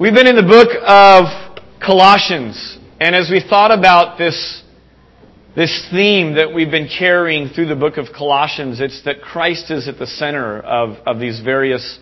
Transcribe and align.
We've 0.00 0.12
been 0.12 0.26
in 0.26 0.34
the 0.34 0.42
book 0.42 0.70
of 0.82 1.60
Colossians, 1.80 2.78
and 2.98 3.14
as 3.14 3.30
we 3.30 3.40
thought 3.40 3.70
about 3.70 4.18
this, 4.18 4.64
this 5.54 5.86
theme 5.92 6.34
that 6.34 6.52
we've 6.52 6.70
been 6.70 6.88
carrying 6.88 7.48
through 7.50 7.66
the 7.66 7.76
book 7.76 7.96
of 7.96 8.06
Colossians, 8.12 8.80
it's 8.80 9.04
that 9.04 9.20
Christ 9.20 9.70
is 9.70 9.86
at 9.86 10.00
the 10.00 10.08
center 10.08 10.58
of, 10.58 10.96
of 11.06 11.20
these 11.20 11.40
various 11.42 12.00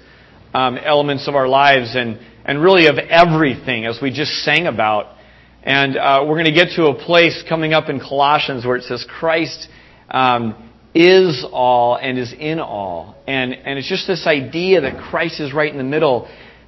um, 0.54 0.78
elements 0.78 1.28
of 1.28 1.34
our 1.34 1.46
lives 1.46 1.94
and, 1.94 2.18
and 2.46 2.62
really 2.62 2.86
of 2.86 2.96
everything, 2.96 3.84
as 3.84 3.98
we 4.00 4.11
just 4.11 4.43
sang 4.43 4.66
about. 4.66 5.14
And 5.62 5.98
uh, 5.98 6.24
we're 6.27 6.43
going 6.43 6.46
to 6.46 6.59
get 6.59 6.74
to 6.77 6.86
a 6.86 6.95
place 6.95 7.45
coming 7.46 7.74
up 7.74 7.90
in 7.90 8.00
Colossians 8.00 8.64
where 8.64 8.77
it 8.77 8.84
says 8.84 9.04
Christ 9.06 9.68
um, 10.09 10.70
is 10.95 11.45
all 11.52 11.96
and 11.96 12.18
is 12.18 12.32
in 12.32 12.59
all. 12.59 13.16
And, 13.27 13.52
and 13.52 13.79
it's 13.79 13.88
just 13.88 14.06
this 14.06 14.27
idea 14.27 14.80
that 14.80 15.11
Christ 15.11 15.40
is 15.40 15.52
right 15.52 15.70
in 15.70 15.77
the 15.77 15.84
middle. 15.84 16.27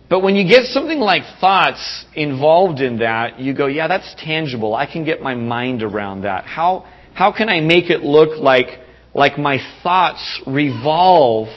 But 0.09 0.21
when 0.21 0.37
you 0.37 0.47
get 0.47 0.67
something 0.67 0.99
like 0.99 1.23
thoughts 1.41 2.05
involved 2.15 2.81
in 2.81 2.99
that, 2.99 3.41
you 3.41 3.55
go, 3.55 3.67
yeah, 3.67 3.89
that's 3.89 4.15
tangible. 4.19 4.75
I 4.75 4.91
can 4.91 5.05
get 5.05 5.23
my 5.23 5.35
mind 5.35 5.83
around 5.83 6.23
that. 6.23 6.45
How, 6.45 6.87
how 7.15 7.33
can 7.33 7.49
I 7.49 7.61
make 7.61 7.89
it 7.91 8.03
look 8.03 8.39
like, 8.39 8.81
like 9.15 9.39
my 9.39 9.59
thoughts 9.83 10.43
revolve 10.47 11.49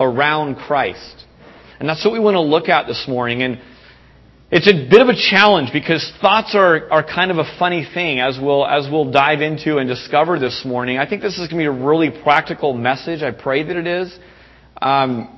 around 0.00 0.56
Christ? 0.56 1.24
And 1.78 1.88
that's 1.88 2.04
what 2.04 2.12
we 2.12 2.18
want 2.18 2.34
to 2.34 2.40
look 2.40 2.68
at 2.68 2.86
this 2.88 3.06
morning. 3.06 3.42
And 3.42 3.60
it's 4.50 4.68
a 4.68 4.88
bit 4.88 5.00
of 5.00 5.08
a 5.08 5.14
challenge 5.14 5.70
because 5.72 6.12
thoughts 6.20 6.54
are, 6.54 6.90
are 6.90 7.04
kind 7.04 7.30
of 7.30 7.38
a 7.38 7.58
funny 7.58 7.86
thing 7.92 8.18
as 8.18 8.38
we'll, 8.40 8.66
as 8.66 8.88
we'll 8.90 9.12
dive 9.12 9.42
into 9.42 9.78
and 9.78 9.88
discover 9.88 10.38
this 10.40 10.62
morning. 10.64 10.98
I 10.98 11.08
think 11.08 11.22
this 11.22 11.34
is 11.34 11.48
going 11.48 11.64
to 11.64 11.70
be 11.70 11.82
a 11.82 11.86
really 11.86 12.10
practical 12.10 12.72
message. 12.72 13.22
I 13.22 13.30
pray 13.30 13.62
that 13.62 13.76
it 13.76 13.86
is. 13.86 14.18
Um, 14.80 15.35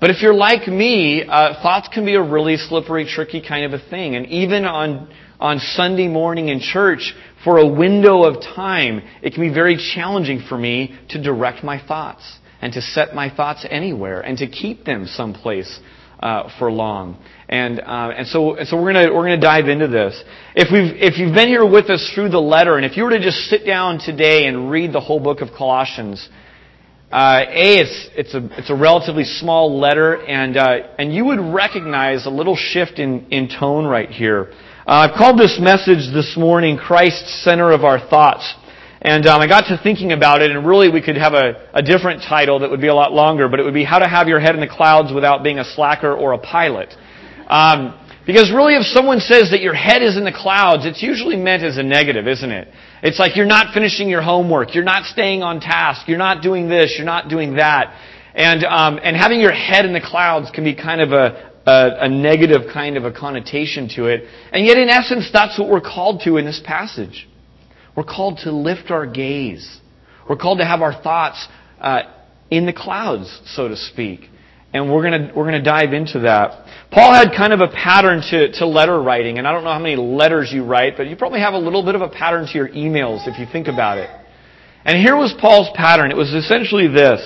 but 0.00 0.10
if 0.10 0.22
you're 0.22 0.34
like 0.34 0.68
me, 0.68 1.24
uh, 1.24 1.60
thoughts 1.62 1.88
can 1.92 2.04
be 2.04 2.14
a 2.14 2.22
really 2.22 2.56
slippery, 2.56 3.06
tricky 3.06 3.40
kind 3.40 3.64
of 3.64 3.78
a 3.78 3.90
thing. 3.90 4.14
And 4.14 4.26
even 4.26 4.64
on, 4.64 5.12
on 5.40 5.58
Sunday 5.58 6.08
morning 6.08 6.48
in 6.48 6.60
church, 6.60 7.14
for 7.44 7.58
a 7.58 7.66
window 7.66 8.24
of 8.24 8.42
time, 8.42 9.02
it 9.22 9.34
can 9.34 9.42
be 9.42 9.52
very 9.52 9.76
challenging 9.94 10.40
for 10.48 10.58
me 10.58 10.98
to 11.10 11.22
direct 11.22 11.64
my 11.64 11.80
thoughts 11.84 12.38
and 12.60 12.72
to 12.72 12.80
set 12.80 13.14
my 13.14 13.30
thoughts 13.34 13.66
anywhere 13.68 14.20
and 14.20 14.38
to 14.38 14.46
keep 14.46 14.84
them 14.84 15.06
someplace 15.06 15.80
uh, 16.20 16.50
for 16.58 16.70
long. 16.70 17.16
And, 17.48 17.80
uh, 17.80 18.12
and 18.16 18.26
so, 18.26 18.54
and 18.54 18.66
so 18.68 18.80
we're 18.80 18.92
gonna, 18.92 19.14
we're 19.14 19.22
gonna 19.22 19.40
dive 19.40 19.68
into 19.68 19.88
this. 19.88 20.22
If 20.54 20.72
we've, 20.72 21.00
if 21.00 21.18
you've 21.18 21.34
been 21.34 21.48
here 21.48 21.64
with 21.64 21.90
us 21.90 22.10
through 22.14 22.30
the 22.30 22.40
letter, 22.40 22.76
and 22.76 22.84
if 22.84 22.96
you 22.96 23.04
were 23.04 23.10
to 23.10 23.20
just 23.20 23.38
sit 23.48 23.64
down 23.64 23.98
today 23.98 24.46
and 24.46 24.70
read 24.70 24.92
the 24.92 25.00
whole 25.00 25.20
book 25.20 25.40
of 25.40 25.50
Colossians, 25.56 26.28
uh, 27.10 27.44
a, 27.48 27.80
it's, 27.80 28.08
it's, 28.14 28.34
a, 28.34 28.58
it's 28.58 28.68
a 28.68 28.74
relatively 28.74 29.24
small 29.24 29.80
letter, 29.80 30.22
and, 30.26 30.58
uh, 30.58 30.88
and 30.98 31.14
you 31.14 31.24
would 31.24 31.40
recognize 31.40 32.26
a 32.26 32.30
little 32.30 32.54
shift 32.54 32.98
in, 32.98 33.26
in 33.30 33.48
tone 33.48 33.86
right 33.86 34.10
here. 34.10 34.52
Uh, 34.86 35.08
I've 35.08 35.16
called 35.16 35.38
this 35.38 35.58
message 35.58 36.12
this 36.12 36.36
morning 36.36 36.76
Christ 36.76 37.26
Center 37.42 37.72
of 37.72 37.82
Our 37.82 37.98
Thoughts. 37.98 38.54
And 39.00 39.26
um, 39.26 39.40
I 39.40 39.46
got 39.46 39.68
to 39.68 39.80
thinking 39.82 40.12
about 40.12 40.42
it, 40.42 40.50
and 40.50 40.66
really 40.66 40.90
we 40.90 41.00
could 41.00 41.16
have 41.16 41.32
a, 41.32 41.70
a 41.72 41.82
different 41.82 42.22
title 42.28 42.58
that 42.58 42.70
would 42.70 42.80
be 42.80 42.88
a 42.88 42.94
lot 42.94 43.12
longer, 43.12 43.48
but 43.48 43.58
it 43.58 43.62
would 43.62 43.72
be 43.72 43.84
How 43.84 44.00
to 44.00 44.08
Have 44.08 44.28
Your 44.28 44.40
Head 44.40 44.54
in 44.54 44.60
the 44.60 44.68
Clouds 44.68 45.10
Without 45.10 45.42
Being 45.42 45.58
a 45.58 45.64
Slacker 45.64 46.12
or 46.14 46.34
a 46.34 46.38
Pilot. 46.38 46.94
Um, 47.48 47.98
because 48.26 48.52
really, 48.52 48.74
if 48.74 48.84
someone 48.84 49.20
says 49.20 49.52
that 49.52 49.62
your 49.62 49.72
head 49.72 50.02
is 50.02 50.18
in 50.18 50.24
the 50.24 50.32
clouds, 50.36 50.84
it's 50.84 51.02
usually 51.02 51.36
meant 51.36 51.62
as 51.62 51.78
a 51.78 51.82
negative, 51.82 52.28
isn't 52.28 52.50
it? 52.50 52.68
It's 53.02 53.18
like 53.18 53.36
you're 53.36 53.46
not 53.46 53.72
finishing 53.74 54.08
your 54.08 54.22
homework, 54.22 54.74
you're 54.74 54.84
not 54.84 55.04
staying 55.04 55.42
on 55.42 55.60
task, 55.60 56.08
you're 56.08 56.18
not 56.18 56.42
doing 56.42 56.68
this, 56.68 56.94
you're 56.96 57.06
not 57.06 57.28
doing 57.28 57.56
that. 57.56 57.96
And, 58.34 58.64
um, 58.64 58.98
and 59.02 59.16
having 59.16 59.40
your 59.40 59.52
head 59.52 59.84
in 59.84 59.92
the 59.92 60.00
clouds 60.00 60.50
can 60.50 60.64
be 60.64 60.74
kind 60.74 61.00
of 61.00 61.12
a, 61.12 61.52
a, 61.66 62.04
a 62.04 62.08
negative 62.08 62.72
kind 62.72 62.96
of 62.96 63.04
a 63.04 63.12
connotation 63.12 63.88
to 63.96 64.06
it. 64.06 64.24
And 64.52 64.66
yet, 64.66 64.78
in 64.78 64.88
essence, 64.88 65.30
that's 65.32 65.58
what 65.58 65.68
we're 65.68 65.80
called 65.80 66.22
to 66.24 66.36
in 66.36 66.44
this 66.44 66.60
passage. 66.64 67.28
We're 67.96 68.04
called 68.04 68.38
to 68.44 68.52
lift 68.52 68.90
our 68.90 69.06
gaze. 69.06 69.80
We're 70.28 70.36
called 70.36 70.58
to 70.58 70.64
have 70.64 70.82
our 70.82 70.92
thoughts 70.92 71.46
uh, 71.80 72.02
in 72.50 72.66
the 72.66 72.72
clouds, 72.72 73.40
so 73.46 73.68
to 73.68 73.76
speak. 73.76 74.28
And 74.72 74.92
we're 74.92 75.02
going 75.02 75.28
to 75.28 75.32
we're 75.34 75.46
gonna 75.46 75.62
dive 75.62 75.92
into 75.92 76.20
that. 76.20 76.67
Paul 76.90 77.12
had 77.12 77.32
kind 77.36 77.52
of 77.52 77.60
a 77.60 77.68
pattern 77.68 78.22
to, 78.30 78.52
to 78.52 78.66
letter 78.66 79.00
writing, 79.00 79.38
and 79.38 79.46
I 79.46 79.52
don't 79.52 79.62
know 79.62 79.72
how 79.72 79.78
many 79.78 79.96
letters 79.96 80.50
you 80.52 80.64
write, 80.64 80.96
but 80.96 81.06
you 81.06 81.16
probably 81.16 81.40
have 81.40 81.52
a 81.52 81.58
little 81.58 81.84
bit 81.84 81.94
of 81.94 82.00
a 82.00 82.08
pattern 82.08 82.46
to 82.46 82.52
your 82.52 82.68
emails 82.68 83.28
if 83.28 83.38
you 83.38 83.46
think 83.50 83.68
about 83.68 83.98
it. 83.98 84.08
And 84.84 84.96
here 84.96 85.14
was 85.14 85.34
Paul's 85.38 85.68
pattern. 85.74 86.10
It 86.10 86.16
was 86.16 86.32
essentially 86.32 86.88
this 86.88 87.20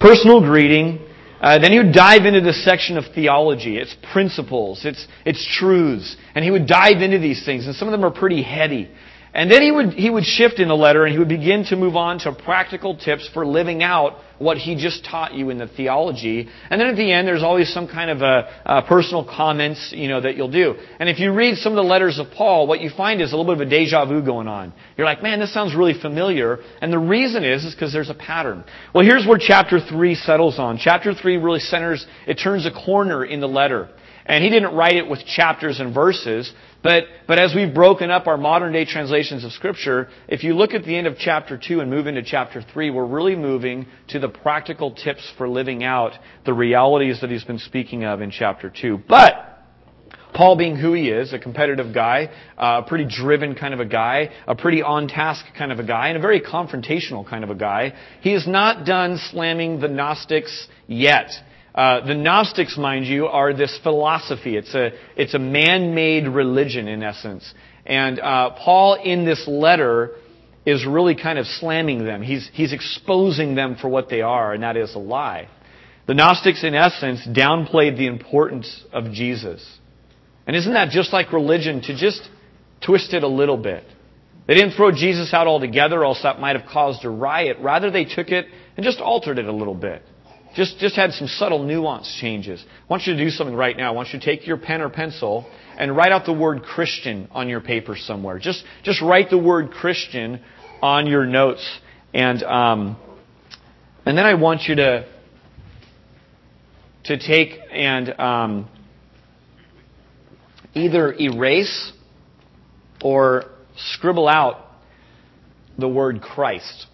personal 0.00 0.40
greeting. 0.40 0.98
Uh, 1.40 1.58
then 1.58 1.70
he 1.70 1.78
would 1.78 1.92
dive 1.92 2.24
into 2.24 2.40
this 2.40 2.64
section 2.64 2.98
of 2.98 3.04
theology, 3.14 3.76
its 3.76 3.94
principles, 4.12 4.84
its, 4.84 5.06
its 5.24 5.46
truths. 5.56 6.16
And 6.34 6.44
he 6.44 6.50
would 6.50 6.66
dive 6.66 7.00
into 7.00 7.18
these 7.18 7.44
things, 7.44 7.66
and 7.66 7.76
some 7.76 7.86
of 7.86 7.92
them 7.92 8.04
are 8.04 8.10
pretty 8.10 8.42
heady. 8.42 8.90
And 9.36 9.50
then 9.50 9.60
he 9.60 9.70
would, 9.70 9.92
he 9.92 10.08
would 10.08 10.24
shift 10.24 10.60
in 10.60 10.68
the 10.68 10.74
letter 10.74 11.04
and 11.04 11.12
he 11.12 11.18
would 11.18 11.28
begin 11.28 11.66
to 11.66 11.76
move 11.76 11.94
on 11.94 12.20
to 12.20 12.32
practical 12.32 12.96
tips 12.96 13.28
for 13.34 13.46
living 13.46 13.82
out 13.82 14.14
what 14.38 14.56
he 14.56 14.76
just 14.76 15.04
taught 15.04 15.34
you 15.34 15.50
in 15.50 15.58
the 15.58 15.66
theology. 15.66 16.48
And 16.70 16.80
then 16.80 16.88
at 16.88 16.96
the 16.96 17.12
end, 17.12 17.28
there's 17.28 17.42
always 17.42 17.70
some 17.70 17.86
kind 17.86 18.08
of 18.08 18.22
a, 18.22 18.48
a 18.64 18.82
personal 18.88 19.26
comments, 19.26 19.92
you 19.94 20.08
know, 20.08 20.22
that 20.22 20.38
you'll 20.38 20.50
do. 20.50 20.76
And 20.98 21.10
if 21.10 21.18
you 21.18 21.34
read 21.34 21.58
some 21.58 21.72
of 21.72 21.76
the 21.76 21.82
letters 21.82 22.18
of 22.18 22.30
Paul, 22.30 22.66
what 22.66 22.80
you 22.80 22.88
find 22.88 23.20
is 23.20 23.34
a 23.34 23.36
little 23.36 23.54
bit 23.54 23.60
of 23.60 23.68
a 23.68 23.70
deja 23.70 24.06
vu 24.06 24.24
going 24.24 24.48
on. 24.48 24.72
You're 24.96 25.06
like, 25.06 25.22
man, 25.22 25.38
this 25.38 25.52
sounds 25.52 25.74
really 25.74 26.00
familiar. 26.00 26.60
And 26.80 26.90
the 26.90 26.98
reason 26.98 27.44
is, 27.44 27.62
is 27.66 27.74
because 27.74 27.92
there's 27.92 28.08
a 28.08 28.14
pattern. 28.14 28.64
Well, 28.94 29.04
here's 29.04 29.26
where 29.26 29.38
chapter 29.38 29.80
3 29.80 30.14
settles 30.14 30.58
on. 30.58 30.78
Chapter 30.78 31.12
3 31.12 31.36
really 31.36 31.60
centers, 31.60 32.06
it 32.26 32.36
turns 32.42 32.64
a 32.64 32.72
corner 32.72 33.22
in 33.22 33.40
the 33.40 33.48
letter. 33.48 33.90
And 34.28 34.42
he 34.42 34.50
didn't 34.50 34.74
write 34.74 34.96
it 34.96 35.08
with 35.08 35.24
chapters 35.24 35.78
and 35.80 35.94
verses, 35.94 36.52
but, 36.82 37.04
but 37.26 37.38
as 37.38 37.54
we've 37.54 37.74
broken 37.74 38.10
up 38.10 38.26
our 38.26 38.36
modern 38.36 38.72
day 38.72 38.84
translations 38.84 39.44
of 39.44 39.52
Scripture, 39.52 40.08
if 40.28 40.44
you 40.44 40.54
look 40.54 40.72
at 40.72 40.84
the 40.84 40.96
end 40.96 41.06
of 41.06 41.16
chapter 41.18 41.58
2 41.58 41.80
and 41.80 41.90
move 41.90 42.06
into 42.06 42.22
chapter 42.22 42.62
3, 42.62 42.90
we're 42.90 43.06
really 43.06 43.36
moving 43.36 43.86
to 44.08 44.18
the 44.18 44.28
practical 44.28 44.94
tips 44.94 45.32
for 45.36 45.48
living 45.48 45.82
out 45.82 46.12
the 46.44 46.52
realities 46.52 47.20
that 47.20 47.30
he's 47.30 47.44
been 47.44 47.58
speaking 47.58 48.04
of 48.04 48.20
in 48.20 48.30
chapter 48.30 48.70
2. 48.70 49.00
But, 49.08 49.34
Paul 50.36 50.56
being 50.56 50.76
who 50.76 50.92
he 50.92 51.08
is, 51.08 51.32
a 51.32 51.38
competitive 51.38 51.94
guy, 51.94 52.28
uh, 52.58 52.82
a 52.84 52.88
pretty 52.88 53.06
driven 53.08 53.54
kind 53.54 53.72
of 53.72 53.80
a 53.80 53.86
guy, 53.86 54.30
a 54.46 54.54
pretty 54.54 54.82
on 54.82 55.08
task 55.08 55.44
kind 55.56 55.72
of 55.72 55.78
a 55.78 55.82
guy, 55.82 56.08
and 56.08 56.18
a 56.18 56.20
very 56.20 56.40
confrontational 56.40 57.26
kind 57.26 57.42
of 57.42 57.50
a 57.50 57.54
guy, 57.54 57.94
he 58.20 58.34
is 58.34 58.46
not 58.46 58.84
done 58.84 59.18
slamming 59.30 59.80
the 59.80 59.88
Gnostics 59.88 60.68
yet. 60.86 61.30
Uh, 61.76 62.06
the 62.06 62.14
Gnostics, 62.14 62.78
mind 62.78 63.04
you, 63.06 63.26
are 63.26 63.52
this 63.52 63.78
philosophy. 63.82 64.56
It's 64.56 64.74
a, 64.74 64.92
it's 65.14 65.34
a 65.34 65.38
man-made 65.38 66.26
religion 66.26 66.88
in 66.88 67.02
essence. 67.02 67.52
And 67.84 68.18
uh, 68.18 68.50
Paul, 68.64 68.94
in 68.94 69.26
this 69.26 69.46
letter, 69.46 70.12
is 70.64 70.86
really 70.86 71.14
kind 71.14 71.38
of 71.38 71.46
slamming 71.46 72.04
them. 72.04 72.22
He's, 72.22 72.48
he's 72.54 72.72
exposing 72.72 73.54
them 73.54 73.76
for 73.80 73.88
what 73.88 74.08
they 74.08 74.22
are, 74.22 74.54
and 74.54 74.62
that 74.62 74.78
is 74.78 74.94
a 74.94 74.98
lie. 74.98 75.48
The 76.06 76.14
Gnostics, 76.14 76.64
in 76.64 76.74
essence, 76.74 77.26
downplayed 77.26 77.98
the 77.98 78.06
importance 78.06 78.84
of 78.92 79.12
Jesus. 79.12 79.78
And 80.46 80.56
isn't 80.56 80.72
that 80.72 80.90
just 80.90 81.12
like 81.12 81.32
religion 81.32 81.82
to 81.82 81.96
just 81.96 82.26
twist 82.80 83.12
it 83.12 83.22
a 83.22 83.28
little 83.28 83.58
bit? 83.58 83.84
They 84.46 84.54
didn't 84.54 84.76
throw 84.76 84.92
Jesus 84.92 85.34
out 85.34 85.46
altogether, 85.46 86.04
else 86.04 86.20
that 86.22 86.40
might 86.40 86.56
have 86.58 86.70
caused 86.70 87.04
a 87.04 87.10
riot. 87.10 87.58
Rather, 87.60 87.90
they 87.90 88.04
took 88.04 88.28
it 88.28 88.46
and 88.76 88.84
just 88.84 89.00
altered 89.00 89.38
it 89.38 89.46
a 89.46 89.52
little 89.52 89.74
bit. 89.74 90.02
Just, 90.56 90.78
just 90.78 90.96
had 90.96 91.12
some 91.12 91.28
subtle 91.28 91.62
nuance 91.62 92.16
changes. 92.18 92.64
I 92.66 92.84
want 92.88 93.06
you 93.06 93.14
to 93.14 93.22
do 93.22 93.28
something 93.28 93.54
right 93.54 93.76
now. 93.76 93.92
I 93.92 93.94
want 93.94 94.08
you 94.14 94.18
to 94.18 94.24
take 94.24 94.46
your 94.46 94.56
pen 94.56 94.80
or 94.80 94.88
pencil 94.88 95.46
and 95.76 95.94
write 95.94 96.12
out 96.12 96.24
the 96.24 96.32
word 96.32 96.62
Christian 96.62 97.28
on 97.32 97.50
your 97.50 97.60
paper 97.60 97.94
somewhere. 97.94 98.38
Just, 98.38 98.64
just 98.82 99.02
write 99.02 99.28
the 99.28 99.36
word 99.36 99.70
Christian 99.70 100.40
on 100.80 101.06
your 101.08 101.26
notes. 101.26 101.62
And, 102.14 102.42
um, 102.42 102.96
and 104.06 104.16
then 104.16 104.24
I 104.24 104.32
want 104.32 104.62
you 104.62 104.76
to, 104.76 105.06
to 107.04 107.18
take 107.18 107.58
and 107.70 108.18
um, 108.18 108.68
either 110.72 111.12
erase 111.12 111.92
or 113.04 113.44
scribble 113.76 114.26
out 114.26 114.64
the 115.76 115.88
word 115.88 116.22
Christ. 116.22 116.86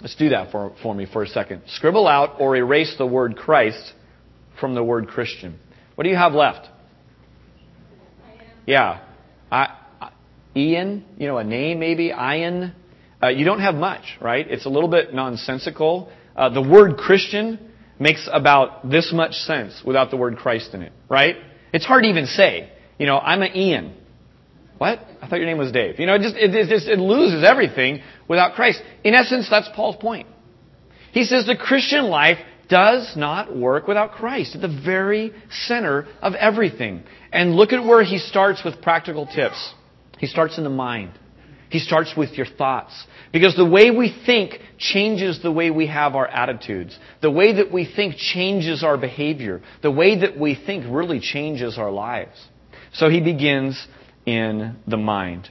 Let's 0.00 0.14
do 0.14 0.28
that 0.30 0.52
for, 0.52 0.74
for 0.82 0.94
me 0.94 1.06
for 1.10 1.22
a 1.22 1.26
second. 1.26 1.62
Scribble 1.68 2.06
out 2.06 2.36
or 2.38 2.54
erase 2.56 2.94
the 2.98 3.06
word 3.06 3.36
Christ 3.36 3.94
from 4.60 4.74
the 4.74 4.84
word 4.84 5.08
Christian. 5.08 5.58
What 5.94 6.04
do 6.04 6.10
you 6.10 6.16
have 6.16 6.32
left? 6.32 6.68
Yeah. 8.66 9.02
I, 9.50 9.76
Ian, 10.54 11.04
you 11.18 11.26
know, 11.26 11.38
a 11.38 11.44
name 11.44 11.78
maybe, 11.78 12.06
Ian. 12.08 12.74
Uh, 13.22 13.28
you 13.28 13.44
don't 13.44 13.60
have 13.60 13.74
much, 13.74 14.18
right? 14.20 14.46
It's 14.48 14.66
a 14.66 14.68
little 14.68 14.90
bit 14.90 15.14
nonsensical. 15.14 16.10
Uh, 16.34 16.50
the 16.50 16.62
word 16.62 16.98
Christian 16.98 17.58
makes 17.98 18.28
about 18.30 18.90
this 18.90 19.12
much 19.14 19.32
sense 19.32 19.82
without 19.84 20.10
the 20.10 20.16
word 20.16 20.36
Christ 20.36 20.74
in 20.74 20.82
it, 20.82 20.92
right? 21.08 21.36
It's 21.72 21.86
hard 21.86 22.02
to 22.02 22.08
even 22.08 22.26
say. 22.26 22.70
You 22.98 23.06
know, 23.06 23.18
I'm 23.18 23.42
an 23.42 23.56
Ian. 23.56 23.94
What? 24.78 25.00
I 25.22 25.28
thought 25.28 25.36
your 25.36 25.46
name 25.46 25.58
was 25.58 25.72
Dave. 25.72 25.98
You 25.98 26.06
know, 26.06 26.14
it 26.14 26.22
just, 26.22 26.36
it, 26.36 26.54
it, 26.54 26.68
just, 26.68 26.86
it 26.86 26.98
loses 26.98 27.44
everything 27.44 28.02
without 28.28 28.54
Christ. 28.54 28.82
In 29.04 29.14
essence, 29.14 29.48
that's 29.48 29.68
Paul's 29.74 29.96
point. 29.96 30.26
He 31.12 31.24
says 31.24 31.46
the 31.46 31.56
Christian 31.56 32.04
life 32.04 32.38
does 32.68 33.16
not 33.16 33.56
work 33.56 33.86
without 33.86 34.12
Christ 34.12 34.54
at 34.54 34.60
the 34.60 34.80
very 34.84 35.32
center 35.50 36.06
of 36.20 36.34
everything. 36.34 37.04
And 37.32 37.54
look 37.54 37.72
at 37.72 37.84
where 37.84 38.04
he 38.04 38.18
starts 38.18 38.62
with 38.64 38.82
practical 38.82 39.26
tips. 39.26 39.72
He 40.18 40.26
starts 40.26 40.58
in 40.58 40.64
the 40.64 40.70
mind. 40.70 41.12
He 41.68 41.78
starts 41.78 42.14
with 42.16 42.32
your 42.32 42.46
thoughts. 42.46 42.92
Because 43.32 43.56
the 43.56 43.64
way 43.64 43.90
we 43.90 44.14
think 44.24 44.60
changes 44.78 45.42
the 45.42 45.50
way 45.50 45.70
we 45.70 45.86
have 45.88 46.14
our 46.14 46.26
attitudes. 46.26 46.96
The 47.22 47.30
way 47.30 47.54
that 47.54 47.72
we 47.72 47.84
think 47.90 48.16
changes 48.16 48.84
our 48.84 48.96
behavior. 48.96 49.62
The 49.82 49.90
way 49.90 50.20
that 50.20 50.38
we 50.38 50.54
think 50.54 50.84
really 50.88 51.20
changes 51.20 51.78
our 51.78 51.90
lives. 51.90 52.36
So 52.92 53.08
he 53.08 53.20
begins 53.20 53.86
in 54.26 54.76
the 54.86 54.96
mind. 54.96 55.48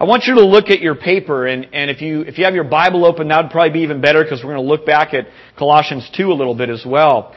I 0.00 0.04
want 0.04 0.24
you 0.26 0.34
to 0.34 0.44
look 0.44 0.70
at 0.70 0.80
your 0.80 0.96
paper, 0.96 1.46
and, 1.46 1.68
and 1.72 1.90
if, 1.90 2.00
you, 2.02 2.22
if 2.22 2.36
you 2.36 2.44
have 2.44 2.54
your 2.54 2.64
Bible 2.64 3.04
open, 3.04 3.28
that 3.28 3.44
would 3.44 3.52
probably 3.52 3.72
be 3.72 3.80
even 3.84 4.00
better 4.00 4.24
because 4.24 4.42
we're 4.42 4.54
going 4.54 4.66
to 4.66 4.68
look 4.68 4.84
back 4.84 5.14
at 5.14 5.28
Colossians 5.56 6.10
2 6.16 6.32
a 6.32 6.34
little 6.34 6.56
bit 6.56 6.68
as 6.68 6.84
well. 6.84 7.34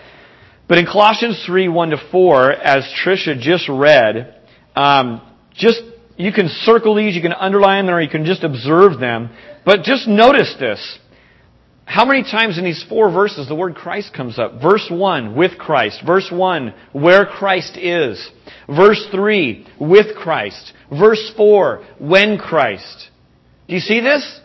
But 0.67 0.79
in 0.79 0.85
Colossians 0.85 1.41
3, 1.45 1.67
1 1.67 1.89
to 1.91 1.97
4, 2.11 2.51
as 2.51 2.83
Tricia 3.05 3.39
just 3.39 3.69
read, 3.69 4.41
um, 4.75 5.21
just 5.53 5.81
you 6.17 6.33
can 6.33 6.49
circle 6.49 6.95
these, 6.95 7.15
you 7.15 7.21
can 7.21 7.33
underline 7.33 7.85
them, 7.85 7.95
or 7.95 8.01
you 8.01 8.09
can 8.09 8.25
just 8.25 8.43
observe 8.43 8.99
them. 8.99 9.29
But 9.63 9.83
just 9.83 10.07
notice 10.07 10.55
this. 10.59 10.99
How 11.85 12.03
many 12.03 12.23
times 12.23 12.57
in 12.57 12.65
these 12.65 12.83
four 12.89 13.09
verses 13.11 13.47
the 13.47 13.55
word 13.55 13.75
Christ 13.75 14.13
comes 14.13 14.37
up? 14.37 14.61
Verse 14.61 14.85
1, 14.89 15.35
with 15.35 15.57
Christ. 15.57 16.01
Verse 16.05 16.29
1, 16.29 16.73
where 16.91 17.25
Christ 17.25 17.77
is. 17.77 18.29
Verse 18.67 19.07
3, 19.11 19.65
with 19.79 20.15
Christ. 20.17 20.73
Verse 20.89 21.31
4, 21.35 21.85
when 21.99 22.37
Christ. 22.37 23.09
Do 23.67 23.73
you 23.73 23.79
see 23.81 23.99
this? 23.99 24.39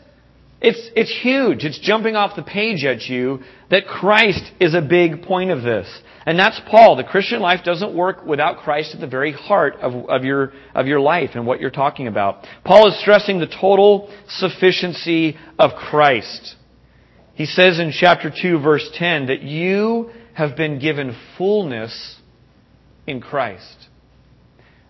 It's, 0.60 0.90
it's 0.94 1.20
huge. 1.22 1.64
It's 1.64 1.78
jumping 1.80 2.14
off 2.14 2.36
the 2.36 2.42
page 2.42 2.84
at 2.84 3.02
you 3.02 3.40
that 3.70 3.86
Christ 3.86 4.44
is 4.60 4.74
a 4.74 4.80
big 4.80 5.22
point 5.22 5.50
of 5.50 5.62
this. 5.62 5.88
And 6.24 6.38
that's 6.38 6.60
Paul. 6.70 6.94
The 6.94 7.04
Christian 7.04 7.40
life 7.40 7.64
doesn't 7.64 7.96
work 7.96 8.24
without 8.24 8.58
Christ 8.58 8.94
at 8.94 9.00
the 9.00 9.08
very 9.08 9.32
heart 9.32 9.74
of, 9.80 10.08
of, 10.08 10.24
your, 10.24 10.52
of 10.72 10.86
your 10.86 11.00
life 11.00 11.30
and 11.34 11.46
what 11.46 11.60
you're 11.60 11.70
talking 11.70 12.06
about. 12.06 12.46
Paul 12.64 12.86
is 12.88 13.00
stressing 13.00 13.40
the 13.40 13.48
total 13.48 14.08
sufficiency 14.28 15.36
of 15.58 15.72
Christ. 15.72 16.54
He 17.34 17.46
says 17.46 17.80
in 17.80 17.92
chapter 17.92 18.30
2 18.30 18.60
verse 18.60 18.88
10 18.94 19.26
that 19.26 19.42
you 19.42 20.10
have 20.34 20.56
been 20.56 20.78
given 20.78 21.16
fullness 21.36 22.20
in 23.06 23.20
Christ. 23.20 23.88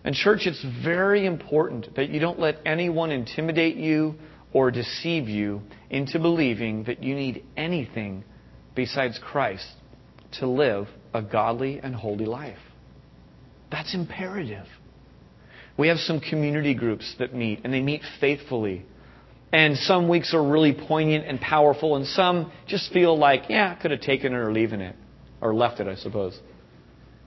And 0.03 0.13
church, 0.15 0.41
it's 0.45 0.63
very 0.83 1.25
important 1.25 1.95
that 1.95 2.09
you 2.09 2.19
don't 2.19 2.39
let 2.39 2.57
anyone 2.65 3.11
intimidate 3.11 3.77
you 3.77 4.15
or 4.51 4.69
deceive 4.69 5.29
you 5.29 5.61
into 5.89 6.19
believing 6.19 6.83
that 6.85 7.01
you 7.01 7.15
need 7.15 7.45
anything 7.55 8.23
besides 8.75 9.19
Christ 9.21 9.67
to 10.39 10.47
live 10.47 10.87
a 11.13 11.21
godly 11.21 11.79
and 11.79 11.95
holy 11.95 12.25
life. 12.25 12.57
That's 13.71 13.95
imperative. 13.95 14.65
We 15.77 15.87
have 15.87 15.97
some 15.97 16.19
community 16.19 16.75
groups 16.75 17.15
that 17.19 17.33
meet, 17.33 17.61
and 17.63 17.73
they 17.73 17.81
meet 17.81 18.01
faithfully. 18.19 18.85
And 19.51 19.77
some 19.77 20.09
weeks 20.09 20.33
are 20.33 20.43
really 20.43 20.73
poignant 20.73 21.25
and 21.25 21.39
powerful, 21.39 21.95
and 21.95 22.05
some 22.05 22.51
just 22.67 22.91
feel 22.91 23.17
like, 23.17 23.43
yeah, 23.49 23.75
I 23.77 23.81
could 23.81 23.91
have 23.91 24.01
taken 24.01 24.33
it 24.33 24.35
or 24.35 24.51
leaving 24.51 24.81
it, 24.81 24.95
or 25.41 25.53
left 25.53 25.79
it, 25.79 25.87
I 25.87 25.95
suppose. 25.95 26.39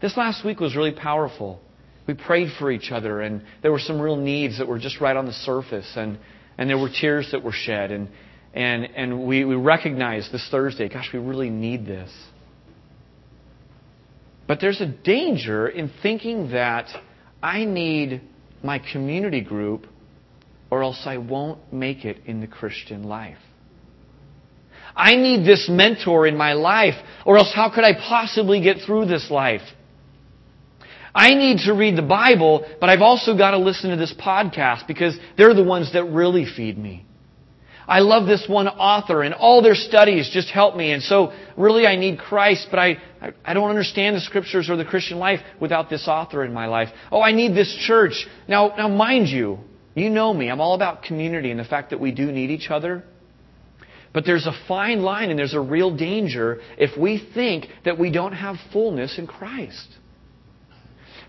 This 0.00 0.16
last 0.16 0.44
week 0.44 0.60
was 0.60 0.76
really 0.76 0.92
powerful. 0.92 1.60
We 2.06 2.14
prayed 2.14 2.50
for 2.58 2.70
each 2.70 2.92
other, 2.92 3.20
and 3.20 3.42
there 3.62 3.72
were 3.72 3.80
some 3.80 4.00
real 4.00 4.16
needs 4.16 4.58
that 4.58 4.68
were 4.68 4.78
just 4.78 5.00
right 5.00 5.16
on 5.16 5.26
the 5.26 5.32
surface, 5.32 5.90
and, 5.96 6.18
and 6.56 6.70
there 6.70 6.78
were 6.78 6.88
tears 6.88 7.30
that 7.32 7.42
were 7.42 7.52
shed, 7.52 7.90
and, 7.90 8.08
and, 8.54 8.84
and 8.84 9.26
we, 9.26 9.44
we 9.44 9.56
recognized 9.56 10.32
this 10.32 10.46
Thursday, 10.50 10.88
gosh, 10.88 11.08
we 11.12 11.18
really 11.18 11.50
need 11.50 11.84
this. 11.84 12.10
But 14.46 14.60
there's 14.60 14.80
a 14.80 14.86
danger 14.86 15.66
in 15.66 15.90
thinking 16.02 16.52
that 16.52 16.86
I 17.42 17.64
need 17.64 18.22
my 18.62 18.78
community 18.78 19.40
group 19.40 19.86
or 20.70 20.82
else 20.82 21.02
I 21.04 21.18
won't 21.18 21.72
make 21.72 22.04
it 22.04 22.18
in 22.26 22.40
the 22.40 22.46
Christian 22.46 23.04
life. 23.04 23.38
I 24.94 25.16
need 25.16 25.44
this 25.44 25.68
mentor 25.68 26.26
in 26.26 26.36
my 26.36 26.54
life 26.54 26.94
or 27.24 27.36
else 27.36 27.52
how 27.54 27.70
could 27.74 27.84
I 27.84 27.92
possibly 27.94 28.62
get 28.62 28.78
through 28.86 29.06
this 29.06 29.30
life? 29.30 29.62
I 31.16 31.32
need 31.32 31.60
to 31.64 31.72
read 31.72 31.96
the 31.96 32.02
Bible, 32.02 32.66
but 32.78 32.90
I've 32.90 33.00
also 33.00 33.38
got 33.38 33.52
to 33.52 33.58
listen 33.58 33.88
to 33.88 33.96
this 33.96 34.12
podcast 34.12 34.86
because 34.86 35.18
they're 35.38 35.54
the 35.54 35.64
ones 35.64 35.94
that 35.94 36.04
really 36.04 36.44
feed 36.44 36.76
me. 36.76 37.06
I 37.88 38.00
love 38.00 38.26
this 38.26 38.44
one 38.46 38.68
author 38.68 39.22
and 39.22 39.32
all 39.32 39.62
their 39.62 39.74
studies 39.74 40.28
just 40.30 40.50
help 40.50 40.76
me. 40.76 40.92
And 40.92 41.02
so 41.02 41.32
really 41.56 41.86
I 41.86 41.96
need 41.96 42.18
Christ, 42.18 42.66
but 42.68 42.78
I, 42.78 42.98
I 43.42 43.54
don't 43.54 43.70
understand 43.70 44.14
the 44.14 44.20
scriptures 44.20 44.68
or 44.68 44.76
the 44.76 44.84
Christian 44.84 45.18
life 45.18 45.40
without 45.58 45.88
this 45.88 46.06
author 46.06 46.44
in 46.44 46.52
my 46.52 46.66
life. 46.66 46.90
Oh, 47.10 47.22
I 47.22 47.32
need 47.32 47.54
this 47.54 47.74
church. 47.86 48.26
Now, 48.46 48.74
now 48.76 48.88
mind 48.88 49.28
you, 49.28 49.60
you 49.94 50.10
know 50.10 50.34
me. 50.34 50.50
I'm 50.50 50.60
all 50.60 50.74
about 50.74 51.02
community 51.02 51.50
and 51.50 51.58
the 51.58 51.64
fact 51.64 51.90
that 51.90 52.00
we 52.00 52.12
do 52.12 52.30
need 52.30 52.50
each 52.50 52.68
other. 52.68 53.04
But 54.12 54.26
there's 54.26 54.46
a 54.46 54.54
fine 54.68 55.00
line 55.00 55.30
and 55.30 55.38
there's 55.38 55.54
a 55.54 55.60
real 55.60 55.96
danger 55.96 56.60
if 56.76 56.98
we 56.98 57.26
think 57.32 57.68
that 57.86 57.98
we 57.98 58.10
don't 58.10 58.34
have 58.34 58.56
fullness 58.70 59.18
in 59.18 59.26
Christ. 59.26 59.96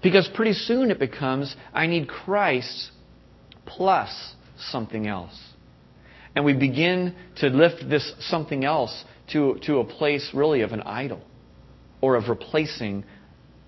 Because 0.08 0.30
pretty 0.34 0.54
soon 0.54 0.90
it 0.90 1.00
becomes, 1.00 1.54
I 1.74 1.86
need 1.88 2.08
Christ 2.08 2.92
plus 3.66 4.36
something 4.58 5.06
else. 5.06 5.38
And 6.34 6.46
we 6.46 6.54
begin 6.54 7.14
to 7.40 7.48
lift 7.48 7.90
this 7.90 8.14
something 8.22 8.64
else 8.64 9.04
to, 9.34 9.60
to 9.64 9.80
a 9.80 9.84
place 9.84 10.32
really 10.34 10.62
of 10.62 10.72
an 10.72 10.80
idol 10.84 11.20
or 12.00 12.16
of 12.16 12.30
replacing 12.30 13.04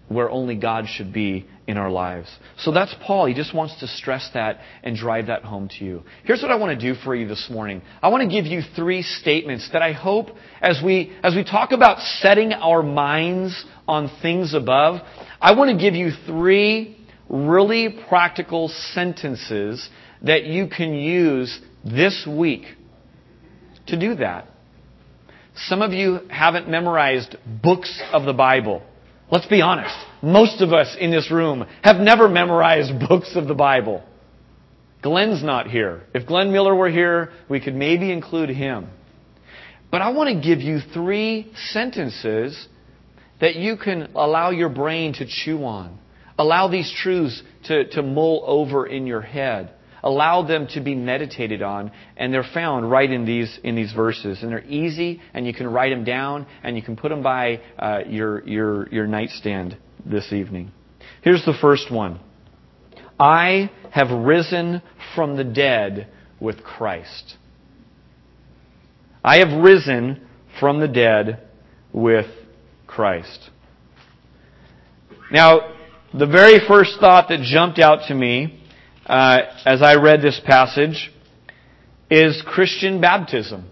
where 0.08 0.30
only 0.30 0.56
God 0.56 0.86
should 0.88 1.12
be 1.12 1.46
in 1.68 1.78
our 1.78 1.92
lives. 1.92 2.30
So 2.60 2.72
that's 2.72 2.96
Paul. 3.06 3.26
He 3.26 3.34
just 3.34 3.54
wants 3.54 3.78
to 3.82 3.88
stress 3.88 4.30
that 4.34 4.62
and 4.82 4.96
drive 4.96 5.28
that 5.28 5.44
home 5.44 5.70
to 5.78 5.86
you. 5.86 6.04
Here's 6.24 6.42
what 6.42 6.52
I 6.52 6.56
want 6.56 6.80
to 6.80 6.94
do 6.94 7.00
for 7.00 7.14
you 7.14 7.28
this 7.28 7.48
morning. 7.50 7.82
I 8.02 8.08
want 8.08 8.24
to 8.24 8.30
give 8.30 8.46
you 8.46 8.62
three 8.76 9.04
statements 9.04 9.70
that 9.74 9.82
I 9.82 9.92
hope 9.92 10.30
as 10.62 10.82
we, 10.84 11.14
as 11.22 11.36
we 11.36 11.44
talk 11.44 11.74
about 11.74 12.00
setting 12.00 12.54
our 12.54 12.82
minds 12.82 13.66
on 13.88 14.10
things 14.22 14.54
above, 14.54 15.02
I 15.42 15.54
want 15.54 15.72
to 15.72 15.78
give 15.82 15.96
you 15.96 16.12
three 16.26 16.98
really 17.30 17.98
practical 18.10 18.68
sentences 18.68 19.88
that 20.24 20.44
you 20.44 20.68
can 20.68 20.94
use 20.94 21.60
this 21.86 22.28
week 22.28 22.64
to 23.88 23.98
do 23.98 24.16
that. 24.16 24.48
Some 25.56 25.82
of 25.82 25.94
you 25.94 26.20
haven't 26.30 26.68
memorized 26.70 27.38
books 27.64 28.02
of 28.12 28.26
the 28.26 28.34
Bible. 28.34 28.84
Let's 29.32 29.46
be 29.46 29.62
honest. 29.62 29.96
Most 30.22 30.62
of 30.62 30.74
us 30.74 30.96
in 31.00 31.12
this 31.12 31.32
room 31.32 31.66
have 31.84 31.98
never 31.98 32.28
memorized 32.28 33.00
books 33.10 33.36
of 33.36 33.48
the 33.48 33.54
Bible. 33.54 34.04
Glenn's 35.02 35.44
not 35.44 35.68
here. 35.68 36.04
If 36.14 36.28
Glenn 36.28 36.52
Miller 36.52 36.76
were 36.76 36.90
here, 36.90 37.32
we 37.48 37.62
could 37.62 37.76
maybe 37.76 38.12
include 38.12 38.50
him. 38.50 38.90
But 39.90 40.02
I 40.02 40.10
want 40.10 40.30
to 40.30 40.48
give 40.48 40.60
you 40.60 40.80
three 40.94 41.52
sentences 41.72 42.68
that 43.42 43.56
you 43.56 43.78
can 43.78 44.10
allow 44.16 44.52
your 44.52 44.70
brain 44.70 45.14
to 45.14 45.26
chew 45.26 45.64
on. 45.64 45.98
Allow 46.38 46.70
these 46.70 46.92
truths 47.04 47.42
to, 47.66 47.90
to 47.90 48.02
mull 48.02 48.44
over 48.46 48.86
in 48.86 49.06
your 49.06 49.22
head. 49.22 49.74
Allow 50.02 50.44
them 50.44 50.68
to 50.68 50.80
be 50.80 50.96
meditated 50.96 51.62
on, 51.62 51.92
and 52.16 52.34
they're 52.34 52.46
found 52.54 52.90
right 52.90 53.10
in 53.12 53.26
these 53.26 53.60
in 53.66 53.76
these 53.76 53.92
verses. 53.92 54.42
And 54.42 54.50
they're 54.50 54.64
easy, 54.64 55.20
and 55.34 55.46
you 55.46 55.54
can 55.54 55.68
write 55.68 55.90
them 55.90 56.06
down, 56.06 56.48
and 56.64 56.78
you 56.78 56.82
can 56.82 56.96
put 56.96 57.10
them 57.10 57.22
by 57.22 57.60
uh, 57.78 58.00
your 58.08 58.48
your 58.48 58.88
your 58.90 59.08
nightstand 59.08 59.78
this 60.06 60.32
evening. 60.32 60.72
Here's 61.22 61.44
the 61.44 61.58
first 61.60 61.92
one. 61.92 62.22
I 63.20 63.70
have 63.92 64.10
risen 64.10 64.82
from 65.16 65.36
the 65.36 65.44
dead 65.44 66.08
with 66.40 66.64
Christ. 66.64 67.36
I 69.22 69.40
have 69.40 69.62
risen 69.62 70.26
from 70.62 70.80
the 70.80 70.88
dead 70.88 71.46
with 71.92 72.28
Christ. 72.90 73.52
Now, 75.32 75.76
the 76.12 76.26
very 76.26 76.60
first 76.68 77.00
thought 77.00 77.30
that 77.30 77.42
jumped 77.42 77.78
out 77.78 78.08
to 78.08 78.16
me 78.16 78.60
uh, 79.06 79.42
as 79.64 79.84
I 79.84 79.96
read 79.96 80.22
this 80.24 80.42
passage 80.44 81.12
is 82.10 82.44
Christian 82.48 83.00
baptism. 83.00 83.70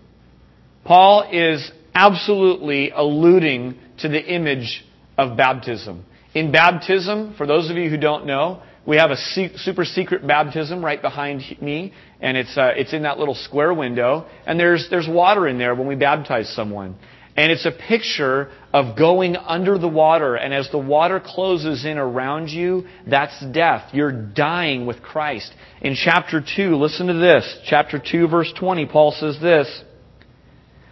Paul 0.86 1.28
is 1.32 1.72
absolutely 1.96 2.92
alluding 2.92 3.80
to 4.00 4.08
the 4.08 4.24
image 4.24 4.86
of 5.18 5.36
baptism. 5.36 6.06
In 6.36 6.52
baptism, 6.52 7.34
for 7.38 7.48
those 7.48 7.72
of 7.72 7.76
you 7.76 7.90
who 7.90 7.98
don't 7.98 8.28
know, 8.28 8.62
we 8.86 8.98
have 8.98 9.10
a 9.10 9.18
super 9.18 9.84
secret 9.84 10.26
baptism 10.26 10.86
right 10.86 11.02
behind 11.02 11.42
me, 11.60 11.92
and 12.22 12.38
it's 12.38 12.56
uh, 12.56 12.72
it's 12.76 12.94
in 12.94 13.02
that 13.02 13.18
little 13.18 13.36
square 13.36 13.74
window, 13.74 14.28
and 14.46 14.60
there's 14.60 14.88
there's 14.90 15.08
water 15.10 15.48
in 15.48 15.58
there 15.58 15.76
when 15.76 15.88
we 15.88 15.96
baptize 15.96 16.48
someone. 16.56 16.96
And 17.38 17.52
it's 17.52 17.68
a 17.68 17.72
picture 17.72 18.50
of 18.74 18.98
going 18.98 19.36
under 19.36 19.78
the 19.78 19.88
water. 19.88 20.36
And 20.36 20.56
as 20.56 20.72
the 20.72 20.80
water 20.80 21.22
closes 21.24 21.86
in 21.86 22.00
around 22.00 22.50
you, 22.50 22.88
that's 23.06 23.40
death. 23.52 23.94
You're 23.94 24.12
dying 24.12 24.88
with 24.88 25.04
Christ. 25.04 25.54
In 25.80 25.94
chapter 25.94 26.42
2, 26.42 26.76
listen 26.76 27.08
to 27.08 27.14
this. 27.14 27.60
Chapter 27.66 28.00
2, 28.00 28.28
verse 28.28 28.52
20, 28.58 28.88
Paul 28.88 29.12
says 29.12 29.40
this 29.40 29.84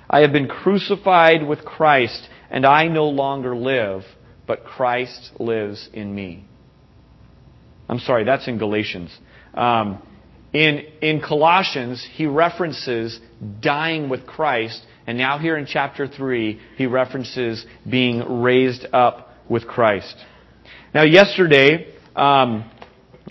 I 0.07 0.19
have 0.19 0.31
been 0.31 0.47
crucified 0.47 1.45
with 1.45 1.65
Christ, 1.65 2.29
and 2.51 2.63
I 2.63 2.87
no 2.89 3.09
longer 3.09 3.55
live, 3.55 4.03
but 4.45 4.63
Christ 4.63 5.31
lives 5.39 5.89
in 5.93 6.13
me. 6.13 6.45
I'm 7.89 7.99
sorry, 7.99 8.23
that's 8.23 8.47
in 8.47 8.59
Galatians. 8.59 9.15
Um, 9.55 10.01
in, 10.53 10.85
in 11.01 11.21
Colossians, 11.21 12.07
he 12.13 12.27
references 12.27 13.19
dying 13.59 14.09
with 14.09 14.25
Christ, 14.25 14.85
and 15.07 15.17
now 15.17 15.37
here 15.37 15.57
in 15.57 15.65
chapter 15.65 16.07
3, 16.07 16.59
he 16.77 16.85
references 16.87 17.65
being 17.89 18.41
raised 18.41 18.87
up 18.91 19.29
with 19.49 19.67
Christ. 19.67 20.15
Now, 20.93 21.03
yesterday, 21.03 21.93
um, 22.15 22.69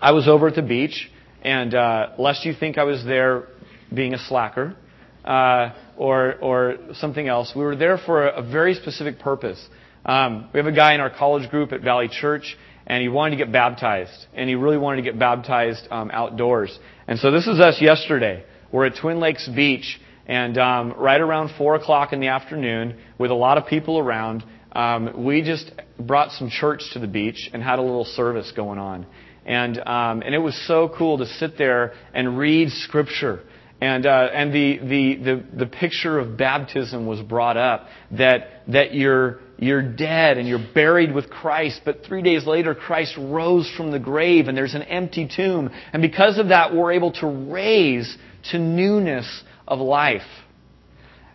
I 0.00 0.12
was 0.12 0.28
over 0.28 0.48
at 0.48 0.54
the 0.54 0.62
beach, 0.62 1.10
and 1.42 1.74
uh, 1.74 2.10
lest 2.18 2.44
you 2.44 2.54
think 2.54 2.78
I 2.78 2.84
was 2.84 3.04
there 3.04 3.44
being 3.92 4.14
a 4.14 4.18
slacker 4.18 4.76
uh, 5.24 5.70
or, 5.96 6.34
or 6.36 6.76
something 6.94 7.26
else, 7.26 7.52
we 7.56 7.62
were 7.62 7.76
there 7.76 7.98
for 7.98 8.28
a, 8.28 8.40
a 8.40 8.42
very 8.42 8.74
specific 8.74 9.18
purpose. 9.18 9.64
Um, 10.04 10.50
we 10.52 10.58
have 10.58 10.66
a 10.66 10.72
guy 10.72 10.94
in 10.94 11.00
our 11.00 11.10
college 11.10 11.50
group 11.50 11.72
at 11.72 11.80
Valley 11.80 12.08
Church, 12.08 12.56
and 12.86 13.02
he 13.02 13.08
wanted 13.08 13.36
to 13.36 13.44
get 13.44 13.52
baptized, 13.52 14.26
and 14.34 14.48
he 14.48 14.54
really 14.54 14.76
wanted 14.78 14.96
to 14.96 15.02
get 15.02 15.18
baptized 15.18 15.88
um, 15.90 16.10
outdoors. 16.12 16.78
And 17.08 17.18
so 17.18 17.30
this 17.30 17.46
is 17.46 17.58
us 17.58 17.80
yesterday. 17.80 18.44
We're 18.70 18.86
at 18.86 18.96
Twin 19.00 19.20
Lakes 19.20 19.48
Beach, 19.48 19.98
and 20.26 20.56
um, 20.56 20.94
right 20.96 21.20
around 21.20 21.50
four 21.58 21.74
o'clock 21.74 22.12
in 22.12 22.20
the 22.20 22.28
afternoon, 22.28 22.98
with 23.18 23.30
a 23.30 23.34
lot 23.34 23.58
of 23.58 23.66
people 23.66 23.98
around, 23.98 24.44
um, 24.72 25.24
we 25.24 25.42
just 25.42 25.70
brought 25.98 26.32
some 26.32 26.50
church 26.50 26.82
to 26.92 26.98
the 26.98 27.06
beach 27.06 27.50
and 27.52 27.62
had 27.62 27.78
a 27.78 27.82
little 27.82 28.04
service 28.04 28.52
going 28.56 28.78
on. 28.78 29.06
And, 29.46 29.78
um, 29.78 30.22
and 30.22 30.34
it 30.34 30.38
was 30.38 30.56
so 30.66 30.90
cool 30.96 31.18
to 31.18 31.26
sit 31.26 31.58
there 31.58 31.92
and 32.14 32.38
read 32.38 32.70
Scripture. 32.70 33.42
And, 33.80 34.06
uh, 34.06 34.28
and 34.32 34.52
the, 34.52 34.78
the, 34.78 35.14
the, 35.16 35.44
the 35.58 35.66
picture 35.66 36.18
of 36.18 36.38
baptism 36.38 37.06
was 37.06 37.20
brought 37.20 37.58
up 37.58 37.88
that, 38.12 38.62
that 38.68 38.94
you're, 38.94 39.40
you're 39.58 39.82
dead 39.82 40.38
and 40.38 40.48
you're 40.48 40.64
buried 40.74 41.14
with 41.14 41.28
Christ, 41.28 41.82
but 41.84 42.02
three 42.06 42.22
days 42.22 42.46
later, 42.46 42.74
Christ 42.74 43.14
rose 43.18 43.70
from 43.76 43.90
the 43.90 43.98
grave 43.98 44.48
and 44.48 44.56
there's 44.56 44.74
an 44.74 44.82
empty 44.82 45.28
tomb. 45.28 45.70
And 45.92 46.00
because 46.00 46.38
of 46.38 46.48
that, 46.48 46.74
we're 46.74 46.92
able 46.92 47.12
to 47.14 47.26
raise 47.26 48.16
to 48.52 48.58
newness 48.58 49.42
of 49.66 49.78
life. 49.78 50.22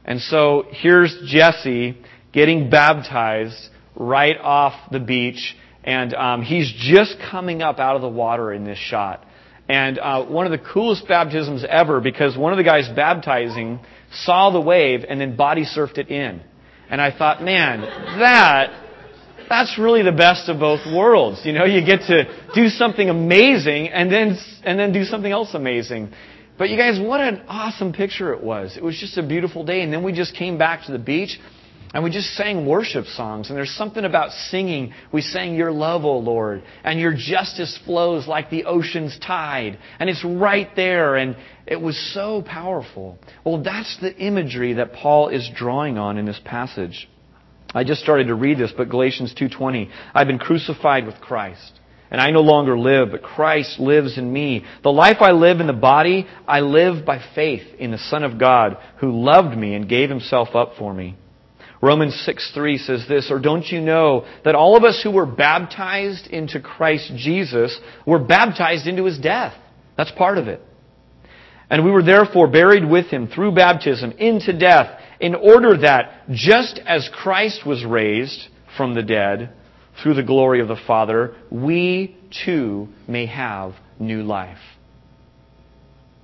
And 0.05 0.21
so 0.21 0.65
here's 0.69 1.15
Jesse 1.25 1.98
getting 2.31 2.69
baptized 2.69 3.69
right 3.95 4.38
off 4.38 4.74
the 4.91 5.00
beach 5.00 5.55
and 5.83 6.13
um, 6.13 6.41
he's 6.41 6.71
just 6.77 7.17
coming 7.31 7.62
up 7.62 7.79
out 7.79 7.95
of 7.95 8.01
the 8.01 8.09
water 8.09 8.51
in 8.53 8.65
this 8.65 8.77
shot. 8.77 9.25
And 9.67 10.00
uh, 10.00 10.25
one 10.25 10.45
of 10.45 10.51
the 10.51 10.57
coolest 10.57 11.07
baptisms 11.07 11.63
ever 11.67 12.01
because 12.01 12.38
one 12.38 12.53
of 12.53 12.57
the 12.57 12.63
guys 12.63 12.89
baptizing 12.95 13.79
saw 14.12 14.50
the 14.50 14.62
wave 14.62 15.05
and 15.07 15.21
then 15.21 15.36
body 15.36 15.63
surfed 15.63 15.98
it 15.98 16.09
in. 16.09 16.41
And 16.89 17.00
I 17.00 17.15
thought, 17.15 17.43
man, 17.43 17.81
that 17.81 18.86
that's 19.48 19.79
really 19.79 20.03
the 20.03 20.12
best 20.12 20.50
of 20.50 20.59
both 20.59 20.81
worlds. 20.86 21.41
You 21.43 21.53
know, 21.53 21.65
you 21.65 21.86
get 21.86 22.01
to 22.07 22.24
do 22.53 22.69
something 22.69 23.09
amazing 23.09 23.89
and 23.89 24.12
then 24.12 24.38
and 24.63 24.79
then 24.79 24.91
do 24.91 25.03
something 25.03 25.31
else 25.31 25.53
amazing. 25.53 26.12
But 26.59 26.69
you 26.69 26.77
guys, 26.77 26.99
what 26.99 27.21
an 27.21 27.43
awesome 27.47 27.93
picture 27.93 28.33
it 28.33 28.43
was. 28.43 28.75
It 28.75 28.83
was 28.83 28.99
just 28.99 29.17
a 29.17 29.25
beautiful 29.25 29.63
day 29.63 29.81
and 29.81 29.93
then 29.93 30.03
we 30.03 30.11
just 30.11 30.35
came 30.35 30.57
back 30.57 30.85
to 30.87 30.91
the 30.91 30.99
beach 30.99 31.39
and 31.93 32.03
we 32.03 32.11
just 32.11 32.35
sang 32.35 32.67
worship 32.67 33.05
songs. 33.05 33.49
And 33.49 33.57
there's 33.57 33.71
something 33.71 34.03
about 34.03 34.31
singing. 34.31 34.93
We 35.13 35.21
sang 35.21 35.55
Your 35.55 35.71
Love, 35.71 36.03
O 36.03 36.17
Lord. 36.17 36.61
And 36.83 36.99
Your 36.99 37.13
justice 37.15 37.79
flows 37.85 38.27
like 38.27 38.49
the 38.49 38.65
ocean's 38.65 39.17
tide. 39.25 39.79
And 39.99 40.09
it's 40.09 40.23
right 40.23 40.69
there. 40.75 41.15
And 41.15 41.37
it 41.65 41.81
was 41.81 41.97
so 42.13 42.43
powerful. 42.43 43.17
Well, 43.45 43.63
that's 43.63 43.97
the 44.01 44.13
imagery 44.17 44.73
that 44.73 44.91
Paul 44.91 45.29
is 45.29 45.49
drawing 45.55 45.97
on 45.97 46.17
in 46.17 46.25
this 46.25 46.41
passage. 46.43 47.09
I 47.73 47.85
just 47.85 48.01
started 48.01 48.27
to 48.27 48.35
read 48.35 48.57
this, 48.57 48.73
but 48.75 48.89
Galatians 48.89 49.33
2.20. 49.33 49.89
I've 50.13 50.27
been 50.27 50.39
crucified 50.39 51.05
with 51.05 51.15
Christ. 51.21 51.78
And 52.11 52.19
I 52.19 52.31
no 52.31 52.41
longer 52.41 52.77
live, 52.77 53.11
but 53.11 53.21
Christ 53.21 53.79
lives 53.79 54.17
in 54.17 54.31
me. 54.31 54.65
The 54.81 54.91
life 54.91 55.17
I 55.21 55.31
live 55.31 55.59
in 55.59 55.67
the 55.67 55.73
body, 55.73 56.25
I 56.47 56.61
live 56.61 57.05
by 57.05 57.21
faith 57.35 57.75
in 57.77 57.91
the 57.91 57.99
Son 57.99 58.23
of 58.23 58.39
God 58.39 58.77
who 58.99 59.11
loved 59.11 59.55
me 59.55 59.75
and 59.75 59.87
gave 59.87 60.09
himself 60.09 60.55
up 60.55 60.73
for 60.77 60.93
me. 60.93 61.15
Romans 61.81 62.19
6 62.25 62.51
3 62.53 62.77
says 62.77 63.05
this, 63.07 63.29
or 63.31 63.39
don't 63.39 63.65
you 63.65 63.79
know 63.79 64.25
that 64.43 64.55
all 64.55 64.75
of 64.75 64.83
us 64.83 64.99
who 65.03 65.11
were 65.11 65.25
baptized 65.25 66.27
into 66.27 66.59
Christ 66.59 67.11
Jesus 67.15 67.79
were 68.05 68.19
baptized 68.19 68.87
into 68.87 69.05
his 69.05 69.19
death? 69.19 69.53
That's 69.95 70.11
part 70.11 70.37
of 70.37 70.47
it. 70.47 70.61
And 71.69 71.85
we 71.85 71.91
were 71.91 72.03
therefore 72.03 72.47
buried 72.47 72.89
with 72.89 73.05
him 73.07 73.27
through 73.27 73.53
baptism 73.53 74.13
into 74.13 74.57
death, 74.57 74.99
in 75.19 75.35
order 75.35 75.77
that 75.77 76.23
just 76.31 76.79
as 76.85 77.09
Christ 77.13 77.65
was 77.65 77.85
raised 77.85 78.47
from 78.75 78.95
the 78.95 79.03
dead 79.03 79.53
through 80.01 80.15
the 80.15 80.23
glory 80.23 80.61
of 80.61 80.67
the 80.67 80.79
Father, 80.87 81.35
we 81.51 82.17
too 82.45 82.87
may 83.07 83.25
have 83.25 83.73
new 83.99 84.23
life. 84.23 84.57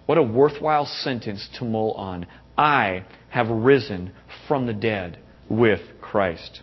What 0.06 0.18
a 0.18 0.24
worthwhile 0.24 0.86
sentence 0.86 1.48
to 1.60 1.66
mull 1.66 1.94
on. 1.94 2.28
I 2.58 3.06
have 3.30 3.50
risen 3.50 4.14
from 4.48 4.68
the 4.68 4.74
dead 4.74 5.20
with 5.50 5.82
Christ. 6.02 6.62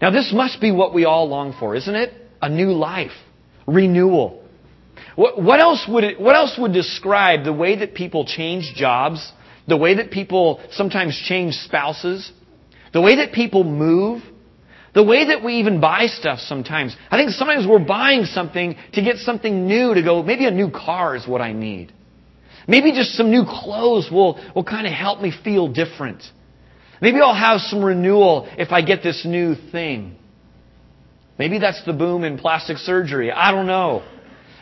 Now, 0.00 0.10
this 0.10 0.32
must 0.34 0.60
be 0.60 0.70
what 0.70 0.94
we 0.94 1.04
all 1.04 1.28
long 1.28 1.54
for, 1.58 1.74
isn't 1.74 1.94
it? 1.94 2.12
A 2.42 2.48
new 2.48 2.72
life, 2.72 3.12
renewal. 3.66 4.44
What, 5.14 5.42
what, 5.42 5.60
else 5.60 5.86
would 5.88 6.04
it, 6.04 6.20
what 6.20 6.36
else 6.36 6.56
would 6.58 6.72
describe 6.72 7.44
the 7.44 7.52
way 7.52 7.76
that 7.76 7.94
people 7.94 8.26
change 8.26 8.74
jobs, 8.74 9.32
the 9.66 9.76
way 9.76 9.94
that 9.94 10.10
people 10.10 10.60
sometimes 10.72 11.18
change 11.26 11.54
spouses, 11.54 12.30
the 12.92 13.00
way 13.00 13.16
that 13.16 13.32
people 13.32 13.64
move, 13.64 14.22
the 14.96 15.02
way 15.02 15.26
that 15.26 15.44
we 15.44 15.56
even 15.56 15.78
buy 15.78 16.06
stuff 16.06 16.38
sometimes? 16.38 16.96
I 17.10 17.18
think 17.18 17.30
sometimes 17.32 17.66
we're 17.66 17.84
buying 17.84 18.24
something 18.24 18.76
to 18.94 19.02
get 19.02 19.16
something 19.18 19.66
new 19.66 19.92
to 19.92 20.02
go, 20.02 20.22
maybe 20.22 20.46
a 20.46 20.50
new 20.50 20.70
car 20.70 21.14
is 21.14 21.28
what 21.28 21.42
I 21.42 21.52
need. 21.52 21.92
Maybe 22.66 22.92
just 22.92 23.10
some 23.10 23.30
new 23.30 23.44
clothes 23.44 24.08
will, 24.10 24.40
will 24.54 24.64
kind 24.64 24.86
of 24.86 24.94
help 24.94 25.20
me 25.20 25.34
feel 25.44 25.68
different. 25.68 26.22
Maybe 27.02 27.18
I'll 27.20 27.34
have 27.34 27.60
some 27.60 27.84
renewal 27.84 28.48
if 28.56 28.72
I 28.72 28.80
get 28.80 29.02
this 29.02 29.26
new 29.26 29.54
thing. 29.70 30.16
Maybe 31.38 31.58
that's 31.58 31.84
the 31.84 31.92
boom 31.92 32.24
in 32.24 32.38
plastic 32.38 32.78
surgery. 32.78 33.30
I 33.30 33.50
don't 33.52 33.66
know. 33.66 34.02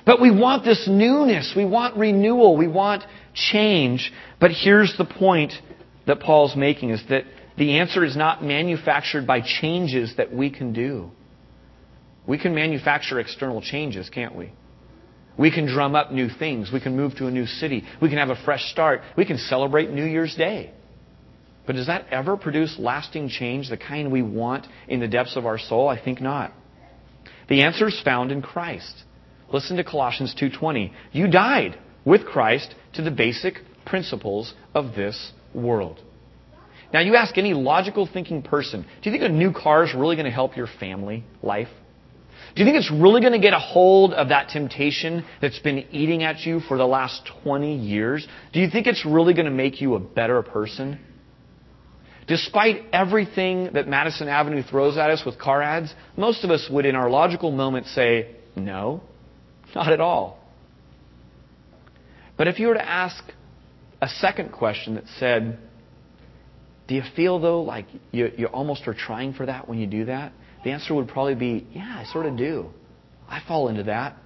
But 0.05 0.21
we 0.21 0.33
want 0.33 0.65
this 0.65 0.89
newness. 0.91 1.55
We 1.57 1.65
want 1.65 1.97
renewal. 1.97 2.57
We 2.57 2.67
want 2.67 3.05
change. 3.35 4.13
But 4.41 4.51
here's 4.51 4.97
the 4.99 5.05
point 5.05 5.53
that 6.09 6.19
Paul's 6.19 6.57
making 6.57 6.91
is 6.91 7.01
that 7.09 7.23
the 7.57 7.79
answer 7.79 8.05
is 8.05 8.17
not 8.17 8.43
manufactured 8.43 9.27
by 9.27 9.41
changes 9.41 10.15
that 10.17 10.33
we 10.33 10.51
can 10.51 10.73
do. 10.73 11.11
We 12.27 12.39
can 12.39 12.55
manufacture 12.55 13.21
external 13.21 13.61
changes, 13.61 14.09
can't 14.11 14.35
we? 14.35 14.53
We 15.37 15.51
can 15.51 15.67
drum 15.67 15.95
up 15.95 16.13
new 16.13 16.29
things. 16.29 16.71
We 16.73 16.81
can 16.81 16.97
move 16.97 17.17
to 17.17 17.27
a 17.27 17.31
new 17.31 17.47
city. 17.47 17.85
We 18.01 18.09
can 18.09 18.19
have 18.19 18.31
a 18.31 18.45
fresh 18.45 18.71
start. 18.71 19.03
We 19.17 19.25
can 19.25 19.39
celebrate 19.39 19.91
New 19.91 20.05
Year's 20.05 20.35
Day. 20.35 20.73
But 21.67 21.77
does 21.77 21.87
that 21.87 22.07
ever 22.11 22.37
produce 22.37 22.79
lasting 22.79 23.29
change, 23.31 23.69
the 23.69 23.77
kind 23.77 24.13
we 24.13 24.23
want 24.23 24.67
in 24.87 25.01
the 25.01 25.09
depths 25.09 25.37
of 25.37 25.47
our 25.47 25.59
soul? 25.59 25.89
I 25.89 26.01
think 26.03 26.21
not. 26.21 26.53
The 27.49 27.63
answer 27.63 27.89
is 27.89 28.01
found 28.03 28.33
in 28.33 28.43
Christ. 28.43 29.05
Listen 29.53 29.77
to 29.77 29.85
Colossians 29.85 30.35
2:20. 30.35 30.93
You 31.13 31.29
died 31.29 31.79
with 32.05 32.27
Christ 32.27 32.75
to 32.95 33.03
the 33.03 33.11
basic 33.11 33.61
principles 33.85 34.55
of 34.75 34.95
this 34.95 35.33
world. 35.53 36.01
Now 36.95 37.01
you 37.01 37.17
ask 37.17 37.37
any 37.37 37.55
logical 37.55 38.07
thinking 38.11 38.41
person, 38.43 38.83
do 39.03 39.11
you 39.11 39.19
think 39.19 39.29
a 39.29 39.35
new 39.35 39.53
car 39.53 39.83
is 39.83 39.93
really 39.93 40.15
going 40.15 40.27
to 40.27 40.31
help 40.31 40.57
your 40.57 40.69
family 40.79 41.25
life? 41.43 41.67
Do 42.55 42.63
you 42.63 42.65
think 42.65 42.77
it's 42.77 42.93
really 42.93 43.21
going 43.21 43.33
to 43.33 43.41
get 43.41 43.53
a 43.53 43.59
hold 43.59 44.13
of 44.13 44.29
that 44.29 44.51
temptation 44.51 45.25
that's 45.43 45.59
been 45.59 45.87
eating 45.91 46.23
at 46.23 46.43
you 46.47 46.61
for 46.61 46.79
the 46.79 46.87
last 46.87 47.29
20 47.43 47.79
years? 47.79 48.29
Do 48.53 48.61
you 48.61 48.71
think 48.71 48.87
it's 48.87 49.05
really 49.05 49.35
going 49.35 49.47
to 49.47 49.51
make 49.51 49.81
you 49.81 49.97
a 49.97 49.99
better 49.99 50.41
person? 50.43 51.01
Despite 52.29 52.85
everything 52.93 53.71
that 53.73 53.89
Madison 53.89 54.29
Avenue 54.29 54.63
throws 54.63 54.97
at 54.97 55.11
us 55.11 55.25
with 55.27 55.37
car 55.37 55.63
ads, 55.63 55.93
most 56.17 56.45
of 56.45 56.51
us 56.53 56.69
would, 56.71 56.87
in 56.87 56.95
our 56.95 57.11
logical 57.11 57.51
moment, 57.51 57.87
say, 57.87 58.37
no, 58.55 59.03
not 59.75 59.93
at 59.93 60.01
all. 60.01 60.39
But 62.37 62.47
if 62.47 62.61
you 62.61 62.69
were 62.69 62.75
to 62.75 62.89
ask 62.89 63.21
a 64.01 64.07
second 64.07 64.53
question 64.53 64.95
that 64.95 65.09
said, 65.19 65.59
do 66.87 66.95
you 66.95 67.03
feel, 67.17 67.39
though, 67.39 67.63
like 67.63 67.87
you, 68.11 68.31
you 68.37 68.47
almost 68.47 68.87
are 68.87 68.95
trying 68.95 69.33
for 69.33 69.47
that 69.47 69.69
when 69.69 69.79
you 69.79 69.87
do 69.87 70.07
that? 70.07 70.33
The 70.65 70.71
answer 70.71 70.95
would 70.95 71.09
probably 71.09 71.35
be, 71.35 71.67
yeah, 71.73 72.03
I 72.05 72.11
sort 72.13 72.27
of 72.27 72.37
do. 72.37 72.71
I 73.29 73.41
fall 73.47 73.69
into 73.69 73.85
that. 73.85 74.17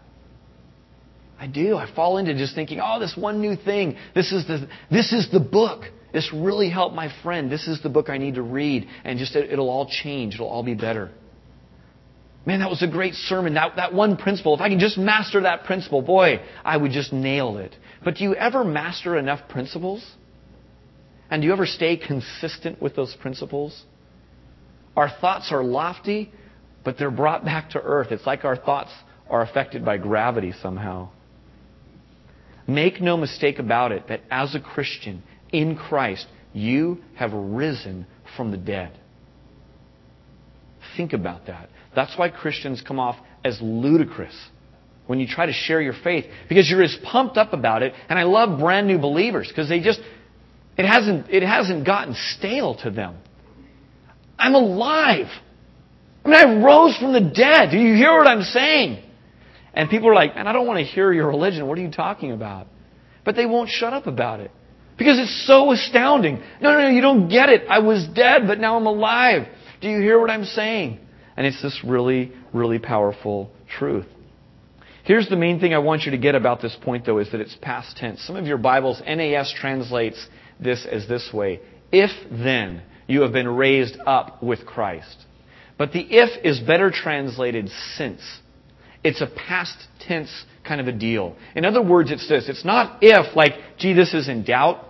I 1.38 1.46
do. 1.46 1.76
I 1.76 1.92
fall 1.94 2.18
into 2.18 2.34
just 2.34 2.54
thinking, 2.54 2.80
oh, 2.82 2.98
this 2.98 3.16
one 3.16 3.40
new 3.40 3.54
thing. 3.54 3.96
This 4.14 4.32
is 4.32 4.46
the, 4.46 4.68
this 4.90 5.12
is 5.12 5.30
the 5.30 5.40
book. 5.40 5.84
This 6.12 6.30
really 6.34 6.68
helped 6.68 6.96
my 6.96 7.12
friend. 7.22 7.50
This 7.50 7.68
is 7.68 7.80
the 7.82 7.88
book 7.88 8.08
I 8.08 8.18
need 8.18 8.34
to 8.34 8.42
read. 8.42 8.88
And 9.04 9.18
just 9.18 9.36
it'll 9.36 9.70
all 9.70 9.88
change. 9.88 10.34
It'll 10.34 10.48
all 10.48 10.64
be 10.64 10.74
better. 10.74 11.10
Man, 12.44 12.60
that 12.60 12.70
was 12.70 12.82
a 12.82 12.88
great 12.88 13.14
sermon. 13.14 13.54
That, 13.54 13.76
that 13.76 13.94
one 13.94 14.16
principle. 14.16 14.54
If 14.54 14.60
I 14.60 14.68
can 14.68 14.80
just 14.80 14.98
master 14.98 15.42
that 15.42 15.64
principle, 15.64 16.02
boy, 16.02 16.40
I 16.64 16.76
would 16.76 16.92
just 16.92 17.12
nail 17.12 17.58
it. 17.58 17.76
But 18.02 18.16
do 18.16 18.24
you 18.24 18.34
ever 18.34 18.64
master 18.64 19.16
enough 19.16 19.48
principles? 19.48 20.04
And 21.30 21.42
do 21.42 21.46
you 21.46 21.52
ever 21.52 21.66
stay 21.66 21.96
consistent 21.96 22.80
with 22.80 22.96
those 22.96 23.14
principles? 23.20 23.84
our 24.98 25.08
thoughts 25.08 25.52
are 25.52 25.62
lofty, 25.62 26.32
but 26.84 26.98
they're 26.98 27.08
brought 27.08 27.44
back 27.44 27.70
to 27.70 27.80
earth. 27.80 28.08
It's 28.10 28.26
like 28.26 28.44
our 28.44 28.56
thoughts 28.56 28.90
are 29.30 29.42
affected 29.42 29.84
by 29.84 29.96
gravity 29.96 30.52
somehow. 30.60 31.10
Make 32.66 33.00
no 33.00 33.16
mistake 33.16 33.60
about 33.60 33.92
it 33.92 34.08
that 34.08 34.22
as 34.28 34.56
a 34.56 34.60
Christian 34.60 35.22
in 35.52 35.76
Christ, 35.76 36.26
you 36.52 36.98
have 37.14 37.32
risen 37.32 38.06
from 38.36 38.50
the 38.50 38.56
dead. 38.56 38.90
Think 40.96 41.12
about 41.12 41.46
that. 41.46 41.70
That's 41.94 42.18
why 42.18 42.28
Christians 42.30 42.82
come 42.86 42.98
off 42.98 43.16
as 43.44 43.56
ludicrous 43.62 44.34
when 45.06 45.20
you 45.20 45.28
try 45.28 45.46
to 45.46 45.52
share 45.52 45.80
your 45.80 45.94
faith 46.02 46.24
because 46.48 46.68
you're 46.68 46.82
as 46.82 46.96
pumped 47.04 47.36
up 47.36 47.52
about 47.52 47.84
it. 47.84 47.94
And 48.08 48.18
I 48.18 48.24
love 48.24 48.58
brand 48.58 48.88
new 48.88 48.98
believers 48.98 49.46
because 49.46 49.68
they 49.68 49.78
just, 49.78 50.00
it 50.78 50.86
hasn't, 50.86 51.28
it 51.28 51.42
hasn't 51.42 51.84
gotten 51.84 52.14
stale 52.36 52.76
to 52.84 52.90
them. 52.90 53.16
I'm 54.38 54.54
alive. 54.54 55.26
I 56.24 56.28
mean, 56.28 56.36
I 56.36 56.64
rose 56.64 56.96
from 56.96 57.12
the 57.12 57.20
dead. 57.20 57.70
Do 57.72 57.78
you 57.78 57.94
hear 57.94 58.16
what 58.16 58.28
I'm 58.28 58.42
saying? 58.42 59.02
And 59.74 59.90
people 59.90 60.08
are 60.08 60.14
like, 60.14 60.36
man, 60.36 60.46
I 60.46 60.52
don't 60.52 60.66
want 60.66 60.78
to 60.78 60.84
hear 60.84 61.12
your 61.12 61.26
religion. 61.26 61.66
What 61.66 61.78
are 61.78 61.82
you 61.82 61.90
talking 61.90 62.30
about? 62.30 62.68
But 63.24 63.34
they 63.34 63.44
won't 63.44 63.68
shut 63.68 63.92
up 63.92 64.06
about 64.06 64.40
it. 64.40 64.52
Because 64.96 65.18
it's 65.18 65.46
so 65.46 65.72
astounding. 65.72 66.40
No, 66.60 66.72
no, 66.72 66.82
no, 66.82 66.88
you 66.88 67.00
don't 67.00 67.28
get 67.28 67.48
it. 67.48 67.66
I 67.68 67.80
was 67.80 68.06
dead, 68.14 68.46
but 68.46 68.58
now 68.58 68.76
I'm 68.76 68.86
alive. 68.86 69.48
Do 69.80 69.88
you 69.88 70.00
hear 70.00 70.20
what 70.20 70.30
I'm 70.30 70.44
saying? 70.44 70.98
And 71.36 71.46
it's 71.46 71.60
this 71.62 71.80
really, 71.84 72.32
really 72.52 72.78
powerful 72.78 73.50
truth. 73.78 74.06
Here's 75.04 75.28
the 75.28 75.36
main 75.36 75.58
thing 75.58 75.72
I 75.72 75.78
want 75.78 76.02
you 76.02 76.10
to 76.10 76.18
get 76.18 76.34
about 76.34 76.60
this 76.60 76.76
point, 76.82 77.06
though, 77.06 77.18
is 77.18 77.30
that 77.32 77.40
it's 77.40 77.56
past 77.62 77.96
tense. 77.96 78.22
Some 78.22 78.36
of 78.36 78.46
your 78.46 78.58
Bibles, 78.58 79.00
NAS 79.06 79.54
translates 79.58 80.28
this 80.60 80.86
as 80.90 81.08
this 81.08 81.30
way 81.32 81.60
If 81.92 82.10
then 82.30 82.82
you 83.06 83.22
have 83.22 83.32
been 83.32 83.48
raised 83.48 83.98
up 84.06 84.42
with 84.42 84.66
Christ. 84.66 85.24
But 85.78 85.92
the 85.92 86.00
if 86.00 86.44
is 86.44 86.60
better 86.60 86.90
translated 86.90 87.70
since. 87.96 88.20
It's 89.04 89.20
a 89.20 89.26
past 89.26 89.76
tense 90.00 90.44
kind 90.64 90.80
of 90.80 90.88
a 90.88 90.92
deal. 90.92 91.36
In 91.54 91.64
other 91.64 91.80
words, 91.80 92.10
it's 92.10 92.28
this. 92.28 92.48
It's 92.48 92.64
not 92.64 92.98
if, 93.00 93.34
like, 93.36 93.52
gee, 93.78 93.92
this 93.92 94.12
is 94.12 94.28
in 94.28 94.44
doubt. 94.44 94.84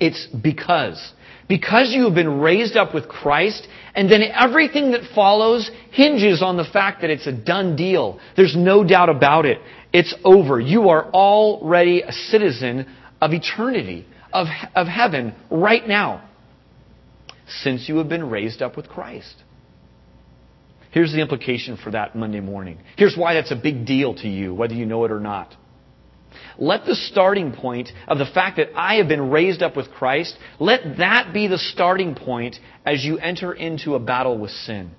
It's 0.00 0.26
because. 0.26 1.12
Because 1.48 1.92
you 1.92 2.04
have 2.04 2.14
been 2.14 2.40
raised 2.40 2.76
up 2.76 2.94
with 2.94 3.08
Christ, 3.08 3.66
and 3.94 4.10
then 4.10 4.22
everything 4.22 4.90
that 4.90 5.02
follows 5.14 5.70
hinges 5.92 6.42
on 6.42 6.56
the 6.56 6.64
fact 6.64 7.02
that 7.02 7.10
it's 7.10 7.26
a 7.26 7.32
done 7.32 7.76
deal. 7.76 8.18
There's 8.36 8.56
no 8.56 8.82
doubt 8.82 9.08
about 9.08 9.46
it. 9.46 9.58
It's 9.92 10.14
over. 10.24 10.58
You 10.58 10.88
are 10.88 11.04
already 11.10 12.02
a 12.02 12.12
citizen 12.12 12.86
of 13.20 13.32
eternity, 13.32 14.06
of, 14.34 14.48
of 14.74 14.86
heaven, 14.86 15.34
right 15.50 15.86
now, 15.86 16.28
since 17.46 17.88
you 17.88 17.96
have 17.98 18.08
been 18.08 18.28
raised 18.28 18.60
up 18.60 18.76
with 18.76 18.88
Christ. 18.88 19.34
Here's 20.90 21.12
the 21.12 21.20
implication 21.20 21.76
for 21.76 21.92
that 21.92 22.14
Monday 22.14 22.40
morning. 22.40 22.78
Here's 22.96 23.16
why 23.16 23.34
that's 23.34 23.50
a 23.50 23.56
big 23.56 23.86
deal 23.86 24.14
to 24.16 24.28
you, 24.28 24.52
whether 24.52 24.74
you 24.74 24.86
know 24.86 25.04
it 25.04 25.10
or 25.10 25.20
not. 25.20 25.54
Let 26.58 26.84
the 26.84 26.94
starting 26.94 27.52
point 27.52 27.90
of 28.08 28.18
the 28.18 28.26
fact 28.26 28.56
that 28.56 28.70
I 28.76 28.96
have 28.96 29.08
been 29.08 29.30
raised 29.30 29.62
up 29.62 29.76
with 29.76 29.90
Christ, 29.90 30.36
let 30.58 30.98
that 30.98 31.32
be 31.32 31.46
the 31.46 31.58
starting 31.58 32.14
point 32.14 32.56
as 32.84 33.04
you 33.04 33.18
enter 33.18 33.52
into 33.52 33.94
a 33.94 34.00
battle 34.00 34.38
with 34.38 34.50
sin. 34.50 34.90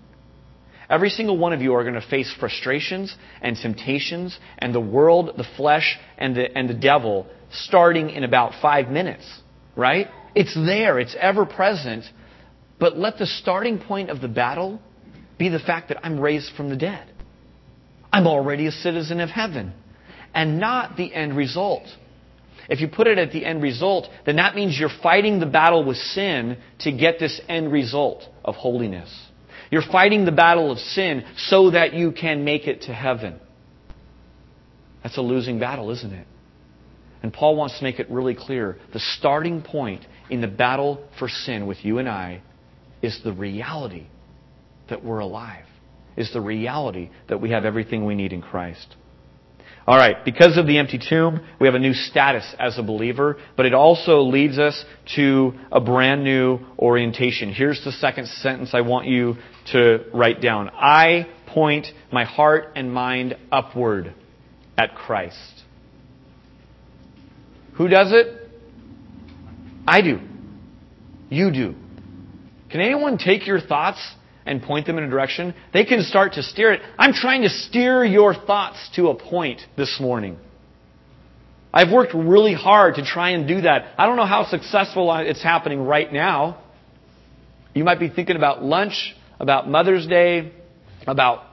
Every 0.90 1.10
single 1.10 1.38
one 1.38 1.52
of 1.52 1.62
you 1.62 1.74
are 1.74 1.84
going 1.84 1.96
to 2.00 2.08
face 2.08 2.34
frustrations 2.40 3.16
and 3.42 3.58
temptations 3.58 4.38
and 4.60 4.74
the 4.74 4.80
world, 4.80 5.32
the 5.36 5.48
flesh, 5.58 5.98
and 6.18 6.36
the, 6.36 6.58
and 6.58 6.70
the 6.70 6.74
devil 6.76 7.28
starting 7.64 8.10
in 8.10 8.24
about 8.24 8.54
five 8.62 8.90
minutes, 8.90 9.26
right? 9.76 10.08
It's 10.34 10.54
there, 10.54 11.00
it's 11.00 11.16
ever 11.20 11.46
present. 11.46 12.06
But 12.80 12.98
let 12.98 13.18
the 13.18 13.26
starting 13.26 13.80
point 13.80 14.10
of 14.10 14.22
the 14.22 14.28
battle 14.28 14.80
be 15.38 15.50
the 15.50 15.60
fact 15.60 15.90
that 15.90 16.06
I'm 16.06 16.20
raised 16.20 16.54
from 16.56 16.70
the 16.70 16.76
dead. 16.76 17.10
I'm 18.12 18.28
already 18.28 18.68
a 18.68 18.72
citizen 18.72 19.20
of 19.20 19.30
heaven 19.30 19.74
and 20.34 20.60
not 20.60 20.98
the 20.98 21.14
end 21.14 21.36
result. 21.36 21.84
If 22.70 22.82
you 22.82 22.88
put 22.88 23.08
it 23.08 23.18
at 23.18 23.32
the 23.32 23.46
end 23.46 23.62
result, 23.62 24.08
then 24.26 24.38
that 24.38 24.56
means 24.56 24.78
you're 24.78 24.90
fighting 25.04 25.40
the 25.40 25.46
battle 25.46 25.84
with 25.84 25.98
sin 25.98 26.58
to 26.80 26.92
get 26.92 27.20
this 27.20 27.40
end 27.48 27.72
result 27.72 28.24
of 28.44 28.56
holiness. 28.56 29.14
You're 29.70 29.82
fighting 29.82 30.26
the 30.26 30.32
battle 30.32 30.72
of 30.72 30.80
sin 30.80 31.26
so 31.38 31.72
that 31.72 31.94
you 31.94 32.12
can 32.12 32.44
make 32.44 32.68
it 32.68 32.84
to 32.84 32.94
heaven. 32.94 33.40
That's 35.04 35.18
a 35.18 35.22
losing 35.22 35.60
battle, 35.60 35.92
isn't 35.92 36.14
it? 36.14 36.28
And 37.26 37.34
Paul 37.34 37.56
wants 37.56 37.80
to 37.80 37.84
make 37.84 38.00
it 38.00 38.08
really 38.12 38.36
clear. 38.36 38.78
The 38.94 39.00
starting 39.18 39.64
point 39.64 40.06
in 40.30 40.42
the 40.42 40.48
battle 40.48 41.04
for 41.18 41.28
sin 41.28 41.66
with 41.66 41.84
you 41.84 41.98
and 41.98 42.08
I 42.08 42.44
is 43.02 43.20
the 43.24 43.34
reality 43.34 44.06
that 44.90 45.04
we're 45.04 45.18
alive, 45.18 45.66
is 46.16 46.32
the 46.34 46.40
reality 46.40 47.10
that 47.28 47.42
we 47.42 47.50
have 47.50 47.66
everything 47.66 48.06
we 48.06 48.14
need 48.14 48.32
in 48.32 48.44
Christ. 48.44 48.96
All 49.88 49.98
right, 49.98 50.24
because 50.24 50.56
of 50.56 50.68
the 50.68 50.78
empty 50.78 51.00
tomb, 51.00 51.44
we 51.60 51.66
have 51.66 51.74
a 51.74 51.80
new 51.80 51.96
status 51.96 52.46
as 52.60 52.78
a 52.78 52.84
believer, 52.84 53.38
but 53.58 53.66
it 53.66 53.74
also 53.74 54.22
leads 54.22 54.60
us 54.60 54.86
to 55.16 55.54
a 55.72 55.82
brand 55.82 56.24
new 56.24 56.60
orientation. 56.78 57.52
Here's 57.52 57.84
the 57.84 57.92
second 57.92 58.28
sentence 58.28 58.70
I 58.76 58.82
want 58.82 59.08
you 59.08 59.38
to 59.72 60.06
write 60.14 60.42
down. 60.42 60.70
I 60.70 61.28
point 61.48 61.88
my 62.12 62.24
heart 62.24 62.74
and 62.76 62.94
mind 62.94 63.36
upward 63.52 64.14
at 64.78 64.94
Christ. 64.94 65.64
Who 67.76 67.88
does 67.88 68.12
it? 68.12 68.50
I 69.88 70.02
do. 70.02 70.20
You 71.30 71.52
do. 71.52 71.76
Can 72.70 72.82
anyone 72.82 73.18
take 73.18 73.48
your 73.48 73.60
thoughts 73.60 74.00
and 74.46 74.62
point 74.62 74.86
them 74.86 74.98
in 74.98 75.04
a 75.04 75.10
direction, 75.10 75.56
they 75.74 75.86
can 75.86 76.04
start 76.04 76.34
to 76.34 76.44
steer 76.44 76.72
it. 76.72 76.82
I'm 77.00 77.14
trying 77.14 77.42
to 77.42 77.50
steer 77.50 78.06
your 78.06 78.34
thoughts 78.34 78.90
to 78.96 79.08
a 79.08 79.16
point 79.16 79.62
this 79.76 80.00
morning. 80.00 80.38
I've 81.74 81.92
worked 81.92 82.14
really 82.14 82.54
hard 82.54 82.96
to 82.96 83.04
try 83.04 83.32
and 83.32 83.48
do 83.48 83.62
that. 83.62 83.88
I 83.98 84.06
don't 84.06 84.16
know 84.16 84.26
how 84.26 84.46
successful 84.46 85.14
it's 85.16 85.44
happening 85.44 85.82
right 85.82 86.12
now. 86.12 86.62
You 87.74 87.84
might 87.84 88.00
be 88.00 88.08
thinking 88.08 88.38
about 88.38 88.64
lunch, 88.64 89.16
about 89.40 89.68
Mother's 89.68 90.08
Day, 90.08 90.54
about 91.06 91.44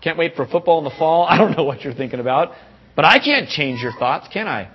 can't 0.00 0.18
wait 0.18 0.34
for 0.36 0.46
football 0.46 0.78
in 0.78 0.84
the 0.84 0.94
fall. 0.98 1.24
I 1.28 1.36
don't 1.36 1.56
know 1.56 1.64
what 1.64 1.82
you're 1.82 1.94
thinking 1.94 2.20
about. 2.20 2.52
But 2.94 3.04
I 3.04 3.18
can't 3.18 3.48
change 3.48 3.80
your 3.80 3.92
thoughts, 3.92 4.28
can 4.32 4.46
I? 4.46 4.70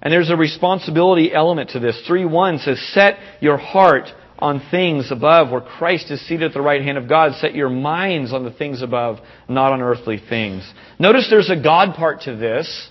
And 0.00 0.12
there's 0.12 0.30
a 0.30 0.36
responsibility 0.36 1.32
element 1.32 1.70
to 1.70 1.80
this. 1.80 2.00
3 2.06 2.24
1 2.24 2.58
says, 2.58 2.80
Set 2.92 3.18
your 3.40 3.56
heart 3.56 4.08
on 4.38 4.62
things 4.70 5.10
above 5.10 5.50
where 5.50 5.60
Christ 5.60 6.10
is 6.10 6.20
seated 6.26 6.44
at 6.44 6.54
the 6.54 6.60
right 6.60 6.82
hand 6.82 6.98
of 6.98 7.08
God. 7.08 7.34
Set 7.34 7.54
your 7.54 7.68
minds 7.68 8.32
on 8.32 8.44
the 8.44 8.52
things 8.52 8.82
above, 8.82 9.18
not 9.48 9.72
on 9.72 9.82
earthly 9.82 10.18
things. 10.28 10.70
Notice 10.98 11.28
there's 11.28 11.50
a 11.50 11.60
God 11.60 11.96
part 11.96 12.22
to 12.22 12.36
this. 12.36 12.90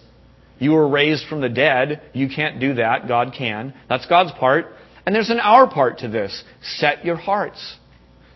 You 0.59 0.71
were 0.71 0.87
raised 0.87 1.27
from 1.27 1.41
the 1.41 1.49
dead. 1.49 2.01
You 2.13 2.29
can't 2.29 2.59
do 2.59 2.75
that. 2.75 3.07
God 3.07 3.33
can. 3.37 3.73
That's 3.87 4.05
God's 4.07 4.31
part. 4.33 4.65
And 5.05 5.15
there's 5.15 5.29
an 5.29 5.39
our 5.39 5.69
part 5.69 5.99
to 5.99 6.09
this. 6.09 6.43
Set 6.61 7.05
your 7.05 7.15
hearts. 7.15 7.77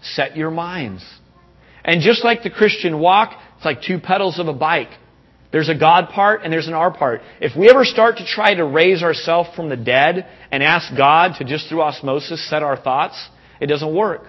Set 0.01 0.37
your 0.37 0.51
minds. 0.51 1.03
And 1.83 2.01
just 2.01 2.23
like 2.23 2.43
the 2.43 2.49
Christian 2.49 2.99
walk, 2.99 3.33
it's 3.57 3.65
like 3.65 3.81
two 3.81 3.99
pedals 3.99 4.39
of 4.39 4.47
a 4.47 4.53
bike. 4.53 4.91
There's 5.51 5.69
a 5.69 5.75
God 5.75 6.09
part 6.09 6.41
and 6.43 6.51
there's 6.51 6.67
an 6.67 6.73
our 6.73 6.93
part. 6.93 7.21
If 7.41 7.57
we 7.57 7.69
ever 7.69 7.83
start 7.83 8.17
to 8.17 8.25
try 8.25 8.55
to 8.55 8.63
raise 8.63 9.03
ourselves 9.03 9.49
from 9.55 9.69
the 9.69 9.75
dead 9.75 10.27
and 10.49 10.63
ask 10.63 10.95
God 10.95 11.33
to 11.39 11.43
just 11.43 11.67
through 11.67 11.81
osmosis 11.81 12.49
set 12.49 12.63
our 12.63 12.77
thoughts, 12.77 13.29
it 13.59 13.67
doesn't 13.67 13.93
work. 13.93 14.23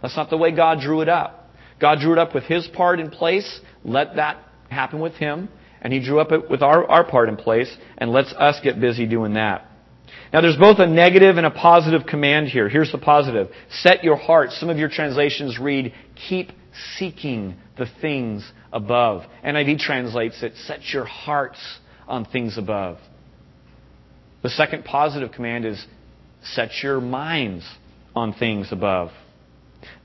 That's 0.00 0.16
not 0.16 0.30
the 0.30 0.38
way 0.38 0.50
God 0.50 0.80
drew 0.80 1.02
it 1.02 1.08
up. 1.08 1.50
God 1.80 1.98
drew 2.00 2.12
it 2.12 2.18
up 2.18 2.34
with 2.34 2.44
His 2.44 2.66
part 2.68 3.00
in 3.00 3.10
place. 3.10 3.60
Let 3.84 4.16
that 4.16 4.38
happen 4.70 5.00
with 5.00 5.14
Him. 5.14 5.48
And 5.82 5.92
He 5.92 6.02
drew 6.02 6.20
up 6.20 6.32
it 6.32 6.48
with 6.48 6.62
our, 6.62 6.88
our 6.88 7.04
part 7.04 7.28
in 7.28 7.36
place 7.36 7.74
and 7.98 8.10
lets 8.10 8.32
us 8.32 8.60
get 8.62 8.80
busy 8.80 9.06
doing 9.06 9.34
that. 9.34 9.68
Now 10.32 10.40
there's 10.40 10.56
both 10.56 10.78
a 10.78 10.86
negative 10.86 11.36
and 11.36 11.46
a 11.46 11.50
positive 11.50 12.06
command 12.06 12.48
here. 12.48 12.68
Here's 12.68 12.90
the 12.90 12.98
positive. 12.98 13.48
Set 13.70 14.02
your 14.02 14.16
heart. 14.16 14.50
Some 14.52 14.70
of 14.70 14.78
your 14.78 14.88
translations 14.88 15.58
read, 15.58 15.92
keep 16.28 16.52
seeking 16.96 17.56
the 17.78 17.86
things 18.00 18.50
above. 18.72 19.22
NIV 19.44 19.78
translates 19.78 20.42
it, 20.42 20.54
set 20.56 20.82
your 20.92 21.04
hearts 21.04 21.58
on 22.08 22.24
things 22.24 22.58
above. 22.58 22.98
The 24.42 24.50
second 24.50 24.84
positive 24.84 25.32
command 25.32 25.64
is 25.64 25.84
set 26.42 26.70
your 26.82 27.00
minds 27.00 27.64
on 28.14 28.34
things 28.34 28.72
above. 28.72 29.10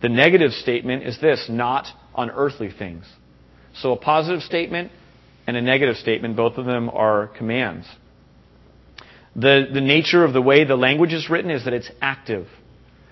The 0.01 0.09
negative 0.09 0.51
statement 0.51 1.03
is 1.03 1.19
this, 1.19 1.47
not 1.49 1.87
on 2.13 2.31
earthly 2.31 2.69
things. 2.71 3.05
So 3.75 3.93
a 3.93 3.97
positive 3.97 4.41
statement 4.41 4.91
and 5.45 5.55
a 5.55 5.61
negative 5.61 5.97
statement, 5.97 6.35
both 6.35 6.57
of 6.57 6.65
them 6.65 6.89
are 6.89 7.27
commands. 7.27 7.87
The, 9.35 9.67
the 9.71 9.81
nature 9.81 10.23
of 10.23 10.33
the 10.33 10.41
way 10.41 10.65
the 10.65 10.75
language 10.75 11.13
is 11.13 11.29
written 11.29 11.51
is 11.51 11.65
that 11.65 11.73
it's 11.73 11.91
active. 12.01 12.47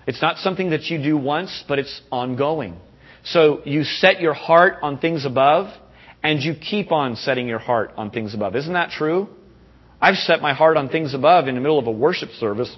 It's 0.06 0.20
not 0.20 0.38
something 0.38 0.70
that 0.70 0.84
you 0.84 1.02
do 1.02 1.16
once, 1.16 1.64
but 1.68 1.78
it's 1.78 2.00
ongoing. 2.10 2.76
So 3.26 3.62
you 3.64 3.84
set 3.84 4.20
your 4.20 4.34
heart 4.34 4.78
on 4.82 4.98
things 4.98 5.24
above, 5.24 5.72
and 6.22 6.40
you 6.40 6.54
keep 6.54 6.92
on 6.92 7.16
setting 7.16 7.48
your 7.48 7.58
heart 7.58 7.92
on 7.96 8.10
things 8.10 8.34
above. 8.34 8.56
Isn't 8.56 8.72
that 8.74 8.90
true? 8.90 9.28
I've 10.00 10.16
set 10.16 10.40
my 10.40 10.52
heart 10.52 10.76
on 10.76 10.88
things 10.88 11.14
above 11.14 11.48
in 11.48 11.54
the 11.54 11.60
middle 11.60 11.78
of 11.78 11.86
a 11.86 11.92
worship 11.92 12.30
service 12.30 12.74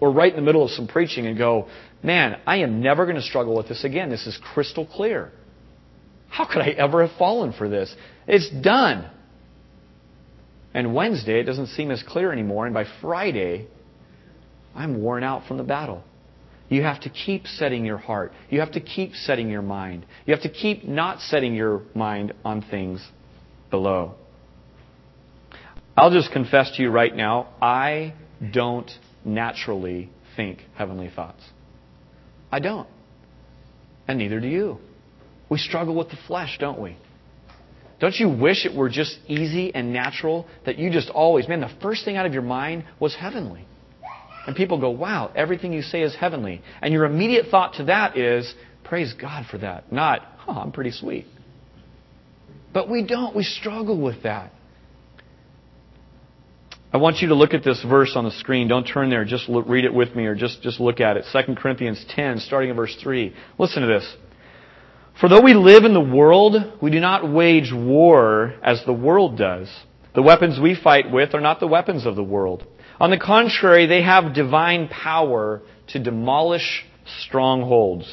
or 0.00 0.12
right 0.12 0.30
in 0.30 0.36
the 0.36 0.44
middle 0.44 0.64
of 0.64 0.70
some 0.70 0.86
preaching 0.86 1.26
and 1.26 1.36
go, 1.36 1.68
man, 2.02 2.40
I 2.46 2.58
am 2.58 2.80
never 2.80 3.04
going 3.04 3.16
to 3.16 3.22
struggle 3.22 3.56
with 3.56 3.68
this 3.68 3.84
again. 3.84 4.08
This 4.08 4.26
is 4.26 4.38
crystal 4.54 4.86
clear. 4.86 5.32
How 6.28 6.46
could 6.46 6.62
I 6.62 6.68
ever 6.68 7.06
have 7.06 7.16
fallen 7.18 7.52
for 7.52 7.68
this? 7.68 7.94
It's 8.26 8.48
done. 8.62 9.10
And 10.72 10.94
Wednesday, 10.94 11.40
it 11.40 11.44
doesn't 11.44 11.68
seem 11.68 11.90
as 11.90 12.02
clear 12.06 12.32
anymore. 12.32 12.66
And 12.66 12.72
by 12.72 12.84
Friday, 13.00 13.66
I'm 14.74 15.02
worn 15.02 15.24
out 15.24 15.46
from 15.48 15.56
the 15.56 15.64
battle. 15.64 16.04
You 16.70 16.82
have 16.82 17.00
to 17.00 17.10
keep 17.10 17.46
setting 17.46 17.84
your 17.84 17.98
heart. 17.98 18.32
You 18.48 18.60
have 18.60 18.72
to 18.72 18.80
keep 18.80 19.14
setting 19.14 19.50
your 19.50 19.60
mind. 19.60 20.06
You 20.24 20.32
have 20.32 20.44
to 20.44 20.48
keep 20.48 20.84
not 20.84 21.20
setting 21.20 21.54
your 21.54 21.82
mind 21.94 22.32
on 22.44 22.62
things 22.62 23.06
below. 23.70 24.14
I'll 25.96 26.12
just 26.12 26.32
confess 26.32 26.70
to 26.76 26.82
you 26.82 26.90
right 26.90 27.14
now, 27.14 27.48
I 27.60 28.14
don't 28.52 28.90
naturally 29.24 30.10
think 30.36 30.60
heavenly 30.76 31.10
thoughts. 31.14 31.42
I 32.52 32.60
don't. 32.60 32.88
And 34.06 34.18
neither 34.18 34.40
do 34.40 34.46
you. 34.46 34.78
We 35.48 35.58
struggle 35.58 35.96
with 35.96 36.10
the 36.10 36.18
flesh, 36.28 36.56
don't 36.60 36.80
we? 36.80 36.96
Don't 37.98 38.14
you 38.14 38.28
wish 38.28 38.64
it 38.64 38.74
were 38.74 38.88
just 38.88 39.18
easy 39.26 39.74
and 39.74 39.92
natural 39.92 40.46
that 40.64 40.78
you 40.78 40.90
just 40.90 41.10
always, 41.10 41.48
man, 41.48 41.60
the 41.60 41.70
first 41.82 42.04
thing 42.04 42.16
out 42.16 42.26
of 42.26 42.32
your 42.32 42.42
mind 42.42 42.84
was 43.00 43.14
heavenly? 43.14 43.66
And 44.46 44.56
people 44.56 44.80
go, 44.80 44.90
wow, 44.90 45.30
everything 45.34 45.72
you 45.72 45.82
say 45.82 46.02
is 46.02 46.14
heavenly. 46.14 46.62
And 46.80 46.92
your 46.92 47.04
immediate 47.04 47.46
thought 47.50 47.74
to 47.74 47.84
that 47.84 48.16
is, 48.16 48.52
praise 48.84 49.12
God 49.12 49.46
for 49.50 49.58
that. 49.58 49.92
Not, 49.92 50.22
oh, 50.48 50.54
I'm 50.54 50.72
pretty 50.72 50.92
sweet. 50.92 51.26
But 52.72 52.88
we 52.88 53.06
don't. 53.06 53.34
We 53.36 53.42
struggle 53.42 54.00
with 54.00 54.22
that. 54.22 54.52
I 56.92 56.96
want 56.96 57.18
you 57.18 57.28
to 57.28 57.34
look 57.34 57.54
at 57.54 57.62
this 57.62 57.84
verse 57.88 58.14
on 58.16 58.24
the 58.24 58.32
screen. 58.32 58.66
Don't 58.66 58.84
turn 58.84 59.10
there. 59.10 59.24
Just 59.24 59.48
look, 59.48 59.68
read 59.68 59.84
it 59.84 59.94
with 59.94 60.14
me 60.16 60.26
or 60.26 60.34
just, 60.34 60.62
just 60.62 60.80
look 60.80 61.00
at 61.00 61.16
it. 61.16 61.24
2 61.32 61.54
Corinthians 61.54 62.04
10, 62.08 62.40
starting 62.40 62.70
in 62.70 62.76
verse 62.76 62.96
3. 63.00 63.32
Listen 63.58 63.82
to 63.82 63.88
this. 63.88 64.16
For 65.20 65.28
though 65.28 65.42
we 65.42 65.54
live 65.54 65.84
in 65.84 65.94
the 65.94 66.00
world, 66.00 66.54
we 66.82 66.90
do 66.90 66.98
not 66.98 67.30
wage 67.30 67.72
war 67.72 68.54
as 68.62 68.82
the 68.86 68.92
world 68.92 69.38
does. 69.38 69.70
The 70.14 70.22
weapons 70.22 70.58
we 70.60 70.74
fight 70.74 71.12
with 71.12 71.34
are 71.34 71.40
not 71.40 71.60
the 71.60 71.68
weapons 71.68 72.06
of 72.06 72.16
the 72.16 72.24
world. 72.24 72.66
On 73.00 73.10
the 73.10 73.18
contrary, 73.18 73.86
they 73.86 74.02
have 74.02 74.34
divine 74.34 74.88
power 74.88 75.62
to 75.88 75.98
demolish 75.98 76.84
strongholds. 77.22 78.06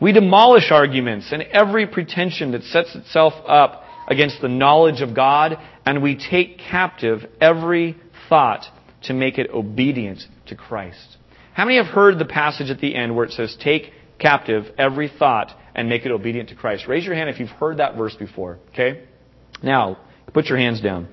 We 0.00 0.12
demolish 0.12 0.70
arguments 0.70 1.32
and 1.32 1.42
every 1.42 1.86
pretension 1.86 2.52
that 2.52 2.62
sets 2.62 2.94
itself 2.94 3.34
up 3.46 3.84
against 4.08 4.40
the 4.40 4.48
knowledge 4.48 5.00
of 5.00 5.14
God, 5.14 5.58
and 5.84 6.02
we 6.02 6.16
take 6.16 6.58
captive 6.58 7.20
every 7.40 7.96
thought 8.28 8.64
to 9.04 9.14
make 9.14 9.38
it 9.38 9.50
obedient 9.50 10.22
to 10.46 10.54
Christ. 10.54 11.16
How 11.54 11.64
many 11.64 11.76
have 11.76 11.86
heard 11.86 12.18
the 12.18 12.24
passage 12.24 12.70
at 12.70 12.78
the 12.78 12.94
end 12.94 13.14
where 13.14 13.24
it 13.24 13.32
says, 13.32 13.56
Take 13.60 13.92
captive 14.18 14.66
every 14.78 15.08
thought 15.08 15.56
and 15.74 15.88
make 15.88 16.06
it 16.06 16.12
obedient 16.12 16.48
to 16.50 16.54
Christ? 16.54 16.86
Raise 16.86 17.04
your 17.04 17.14
hand 17.14 17.28
if 17.28 17.40
you've 17.40 17.48
heard 17.50 17.78
that 17.78 17.96
verse 17.96 18.14
before, 18.14 18.58
okay? 18.70 19.04
Now, 19.62 19.98
put 20.32 20.46
your 20.46 20.58
hands 20.58 20.80
down. 20.80 21.08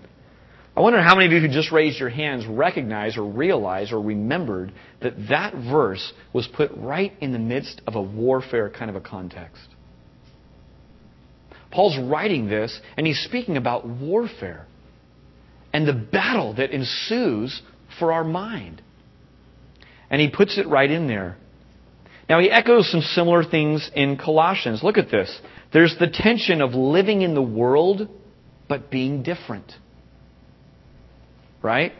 I 0.80 0.82
wonder 0.82 1.02
how 1.02 1.15
many 1.15 1.26
of 1.26 1.34
you 1.34 1.42
who 1.42 1.54
just 1.54 1.74
raised 1.74 2.00
your 2.00 2.08
hands 2.08 2.48
recognize 2.48 3.18
or 3.18 3.26
realize 3.26 3.92
or 3.92 4.00
remembered 4.00 4.72
that 5.02 5.28
that 5.28 5.54
verse 5.54 6.13
was 6.32 6.48
put 6.48 6.72
right 6.74 7.12
in 7.20 7.34
the 7.34 7.38
midst 7.38 7.82
of 7.86 7.96
a 7.96 8.02
warfare 8.02 8.70
kind 8.70 8.89
of 8.89 8.96
a 8.96 9.02
context. 9.02 9.68
Paul's 11.70 12.00
writing 12.00 12.48
this, 12.48 12.80
and 12.96 13.06
he's 13.06 13.20
speaking 13.20 13.58
about 13.58 13.86
warfare 13.86 14.68
and 15.74 15.86
the 15.86 15.92
battle 15.92 16.54
that 16.54 16.72
ensues 16.72 17.62
for 18.00 18.13
our 18.13 18.24
mind. 18.24 18.82
And 20.10 20.22
he 20.22 20.30
puts 20.30 20.58
it 20.58 20.65
right 20.65 20.89
in 20.89 21.08
there. 21.08 21.36
Now, 22.30 22.39
he 22.39 22.50
echoes 22.50 22.89
some 22.89 23.02
similar 23.02 23.44
things 23.44 23.92
in 23.94 24.15
Colossians. 24.15 24.82
Look 24.82 24.98
at 24.98 25.12
this. 25.12 25.42
There's 25.74 25.98
the 26.00 26.08
tension 26.08 26.62
of 26.62 26.72
living 26.72 27.22
in 27.22 27.36
the 27.36 27.42
world, 27.42 28.08
but 28.70 28.89
being 28.89 29.24
different. 29.24 29.74
Right? 31.62 31.93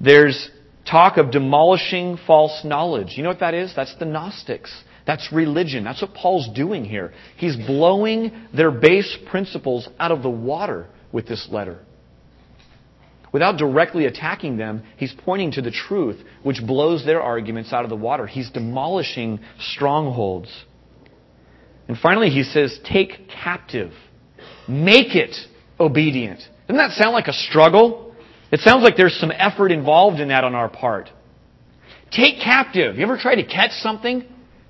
There's 0.00 0.50
talk 0.88 1.16
of 1.16 1.30
demolishing 1.30 2.18
false 2.26 2.64
knowledge. 2.64 3.14
You 3.16 3.22
know 3.22 3.30
what 3.30 3.40
that 3.40 3.54
is? 3.54 3.72
That's 3.74 3.94
the 3.98 4.04
Gnostics. 4.04 4.84
That's 5.06 5.32
religion. 5.32 5.84
That's 5.84 6.02
what 6.02 6.14
Paul's 6.14 6.48
doing 6.54 6.84
here. 6.84 7.12
He's 7.36 7.56
blowing 7.56 8.32
their 8.54 8.70
base 8.70 9.16
principles 9.30 9.88
out 9.98 10.10
of 10.10 10.22
the 10.22 10.30
water 10.30 10.88
with 11.12 11.28
this 11.28 11.48
letter. 11.50 11.78
Without 13.32 13.56
directly 13.58 14.06
attacking 14.06 14.56
them, 14.56 14.82
he's 14.96 15.14
pointing 15.24 15.52
to 15.52 15.62
the 15.62 15.70
truth, 15.70 16.24
which 16.42 16.64
blows 16.66 17.04
their 17.04 17.20
arguments 17.20 17.72
out 17.72 17.84
of 17.84 17.90
the 17.90 17.96
water. 17.96 18.26
He's 18.26 18.50
demolishing 18.50 19.40
strongholds. 19.60 20.48
And 21.88 21.96
finally, 21.98 22.30
he 22.30 22.42
says, 22.42 22.78
take 22.84 23.28
captive. 23.28 23.92
Make 24.68 25.14
it 25.14 25.36
obedient. 25.78 26.40
Doesn't 26.66 26.78
that 26.78 26.92
sound 26.92 27.12
like 27.12 27.28
a 27.28 27.32
struggle? 27.32 28.05
It 28.52 28.60
sounds 28.60 28.82
like 28.82 28.96
there's 28.96 29.18
some 29.18 29.32
effort 29.32 29.72
involved 29.72 30.20
in 30.20 30.28
that 30.28 30.44
on 30.44 30.54
our 30.54 30.68
part. 30.68 31.10
Take 32.10 32.40
captive. 32.40 32.96
You 32.96 33.02
ever 33.02 33.18
try 33.18 33.34
to 33.34 33.44
catch 33.44 33.72
something? 33.72 34.24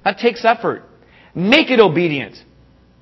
That 0.04 0.18
takes 0.18 0.44
effort. 0.44 0.82
Make 1.34 1.70
it 1.70 1.80
obedient. 1.80 2.36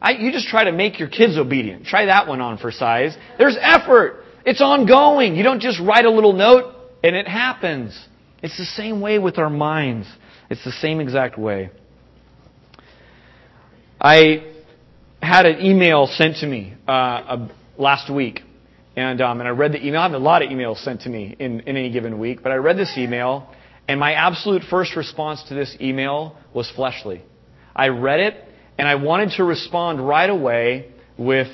I, 0.02 0.12
you 0.12 0.32
just 0.32 0.48
try 0.48 0.64
to 0.64 0.72
make 0.72 0.98
your 0.98 1.08
kids 1.08 1.38
obedient. 1.38 1.86
Try 1.86 2.06
that 2.06 2.26
one 2.26 2.40
on 2.40 2.58
for 2.58 2.70
size. 2.70 3.16
There's 3.38 3.56
effort. 3.60 4.24
It's 4.44 4.60
ongoing. 4.60 5.36
You 5.36 5.44
don't 5.44 5.60
just 5.60 5.80
write 5.80 6.04
a 6.04 6.10
little 6.10 6.32
note 6.32 6.74
and 7.02 7.14
it 7.14 7.28
happens. 7.28 7.98
It's 8.42 8.56
the 8.58 8.64
same 8.64 9.00
way 9.00 9.18
with 9.18 9.38
our 9.38 9.48
minds. 9.48 10.06
It's 10.50 10.64
the 10.64 10.72
same 10.72 11.00
exact 11.00 11.38
way. 11.38 11.70
I 14.00 14.52
had 15.22 15.46
an 15.46 15.64
email 15.64 16.06
sent 16.06 16.36
to 16.38 16.46
me 16.46 16.74
uh, 16.86 17.48
last 17.78 18.12
week, 18.12 18.40
and 18.96 19.20
um, 19.20 19.40
and 19.40 19.48
I 19.48 19.52
read 19.52 19.72
the 19.72 19.84
email. 19.84 20.00
I 20.00 20.04
have 20.04 20.12
a 20.12 20.18
lot 20.18 20.42
of 20.42 20.50
emails 20.50 20.82
sent 20.82 21.02
to 21.02 21.08
me 21.08 21.34
in, 21.38 21.60
in 21.60 21.76
any 21.76 21.90
given 21.90 22.18
week, 22.18 22.42
but 22.42 22.52
I 22.52 22.56
read 22.56 22.76
this 22.76 22.94
email, 22.96 23.48
and 23.88 23.98
my 23.98 24.12
absolute 24.12 24.62
first 24.62 24.96
response 24.96 25.42
to 25.48 25.54
this 25.54 25.76
email 25.80 26.36
was 26.52 26.70
fleshly. 26.70 27.22
I 27.74 27.88
read 27.88 28.20
it, 28.20 28.36
and 28.78 28.86
I 28.86 28.94
wanted 28.94 29.30
to 29.36 29.44
respond 29.44 30.06
right 30.06 30.30
away 30.30 30.92
with, 31.18 31.48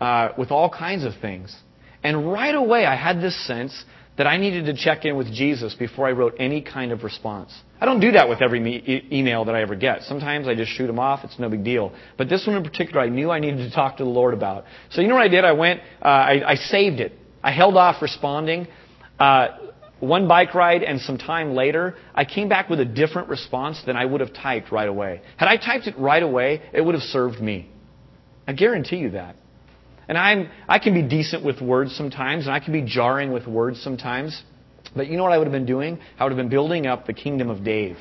uh, 0.00 0.30
with 0.36 0.50
all 0.50 0.68
kinds 0.68 1.04
of 1.04 1.12
things. 1.20 1.54
And 2.02 2.30
right 2.30 2.54
away, 2.54 2.84
I 2.84 2.96
had 2.96 3.20
this 3.20 3.46
sense 3.46 3.84
that 4.16 4.26
I 4.26 4.36
needed 4.36 4.66
to 4.66 4.74
check 4.74 5.04
in 5.04 5.16
with 5.16 5.32
Jesus 5.32 5.74
before 5.74 6.06
I 6.06 6.12
wrote 6.12 6.34
any 6.38 6.60
kind 6.60 6.92
of 6.92 7.02
response. 7.02 7.52
I 7.80 7.86
don't 7.86 8.00
do 8.00 8.12
that 8.12 8.28
with 8.28 8.42
every 8.42 8.60
me- 8.60 8.82
e- 8.86 9.08
email 9.18 9.46
that 9.46 9.54
I 9.54 9.62
ever 9.62 9.74
get. 9.74 10.02
Sometimes 10.02 10.46
I 10.46 10.54
just 10.54 10.70
shoot 10.72 10.86
them 10.86 10.98
off. 10.98 11.24
It's 11.24 11.38
no 11.38 11.48
big 11.48 11.64
deal. 11.64 11.92
But 12.18 12.28
this 12.28 12.46
one 12.46 12.56
in 12.56 12.62
particular, 12.62 13.00
I 13.00 13.08
knew 13.08 13.30
I 13.30 13.40
needed 13.40 13.68
to 13.68 13.74
talk 13.74 13.96
to 13.96 14.04
the 14.04 14.10
Lord 14.10 14.34
about. 14.34 14.64
So 14.90 15.00
you 15.00 15.08
know 15.08 15.14
what 15.14 15.24
I 15.24 15.28
did? 15.28 15.44
I 15.44 15.52
went, 15.52 15.80
uh, 16.02 16.08
I, 16.08 16.50
I 16.52 16.54
saved 16.56 17.00
it. 17.00 17.12
I 17.42 17.52
held 17.52 17.76
off 17.76 18.02
responding. 18.02 18.68
Uh, 19.18 19.48
one 20.00 20.28
bike 20.28 20.54
ride 20.54 20.82
and 20.82 21.00
some 21.00 21.16
time 21.16 21.54
later, 21.54 21.96
I 22.14 22.24
came 22.24 22.48
back 22.48 22.68
with 22.68 22.80
a 22.80 22.84
different 22.84 23.28
response 23.28 23.80
than 23.86 23.96
I 23.96 24.04
would 24.04 24.20
have 24.20 24.34
typed 24.34 24.70
right 24.72 24.88
away. 24.88 25.22
Had 25.36 25.48
I 25.48 25.56
typed 25.56 25.86
it 25.86 25.96
right 25.96 26.22
away, 26.22 26.60
it 26.72 26.80
would 26.80 26.94
have 26.94 27.04
served 27.04 27.40
me. 27.40 27.70
I 28.46 28.52
guarantee 28.52 28.96
you 28.96 29.10
that. 29.12 29.36
And 30.12 30.18
I'm, 30.18 30.50
I 30.68 30.78
can 30.78 30.92
be 30.92 31.00
decent 31.00 31.42
with 31.42 31.62
words 31.62 31.96
sometimes, 31.96 32.44
and 32.44 32.54
I 32.54 32.60
can 32.60 32.74
be 32.74 32.82
jarring 32.82 33.32
with 33.32 33.46
words 33.46 33.80
sometimes. 33.80 34.42
But 34.94 35.06
you 35.06 35.16
know 35.16 35.22
what 35.22 35.32
I 35.32 35.38
would 35.38 35.46
have 35.46 35.52
been 35.52 35.64
doing? 35.64 36.00
I 36.18 36.24
would 36.24 36.32
have 36.32 36.36
been 36.36 36.50
building 36.50 36.86
up 36.86 37.06
the 37.06 37.14
kingdom 37.14 37.48
of 37.48 37.64
Dave. 37.64 37.96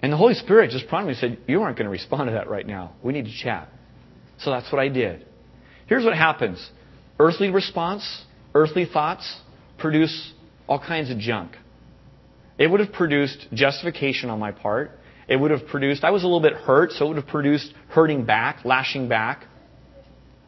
And 0.00 0.10
the 0.10 0.16
Holy 0.16 0.32
Spirit 0.32 0.70
just 0.70 0.88
prompted 0.88 1.08
me 1.08 1.10
and 1.10 1.18
said, 1.20 1.46
You 1.46 1.60
aren't 1.60 1.76
going 1.76 1.84
to 1.84 1.90
respond 1.90 2.28
to 2.28 2.32
that 2.36 2.48
right 2.48 2.66
now. 2.66 2.94
We 3.02 3.12
need 3.12 3.26
to 3.26 3.36
chat. 3.36 3.68
So 4.38 4.50
that's 4.50 4.72
what 4.72 4.80
I 4.80 4.88
did. 4.88 5.26
Here's 5.88 6.06
what 6.06 6.16
happens 6.16 6.70
earthly 7.18 7.50
response, 7.50 8.24
earthly 8.54 8.86
thoughts, 8.86 9.30
produce 9.76 10.32
all 10.66 10.78
kinds 10.78 11.10
of 11.10 11.18
junk. 11.18 11.52
It 12.56 12.68
would 12.68 12.80
have 12.80 12.94
produced 12.94 13.46
justification 13.52 14.30
on 14.30 14.38
my 14.38 14.52
part. 14.52 14.92
It 15.28 15.36
would 15.36 15.50
have 15.50 15.66
produced, 15.66 16.02
I 16.02 16.12
was 16.12 16.22
a 16.22 16.26
little 16.26 16.40
bit 16.40 16.54
hurt, 16.54 16.92
so 16.92 17.04
it 17.04 17.08
would 17.08 17.18
have 17.18 17.26
produced 17.26 17.74
hurting 17.88 18.24
back, 18.24 18.64
lashing 18.64 19.06
back. 19.06 19.48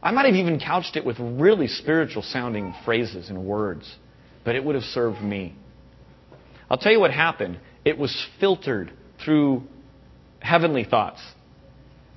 I 0.07 0.12
might 0.12 0.27
have 0.27 0.35
even 0.35 0.61
couched 0.61 0.97
it 0.97 1.05
with 1.05 1.16
really 1.19 1.66
spiritual 1.66 2.23
sounding 2.23 2.75
phrases 2.85 3.29
and 3.29 3.45
words, 3.45 3.92
but 4.45 4.55
it 4.55 4.64
would 4.64 4.75
have 4.77 4.85
served 4.85 5.21
me. 5.21 5.57
I'll 6.71 6.79
tell 6.79 6.92
you 6.92 7.01
what 7.01 7.11
happened. 7.11 7.59
It 7.85 7.99
was 7.99 8.27
filtered 8.38 8.92
through 9.25 9.64
heavenly 10.38 10.85
thoughts. 10.85 11.21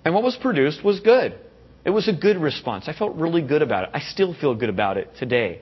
And 0.05 0.13
what 0.13 0.23
was 0.23 0.35
produced 0.35 0.83
was 0.83 0.99
good. 0.99 1.37
It 1.83 1.89
was 1.89 2.07
a 2.07 2.13
good 2.13 2.37
response. 2.37 2.85
I 2.87 2.93
felt 2.93 3.15
really 3.15 3.41
good 3.41 3.61
about 3.63 3.85
it. 3.85 3.89
I 3.93 4.01
still 4.01 4.35
feel 4.35 4.53
good 4.53 4.69
about 4.69 4.97
it 4.97 5.09
today 5.17 5.61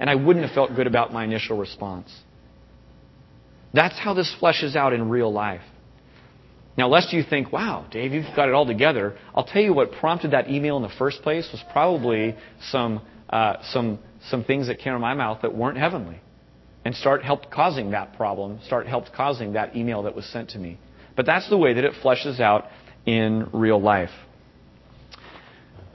and 0.00 0.08
I 0.08 0.14
wouldn't 0.14 0.46
have 0.46 0.54
felt 0.54 0.74
good 0.74 0.86
about 0.86 1.12
my 1.12 1.24
initial 1.24 1.58
response. 1.58 2.10
That's 3.74 3.98
how 3.98 4.14
this 4.14 4.34
fleshes 4.40 4.74
out 4.74 4.94
in 4.94 5.10
real 5.10 5.30
life. 5.30 5.60
Now, 6.78 6.88
lest 6.88 7.12
you 7.12 7.22
think, 7.22 7.52
wow, 7.52 7.86
Dave, 7.90 8.12
you've 8.12 8.24
got 8.36 8.48
it 8.48 8.54
all 8.54 8.66
together, 8.66 9.16
I'll 9.34 9.44
tell 9.44 9.60
you 9.60 9.74
what 9.74 9.92
prompted 9.92 10.30
that 10.30 10.48
email 10.48 10.76
in 10.76 10.82
the 10.82 10.92
first 10.98 11.22
place 11.22 11.48
was 11.52 11.62
probably 11.72 12.36
some, 12.70 13.02
uh, 13.28 13.56
some, 13.64 13.98
some 14.28 14.44
things 14.44 14.68
that 14.68 14.78
came 14.78 14.92
out 14.92 14.96
of 14.96 15.02
my 15.02 15.14
mouth 15.14 15.42
that 15.42 15.54
weren't 15.54 15.76
heavenly. 15.78 16.20
and 16.84 16.94
start 16.94 17.22
help 17.22 17.50
causing 17.50 17.90
that 17.90 18.16
problem, 18.16 18.58
start 18.64 18.86
help 18.86 19.04
causing 19.14 19.52
that 19.52 19.76
email 19.76 20.04
that 20.04 20.14
was 20.14 20.24
sent 20.26 20.50
to 20.50 20.58
me. 20.58 20.78
But 21.16 21.26
that's 21.26 21.48
the 21.50 21.58
way 21.58 21.74
that 21.74 21.84
it 21.84 21.92
fleshes 22.02 22.40
out 22.40 22.66
in 23.04 23.48
real 23.52 23.80
life. 23.80 24.10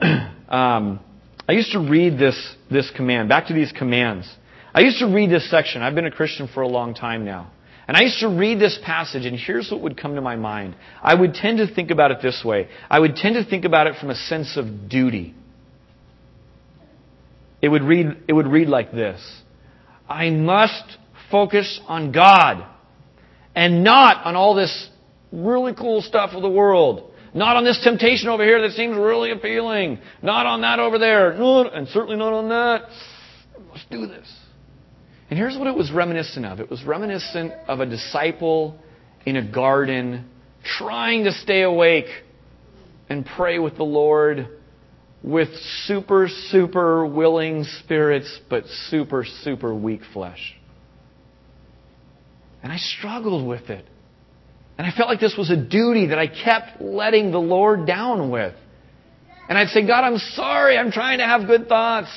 um, 0.00 1.00
I 1.48 1.52
used 1.52 1.72
to 1.72 1.80
read 1.80 2.18
this, 2.18 2.54
this 2.70 2.90
command, 2.94 3.28
back 3.28 3.48
to 3.48 3.54
these 3.54 3.72
commands. 3.72 4.32
I 4.74 4.80
used 4.80 4.98
to 4.98 5.06
read 5.06 5.30
this 5.30 5.50
section. 5.50 5.82
I've 5.82 5.94
been 5.94 6.06
a 6.06 6.10
Christian 6.10 6.48
for 6.52 6.62
a 6.62 6.68
long 6.68 6.94
time 6.94 7.24
now. 7.24 7.50
And 7.88 7.96
I 7.96 8.02
used 8.02 8.18
to 8.20 8.28
read 8.28 8.58
this 8.58 8.78
passage, 8.84 9.26
and 9.26 9.38
here's 9.38 9.70
what 9.70 9.80
would 9.80 9.96
come 9.96 10.16
to 10.16 10.20
my 10.20 10.34
mind. 10.34 10.74
I 11.00 11.14
would 11.14 11.34
tend 11.34 11.58
to 11.58 11.72
think 11.72 11.90
about 11.90 12.10
it 12.10 12.18
this 12.20 12.42
way 12.44 12.68
I 12.90 12.98
would 12.98 13.16
tend 13.16 13.36
to 13.36 13.48
think 13.48 13.64
about 13.64 13.86
it 13.86 13.96
from 14.00 14.10
a 14.10 14.14
sense 14.14 14.56
of 14.56 14.88
duty. 14.88 15.34
It 17.62 17.68
would 17.68 17.82
read, 17.82 18.06
it 18.28 18.32
would 18.32 18.46
read 18.46 18.68
like 18.68 18.92
this 18.92 19.20
I 20.08 20.30
must 20.30 20.98
focus 21.30 21.80
on 21.86 22.12
God 22.12 22.64
and 23.54 23.82
not 23.82 24.24
on 24.24 24.36
all 24.36 24.54
this 24.54 24.88
really 25.32 25.74
cool 25.74 26.02
stuff 26.02 26.30
of 26.32 26.42
the 26.42 26.48
world. 26.48 27.12
Not 27.34 27.56
on 27.56 27.64
this 27.64 27.80
temptation 27.82 28.28
over 28.28 28.44
here 28.44 28.62
that 28.62 28.72
seems 28.72 28.96
really 28.96 29.30
appealing. 29.30 29.98
Not 30.22 30.46
on 30.46 30.62
that 30.62 30.78
over 30.78 30.98
there. 30.98 31.32
And 31.32 31.86
certainly 31.88 32.16
not 32.16 32.32
on 32.32 32.48
that. 32.48 32.88
Let's 33.70 33.84
do 33.90 34.06
this. 34.06 34.26
And 35.28 35.38
here's 35.38 35.56
what 35.58 35.66
it 35.66 35.74
was 35.74 35.90
reminiscent 35.90 36.46
of 36.46 36.60
it 36.60 36.70
was 36.70 36.84
reminiscent 36.84 37.52
of 37.66 37.80
a 37.80 37.86
disciple 37.86 38.78
in 39.24 39.36
a 39.36 39.42
garden 39.42 40.28
trying 40.78 41.24
to 41.24 41.32
stay 41.32 41.62
awake 41.62 42.06
and 43.08 43.26
pray 43.26 43.58
with 43.58 43.76
the 43.76 43.84
Lord 43.84 44.48
with 45.22 45.48
super, 45.86 46.28
super 46.50 47.04
willing 47.04 47.64
spirits, 47.82 48.40
but 48.48 48.64
super, 48.88 49.24
super 49.42 49.74
weak 49.74 50.02
flesh. 50.12 50.54
And 52.62 52.72
I 52.72 52.76
struggled 52.76 53.46
with 53.46 53.70
it. 53.70 53.84
And 54.78 54.86
I 54.86 54.96
felt 54.96 55.08
like 55.08 55.20
this 55.20 55.34
was 55.36 55.50
a 55.50 55.56
duty 55.56 56.08
that 56.08 56.18
I 56.18 56.26
kept 56.26 56.80
letting 56.80 57.30
the 57.30 57.38
Lord 57.38 57.86
down 57.86 58.30
with. 58.30 58.54
And 59.48 59.56
I'd 59.56 59.68
say, 59.68 59.86
God, 59.86 60.04
I'm 60.04 60.18
sorry. 60.18 60.76
I'm 60.76 60.92
trying 60.92 61.18
to 61.18 61.24
have 61.24 61.46
good 61.46 61.68
thoughts. 61.68 62.08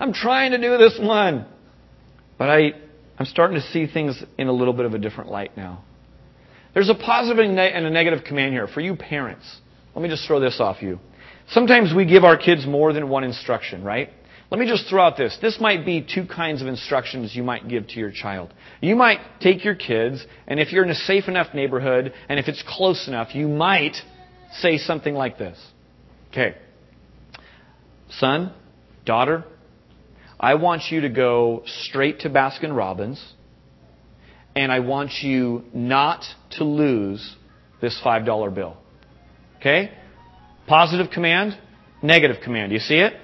I'm 0.00 0.12
trying 0.12 0.52
to 0.52 0.58
do 0.58 0.76
this 0.78 0.98
one. 1.00 1.46
But 2.38 2.50
I, 2.50 2.72
I'm 3.18 3.26
starting 3.26 3.58
to 3.60 3.66
see 3.68 3.86
things 3.86 4.22
in 4.38 4.48
a 4.48 4.52
little 4.52 4.74
bit 4.74 4.84
of 4.84 4.94
a 4.94 4.98
different 4.98 5.30
light 5.30 5.56
now. 5.56 5.82
There's 6.74 6.90
a 6.90 6.94
positive 6.94 7.38
and 7.38 7.86
a 7.86 7.90
negative 7.90 8.24
command 8.24 8.52
here. 8.52 8.68
For 8.68 8.80
you 8.80 8.96
parents, 8.96 9.60
let 9.94 10.02
me 10.02 10.08
just 10.08 10.26
throw 10.26 10.40
this 10.40 10.60
off 10.60 10.82
you. 10.82 10.98
Sometimes 11.48 11.94
we 11.94 12.04
give 12.04 12.24
our 12.24 12.36
kids 12.36 12.66
more 12.66 12.92
than 12.92 13.08
one 13.08 13.24
instruction, 13.24 13.82
right? 13.82 14.10
Let 14.50 14.60
me 14.60 14.66
just 14.66 14.88
throw 14.88 15.02
out 15.02 15.16
this. 15.16 15.36
This 15.40 15.58
might 15.60 15.84
be 15.84 16.06
two 16.06 16.26
kinds 16.26 16.62
of 16.62 16.68
instructions 16.68 17.34
you 17.34 17.42
might 17.42 17.66
give 17.66 17.88
to 17.88 17.98
your 17.98 18.12
child. 18.12 18.52
You 18.80 18.94
might 18.94 19.18
take 19.40 19.64
your 19.64 19.74
kids, 19.74 20.24
and 20.46 20.60
if 20.60 20.72
you're 20.72 20.84
in 20.84 20.90
a 20.90 20.94
safe 20.94 21.28
enough 21.28 21.54
neighborhood, 21.54 22.12
and 22.28 22.38
if 22.38 22.46
it's 22.46 22.62
close 22.66 23.08
enough, 23.08 23.34
you 23.34 23.48
might 23.48 23.96
say 24.52 24.78
something 24.78 25.14
like 25.14 25.38
this. 25.38 25.58
Okay. 26.30 26.56
Son, 28.10 28.52
daughter, 29.04 29.44
I 30.38 30.54
want 30.54 30.90
you 30.90 31.00
to 31.02 31.08
go 31.08 31.62
straight 31.66 32.20
to 32.20 32.30
Baskin 32.30 32.76
Robbins, 32.76 33.22
and 34.54 34.70
I 34.70 34.80
want 34.80 35.12
you 35.22 35.64
not 35.72 36.24
to 36.52 36.64
lose 36.64 37.36
this 37.80 37.98
$5 38.04 38.54
bill. 38.54 38.76
Okay? 39.58 39.92
Positive 40.66 41.10
command, 41.10 41.58
negative 42.02 42.36
command. 42.42 42.72
You 42.72 42.78
see 42.78 42.96
it? 42.96 43.14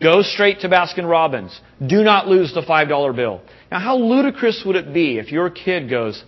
Go 0.00 0.22
straight 0.22 0.60
to 0.60 0.68
Baskin 0.68 1.08
Robbins. 1.08 1.58
Do 1.84 2.02
not 2.02 2.26
lose 2.26 2.54
the 2.54 2.62
$5 2.62 3.16
bill. 3.16 3.42
Now, 3.70 3.80
how 3.80 3.96
ludicrous 3.98 4.62
would 4.64 4.76
it 4.76 4.94
be 4.94 5.18
if 5.18 5.30
your 5.30 5.50
kid 5.50 5.90
goes, 5.90 6.22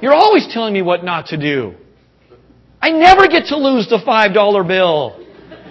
You're 0.00 0.14
always 0.14 0.46
telling 0.52 0.72
me 0.72 0.82
what 0.82 1.04
not 1.04 1.26
to 1.26 1.36
do. 1.36 1.74
I 2.80 2.90
never 2.90 3.26
get 3.26 3.46
to 3.46 3.56
lose 3.56 3.88
the 3.88 3.98
$5 3.98 4.68
bill. 4.68 5.26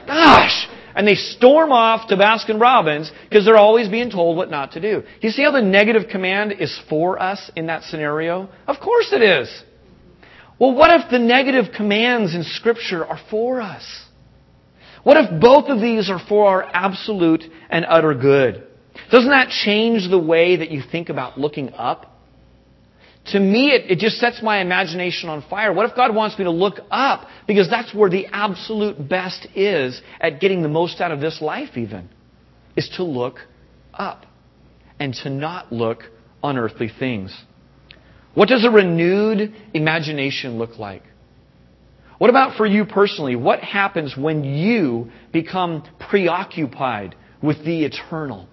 Gosh. 0.05 0.67
And 0.95 1.05
they 1.05 1.15
storm 1.15 1.71
off 1.71 2.07
to 2.07 2.15
Baskin 2.15 2.59
Robbins 2.59 3.11
because 3.29 3.43
they're 3.45 3.57
always 3.57 3.89
being 3.89 4.09
told 4.09 4.37
what 4.37 4.49
not 4.49 4.71
to 4.73 4.81
do. 4.81 5.03
You 5.21 5.29
see 5.29 5.43
how 5.43 5.51
the 5.51 5.61
negative 5.61 6.03
command 6.09 6.53
is 6.53 6.79
for 6.89 7.21
us 7.21 7.51
in 7.55 7.67
that 7.67 7.83
scenario? 7.83 8.49
Of 8.65 8.79
course 8.79 9.11
it 9.11 9.21
is. 9.21 9.63
Well, 10.57 10.73
what 10.73 11.01
if 11.01 11.11
the 11.11 11.19
negative 11.19 11.73
commands 11.75 12.33
in 12.33 12.43
Scripture 12.43 13.05
are 13.05 13.19
for 13.29 13.59
us? 13.59 13.83
What 15.03 15.17
if 15.17 15.41
both 15.41 15.65
of 15.65 15.81
these 15.81 16.09
are 16.09 16.21
for 16.29 16.47
our 16.47 16.63
absolute 16.63 17.43
and 17.69 17.85
utter 17.85 18.13
good? 18.13 18.65
Doesn't 19.11 19.29
that 19.29 19.49
change 19.49 20.09
the 20.09 20.17
way 20.17 20.55
that 20.55 20.71
you 20.71 20.81
think 20.81 21.09
about 21.09 21.37
looking 21.37 21.73
up? 21.73 22.14
To 23.27 23.39
me, 23.39 23.71
it, 23.71 23.89
it, 23.89 23.99
just 23.99 24.17
sets 24.17 24.41
my 24.43 24.61
imagination 24.61 25.29
on 25.29 25.43
fire. 25.49 25.73
What 25.73 25.89
if 25.89 25.95
God 25.95 26.13
wants 26.13 26.37
me 26.37 26.45
to 26.45 26.51
look 26.51 26.75
up? 26.91 27.27
Because 27.47 27.67
that's 27.69 27.93
where 27.93 28.09
the 28.09 28.27
absolute 28.27 29.09
best 29.09 29.47
is 29.55 29.99
at 30.21 30.39
getting 30.39 30.61
the 30.61 30.69
most 30.69 31.01
out 31.01 31.11
of 31.11 31.19
this 31.19 31.41
life, 31.41 31.75
even, 31.75 32.09
is 32.75 32.87
to 32.97 33.03
look 33.03 33.37
up 33.93 34.25
and 34.99 35.13
to 35.23 35.29
not 35.31 35.71
look 35.71 36.03
on 36.43 36.57
earthly 36.57 36.89
things. 36.99 37.35
What 38.35 38.49
does 38.49 38.63
a 38.63 38.69
renewed 38.69 39.55
imagination 39.73 40.59
look 40.59 40.77
like? 40.77 41.03
What 42.19 42.29
about 42.29 42.57
for 42.57 42.65
you 42.65 42.85
personally? 42.85 43.35
What 43.35 43.59
happens 43.59 44.15
when 44.15 44.43
you 44.43 45.11
become 45.33 45.83
preoccupied 46.09 47.15
with 47.41 47.65
the 47.65 47.85
eternal? 47.85 48.47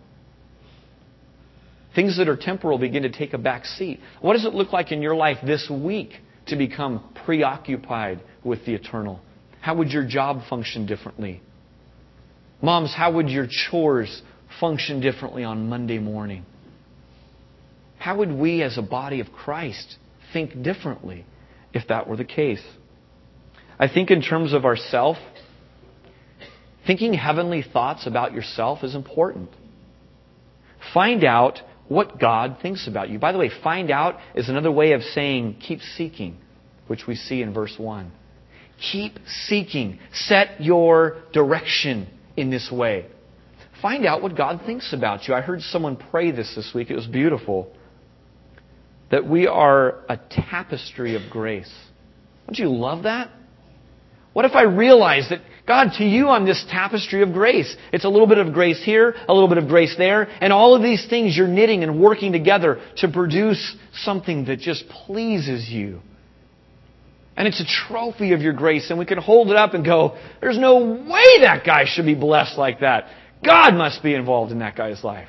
Things 1.94 2.16
that 2.18 2.28
are 2.28 2.36
temporal 2.36 2.78
begin 2.78 3.02
to 3.02 3.10
take 3.10 3.34
a 3.34 3.38
back 3.38 3.66
seat. 3.66 4.00
What 4.20 4.34
does 4.34 4.44
it 4.44 4.54
look 4.54 4.72
like 4.72 4.92
in 4.92 5.02
your 5.02 5.14
life 5.14 5.38
this 5.44 5.70
week 5.70 6.10
to 6.46 6.56
become 6.56 7.12
preoccupied 7.24 8.20
with 8.42 8.64
the 8.64 8.74
eternal? 8.74 9.20
How 9.60 9.76
would 9.76 9.90
your 9.90 10.06
job 10.06 10.42
function 10.48 10.86
differently? 10.86 11.42
Moms, 12.62 12.94
how 12.94 13.12
would 13.12 13.28
your 13.28 13.46
chores 13.46 14.22
function 14.60 15.00
differently 15.00 15.44
on 15.44 15.68
Monday 15.68 15.98
morning? 15.98 16.46
How 17.98 18.16
would 18.18 18.32
we 18.32 18.62
as 18.62 18.78
a 18.78 18.82
body 18.82 19.20
of 19.20 19.30
Christ 19.32 19.96
think 20.32 20.62
differently 20.62 21.24
if 21.72 21.88
that 21.88 22.08
were 22.08 22.16
the 22.16 22.24
case? 22.24 22.62
I 23.78 23.88
think 23.88 24.10
in 24.10 24.22
terms 24.22 24.52
of 24.52 24.64
ourself, 24.64 25.16
thinking 26.86 27.14
heavenly 27.14 27.62
thoughts 27.62 28.06
about 28.06 28.32
yourself 28.32 28.82
is 28.82 28.94
important. 28.94 29.50
Find 30.94 31.24
out 31.24 31.60
what 31.92 32.18
God 32.18 32.58
thinks 32.62 32.88
about 32.88 33.10
you. 33.10 33.18
By 33.18 33.32
the 33.32 33.38
way, 33.38 33.50
find 33.62 33.90
out 33.90 34.18
is 34.34 34.48
another 34.48 34.72
way 34.72 34.92
of 34.92 35.02
saying 35.02 35.58
keep 35.60 35.80
seeking, 35.96 36.38
which 36.86 37.06
we 37.06 37.14
see 37.14 37.42
in 37.42 37.52
verse 37.52 37.74
1. 37.76 38.10
Keep 38.92 39.18
seeking. 39.46 39.98
Set 40.12 40.60
your 40.60 41.22
direction 41.32 42.08
in 42.36 42.50
this 42.50 42.70
way. 42.72 43.06
Find 43.80 44.06
out 44.06 44.22
what 44.22 44.36
God 44.36 44.62
thinks 44.64 44.92
about 44.92 45.28
you. 45.28 45.34
I 45.34 45.40
heard 45.40 45.60
someone 45.60 45.96
pray 45.96 46.30
this 46.30 46.54
this 46.54 46.72
week. 46.74 46.90
It 46.90 46.96
was 46.96 47.06
beautiful. 47.06 47.72
That 49.10 49.28
we 49.28 49.46
are 49.46 50.00
a 50.08 50.18
tapestry 50.30 51.16
of 51.16 51.30
grace. 51.30 51.72
Don't 52.46 52.58
you 52.58 52.68
love 52.68 53.04
that? 53.04 53.30
What 54.32 54.44
if 54.46 54.52
I 54.52 54.62
realize 54.62 55.28
that, 55.30 55.42
God, 55.66 55.92
to 55.98 56.04
you 56.04 56.28
I'm 56.28 56.44
this 56.44 56.64
tapestry 56.70 57.22
of 57.22 57.32
grace. 57.32 57.74
It's 57.92 58.04
a 58.04 58.08
little 58.08 58.26
bit 58.26 58.38
of 58.38 58.52
grace 58.52 58.82
here, 58.82 59.14
a 59.28 59.32
little 59.32 59.48
bit 59.48 59.58
of 59.58 59.68
grace 59.68 59.94
there, 59.96 60.24
and 60.40 60.52
all 60.52 60.74
of 60.74 60.82
these 60.82 61.06
things 61.08 61.36
you're 61.36 61.46
knitting 61.46 61.84
and 61.84 62.00
working 62.00 62.32
together 62.32 62.80
to 62.96 63.08
produce 63.08 63.76
something 63.94 64.46
that 64.46 64.58
just 64.58 64.88
pleases 64.88 65.68
you. 65.68 66.00
And 67.36 67.46
it's 67.46 67.60
a 67.60 67.88
trophy 67.88 68.32
of 68.32 68.42
your 68.42 68.52
grace, 68.52 68.90
and 68.90 68.98
we 68.98 69.06
can 69.06 69.18
hold 69.18 69.50
it 69.50 69.56
up 69.56 69.74
and 69.74 69.84
go, 69.84 70.18
there's 70.40 70.58
no 70.58 70.78
way 70.80 71.40
that 71.40 71.62
guy 71.64 71.84
should 71.86 72.06
be 72.06 72.14
blessed 72.14 72.58
like 72.58 72.80
that. 72.80 73.06
God 73.44 73.74
must 73.74 74.02
be 74.02 74.14
involved 74.14 74.52
in 74.52 74.58
that 74.58 74.76
guy's 74.76 75.02
life. 75.02 75.28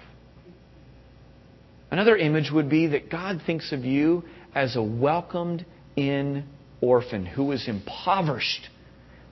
Another 1.92 2.18
image 2.18 2.52
would 2.52 2.70
be 2.70 2.88
that 2.88 3.10
God 3.10 3.42
thinks 3.46 3.72
of 3.72 3.86
you 3.86 4.24
as 4.56 4.76
a 4.76 4.84
welcomed 4.84 5.66
in 5.96 6.46
orphan 6.82 7.26
who 7.26 7.52
is 7.52 7.68
impoverished 7.68 8.68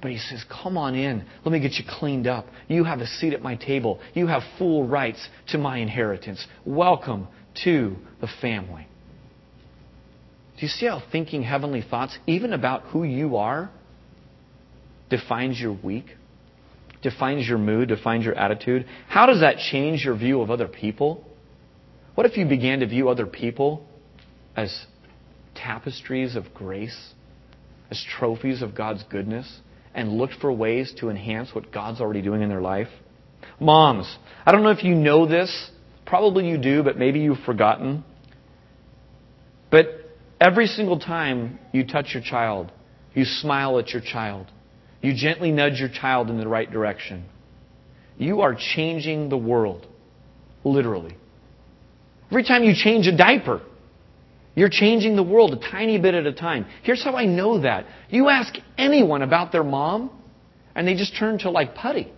but 0.01 0.11
he 0.11 0.17
says, 0.17 0.43
Come 0.49 0.77
on 0.77 0.95
in. 0.95 1.23
Let 1.45 1.51
me 1.51 1.59
get 1.59 1.73
you 1.73 1.85
cleaned 1.87 2.27
up. 2.27 2.47
You 2.67 2.83
have 2.83 2.99
a 2.99 3.07
seat 3.07 3.33
at 3.33 3.41
my 3.41 3.55
table. 3.55 3.99
You 4.13 4.27
have 4.27 4.41
full 4.57 4.87
rights 4.87 5.27
to 5.49 5.57
my 5.57 5.77
inheritance. 5.77 6.45
Welcome 6.65 7.27
to 7.63 7.95
the 8.19 8.27
family. 8.41 8.87
Do 10.55 10.65
you 10.65 10.67
see 10.67 10.87
how 10.87 11.01
thinking 11.11 11.43
heavenly 11.43 11.81
thoughts, 11.81 12.17
even 12.27 12.53
about 12.53 12.83
who 12.83 13.03
you 13.03 13.37
are, 13.37 13.69
defines 15.09 15.59
your 15.59 15.73
week? 15.73 16.05
Defines 17.01 17.47
your 17.47 17.57
mood, 17.57 17.89
defines 17.89 18.25
your 18.25 18.35
attitude? 18.35 18.85
How 19.07 19.25
does 19.25 19.41
that 19.41 19.57
change 19.57 20.05
your 20.05 20.15
view 20.15 20.41
of 20.41 20.51
other 20.51 20.67
people? 20.67 21.23
What 22.15 22.27
if 22.27 22.37
you 22.37 22.45
began 22.45 22.79
to 22.81 22.87
view 22.87 23.09
other 23.09 23.25
people 23.25 23.87
as 24.55 24.85
tapestries 25.55 26.35
of 26.35 26.53
grace, 26.53 27.13
as 27.89 28.03
trophies 28.17 28.61
of 28.61 28.75
God's 28.75 29.03
goodness? 29.09 29.61
And 29.93 30.17
looked 30.17 30.35
for 30.41 30.51
ways 30.51 30.93
to 30.99 31.09
enhance 31.09 31.53
what 31.53 31.71
God's 31.71 32.01
already 32.01 32.21
doing 32.21 32.41
in 32.41 32.49
their 32.49 32.61
life? 32.61 32.87
Moms, 33.59 34.17
I 34.45 34.51
don't 34.51 34.63
know 34.63 34.69
if 34.69 34.83
you 34.83 34.95
know 34.95 35.25
this. 35.25 35.71
Probably 36.05 36.47
you 36.47 36.57
do, 36.57 36.83
but 36.83 36.97
maybe 36.97 37.19
you've 37.19 37.39
forgotten. 37.45 38.03
But 39.69 39.87
every 40.39 40.67
single 40.67 40.99
time 40.99 41.59
you 41.71 41.85
touch 41.85 42.13
your 42.13 42.23
child, 42.23 42.71
you 43.13 43.23
smile 43.25 43.79
at 43.79 43.89
your 43.89 44.01
child, 44.01 44.47
you 45.01 45.13
gently 45.15 45.51
nudge 45.51 45.79
your 45.79 45.89
child 45.89 46.29
in 46.29 46.37
the 46.37 46.47
right 46.47 46.69
direction, 46.69 47.25
you 48.17 48.41
are 48.41 48.55
changing 48.55 49.29
the 49.29 49.37
world. 49.37 49.87
Literally. 50.63 51.15
Every 52.29 52.43
time 52.43 52.63
you 52.63 52.73
change 52.75 53.07
a 53.07 53.15
diaper, 53.15 53.61
you're 54.55 54.69
changing 54.69 55.15
the 55.15 55.23
world 55.23 55.53
a 55.53 55.71
tiny 55.71 55.97
bit 55.97 56.13
at 56.13 56.25
a 56.25 56.33
time. 56.33 56.65
Here's 56.83 57.03
how 57.03 57.15
I 57.15 57.25
know 57.25 57.61
that. 57.61 57.85
You 58.09 58.29
ask 58.29 58.53
anyone 58.77 59.21
about 59.21 59.51
their 59.51 59.63
mom, 59.63 60.11
and 60.75 60.87
they 60.87 60.95
just 60.95 61.15
turn 61.17 61.39
to 61.39 61.49
like 61.49 61.75
putty. 61.75 62.11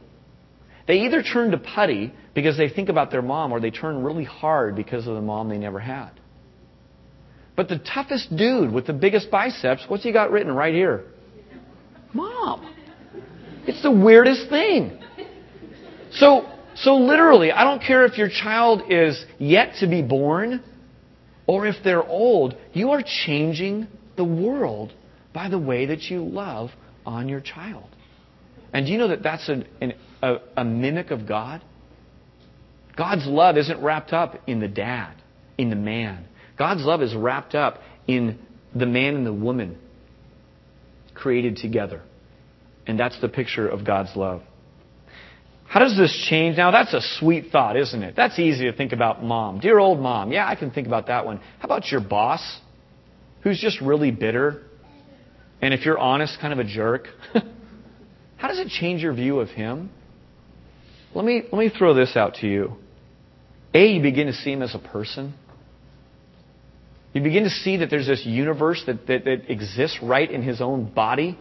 They 0.88 1.02
either 1.02 1.22
turn 1.22 1.52
to 1.52 1.58
putty 1.58 2.14
because 2.34 2.58
they 2.58 2.70
think 2.70 2.90
about 2.90 3.12
their 3.12 3.22
mom, 3.22 3.52
or 3.52 3.60
they 3.60 3.72
turn 3.72 4.04
really 4.04 4.24
hard 4.24 4.76
because 4.76 5.08
of 5.08 5.16
the 5.16 5.22
mom 5.22 5.50
they 5.50 5.58
never 5.58 5.80
had. 5.80 6.10
But 7.56 7.70
the 7.70 7.78
toughest 7.78 8.36
dude 8.36 8.72
with 8.72 8.88
the 8.88 8.94
biggest 8.94 9.30
biceps, 9.30 9.86
what's 9.88 10.04
he 10.04 10.12
got 10.12 10.32
written 10.32 10.52
right 10.52 10.74
here? 10.74 11.06
Mom. 12.14 12.68
It's 13.68 13.82
the 13.84 13.92
weirdest 13.92 14.50
thing. 14.50 15.00
So, 16.14 16.50
so 16.76 16.96
literally, 16.96 17.52
I 17.52 17.64
don't 17.64 17.82
care 17.82 18.06
if 18.06 18.18
your 18.18 18.30
child 18.30 18.84
is 18.90 19.24
yet 19.38 19.76
to 19.80 19.88
be 19.88 20.02
born 20.02 20.64
or 21.48 21.66
if 21.66 21.76
they're 21.84 22.04
old, 22.04 22.56
you 22.74 22.92
are 22.92 23.02
changing 23.26 23.88
the 24.16 24.24
world 24.24 24.94
by 25.34 25.50
the 25.50 25.60
way 25.60 25.88
that 25.88 26.04
you 26.04 26.24
love 26.24 26.70
on 27.06 27.28
your 27.28 27.42
child. 27.42 27.90
And 28.72 28.86
do 28.86 28.92
you 28.92 28.98
know 28.98 29.10
that 29.10 29.24
that's 29.24 29.48
an, 29.50 29.68
an, 29.82 29.94
a, 30.22 30.38
a 30.58 30.64
mimic 30.64 31.12
of 31.12 31.28
God? 31.28 31.62
God's 32.96 33.26
love 33.26 33.58
isn't 33.58 33.82
wrapped 33.82 34.14
up 34.14 34.38
in 34.48 34.60
the 34.60 34.68
dad, 34.68 35.16
in 35.58 35.70
the 35.70 35.76
man. 35.76 36.26
God's 36.58 36.84
love 36.84 37.02
is 37.02 37.16
wrapped 37.16 37.56
up 37.56 37.80
in 38.08 38.40
the 38.76 38.86
man 38.86 39.16
and 39.16 39.26
the 39.26 39.34
woman 39.34 39.78
created 41.14 41.58
together. 41.58 42.02
And 42.86 43.00
that's 43.00 43.20
the 43.22 43.30
picture 43.30 43.68
of 43.68 43.86
God's 43.86 44.16
love. 44.16 44.42
How 45.74 45.80
does 45.80 45.98
this 45.98 46.16
change? 46.30 46.56
Now, 46.56 46.70
that's 46.70 46.94
a 46.94 47.02
sweet 47.18 47.48
thought, 47.52 47.76
isn't 47.76 48.04
it? 48.04 48.16
That's 48.16 48.38
easy 48.38 48.66
to 48.66 48.74
think 48.74 48.92
about 48.92 49.24
mom. 49.24 49.60
Dear 49.60 49.80
old 49.80 50.00
mom. 50.00 50.32
Yeah, 50.32 50.48
I 50.48 50.54
can 50.54 50.70
think 50.70 50.86
about 50.86 51.08
that 51.08 51.26
one. 51.26 51.38
How 51.38 51.66
about 51.66 51.88
your 51.88 52.00
boss, 52.00 52.60
who's 53.42 53.60
just 53.60 53.82
really 53.82 54.12
bitter? 54.12 54.62
And 55.64 55.74
if 55.74 55.84
you're 55.84 55.98
honest, 55.98 56.38
kind 56.40 56.54
of 56.54 56.60
a 56.60 56.64
jerk? 56.64 57.08
How 58.38 58.50
does 58.50 58.60
it 58.60 58.68
change 58.68 59.02
your 59.02 59.16
view 59.16 59.40
of 59.40 59.50
him? 59.50 59.90
Let 61.16 61.26
me, 61.26 61.42
let 61.52 61.58
me 61.58 61.72
throw 61.76 61.96
this 61.96 62.16
out 62.16 62.36
to 62.42 62.48
you. 62.48 62.76
A, 63.74 63.94
you 63.94 64.02
begin 64.04 64.28
to 64.28 64.34
see 64.34 64.52
him 64.52 64.62
as 64.62 64.76
a 64.76 64.80
person. 64.80 65.34
You 67.14 67.24
begin 67.24 67.46
to 67.46 67.50
see 67.50 67.78
that 67.78 67.90
there's 67.90 68.06
this 68.06 68.24
universe 68.28 68.84
that, 68.86 69.08
that, 69.08 69.26
that 69.26 69.52
exists 69.52 69.98
right 70.04 70.30
in 70.30 70.44
his 70.44 70.62
own 70.62 70.94
body. 70.94 71.36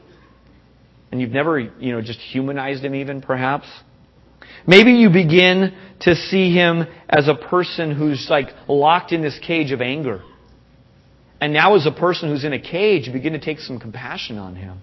And 1.11 1.21
you've 1.21 1.33
never, 1.33 1.59
you 1.59 1.93
know, 1.93 2.01
just 2.01 2.19
humanized 2.19 2.83
him 2.83 2.95
even, 2.95 3.21
perhaps. 3.21 3.67
Maybe 4.67 4.93
you 4.93 5.11
begin 5.11 5.75
to 6.01 6.15
see 6.15 6.53
him 6.53 6.87
as 7.09 7.29
a 7.29 7.35
person 7.35 7.95
who's 7.95 8.27
like 8.31 8.49
locked 8.69 9.13
in 9.13 9.23
this 9.23 9.39
cage 9.45 9.73
of 9.73 9.81
anger. 9.81 10.23
And 11.41 11.53
now, 11.53 11.75
as 11.75 11.87
a 11.87 11.91
person 11.91 12.29
who's 12.29 12.45
in 12.45 12.53
a 12.53 12.61
cage, 12.61 13.09
you 13.09 13.13
begin 13.13 13.33
to 13.33 13.41
take 13.41 13.59
some 13.59 13.81
compassion 13.81 14.39
on 14.39 14.55
him. 14.55 14.81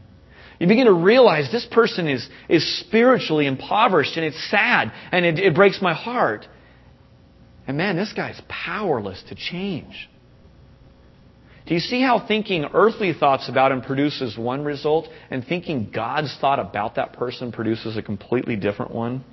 You 0.60 0.68
begin 0.68 0.88
to 0.88 0.94
realize 0.94 1.50
this 1.52 1.66
person 1.66 2.10
is, 2.10 2.28
is 2.50 2.82
spiritually 2.82 3.48
impoverished 3.48 4.18
and 4.18 4.26
it's 4.26 4.50
sad 4.50 4.92
and 5.12 5.26
it, 5.26 5.40
it 5.40 5.56
breaks 5.56 5.82
my 5.82 5.94
heart. 5.94 6.46
And 7.66 7.78
man, 7.78 7.96
this 7.96 8.12
guy's 8.12 8.42
powerless 8.50 9.24
to 9.30 9.36
change. 9.36 10.10
Do 11.66 11.76
you 11.76 11.80
see 11.80 12.02
how 12.02 12.26
thinking 12.28 12.66
earthly 12.74 13.14
thoughts 13.14 13.48
about 13.48 13.72
him 13.72 13.82
produces 13.82 14.38
one 14.38 14.66
result 14.66 15.08
and 15.30 15.46
thinking 15.46 15.92
God's 15.94 16.36
thought 16.42 16.60
about 16.60 16.96
that 16.96 17.14
person 17.14 17.54
produces 17.54 17.96
a 17.96 18.02
completely 18.02 18.58
different 18.58 18.94
one? 18.94 19.24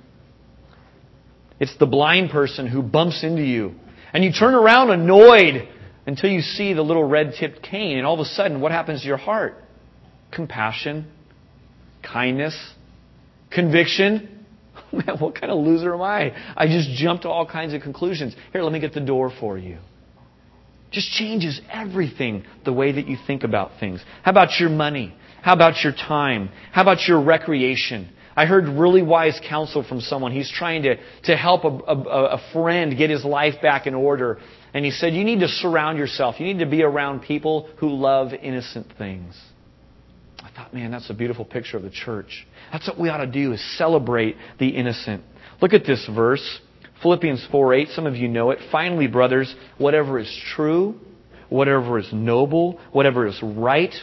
It's 1.59 1.75
the 1.77 1.85
blind 1.85 2.29
person 2.29 2.67
who 2.67 2.81
bumps 2.81 3.23
into 3.23 3.43
you. 3.43 3.75
And 4.13 4.23
you 4.23 4.31
turn 4.31 4.53
around 4.53 4.91
annoyed 4.91 5.67
until 6.05 6.29
you 6.29 6.41
see 6.41 6.73
the 6.73 6.81
little 6.81 7.03
red 7.03 7.33
tipped 7.39 7.61
cane. 7.61 7.97
And 7.97 8.05
all 8.05 8.13
of 8.13 8.19
a 8.19 8.25
sudden, 8.25 8.61
what 8.61 8.71
happens 8.71 9.01
to 9.01 9.07
your 9.07 9.17
heart? 9.17 9.55
Compassion, 10.31 11.07
kindness, 12.01 12.57
conviction. 13.51 14.33
Oh, 14.93 14.97
man, 14.97 15.17
what 15.17 15.33
kind 15.33 15.51
of 15.51 15.57
loser 15.57 15.95
am 15.95 16.01
I? 16.01 16.33
I 16.55 16.67
just 16.67 16.91
jumped 16.91 17.23
to 17.23 17.29
all 17.29 17.45
kinds 17.45 17.73
of 17.73 17.81
conclusions. 17.81 18.35
Here, 18.53 18.61
let 18.61 18.71
me 18.71 18.79
get 18.79 18.93
the 18.93 19.01
door 19.01 19.33
for 19.37 19.57
you. 19.57 19.79
Just 20.91 21.11
changes 21.11 21.59
everything 21.69 22.45
the 22.63 22.71
way 22.71 22.93
that 22.93 23.07
you 23.07 23.17
think 23.27 23.43
about 23.43 23.71
things. 23.79 24.01
How 24.23 24.31
about 24.31 24.59
your 24.59 24.69
money? 24.69 25.13
How 25.41 25.53
about 25.53 25.83
your 25.83 25.93
time? 25.93 26.49
How 26.71 26.83
about 26.83 27.07
your 27.07 27.21
recreation? 27.21 28.09
I 28.37 28.45
heard 28.45 28.67
really 28.67 29.01
wise 29.01 29.41
counsel 29.49 29.83
from 29.83 29.99
someone. 29.99 30.31
He's 30.31 30.51
trying 30.51 30.83
to, 30.83 30.97
to 31.23 31.35
help 31.35 31.63
a, 31.63 31.69
a, 31.69 32.25
a 32.35 32.41
friend 32.53 32.95
get 32.95 33.09
his 33.09 33.25
life 33.25 33.55
back 33.63 33.87
in 33.87 33.95
order. 33.95 34.37
And 34.75 34.85
he 34.85 34.91
said, 34.91 35.15
You 35.15 35.23
need 35.23 35.39
to 35.39 35.47
surround 35.47 35.97
yourself. 35.97 36.39
You 36.39 36.45
need 36.45 36.59
to 36.59 36.69
be 36.69 36.83
around 36.83 37.23
people 37.23 37.67
who 37.79 37.89
love 37.89 38.33
innocent 38.33 38.93
things. 38.95 39.35
I 40.39 40.51
thought, 40.55 40.71
man, 40.71 40.91
that's 40.91 41.09
a 41.09 41.15
beautiful 41.15 41.45
picture 41.45 41.77
of 41.77 41.83
the 41.83 41.89
church. 41.89 42.45
That's 42.71 42.87
what 42.87 42.99
we 42.99 43.09
ought 43.09 43.25
to 43.25 43.27
do 43.27 43.53
is 43.53 43.77
celebrate 43.77 44.35
the 44.59 44.69
innocent. 44.69 45.23
Look 45.59 45.73
at 45.73 45.85
this 45.87 46.07
verse. 46.13 46.59
Philippians 47.01 47.47
4 47.51 47.73
8. 47.73 47.87
Some 47.89 48.05
of 48.05 48.15
you 48.15 48.27
know 48.27 48.51
it. 48.51 48.59
Finally, 48.71 49.07
brothers, 49.07 49.53
whatever 49.79 50.19
is 50.19 50.41
true, 50.55 50.99
whatever 51.49 51.97
is 51.97 52.09
noble, 52.13 52.79
whatever 52.91 53.25
is 53.25 53.39
right, 53.41 53.93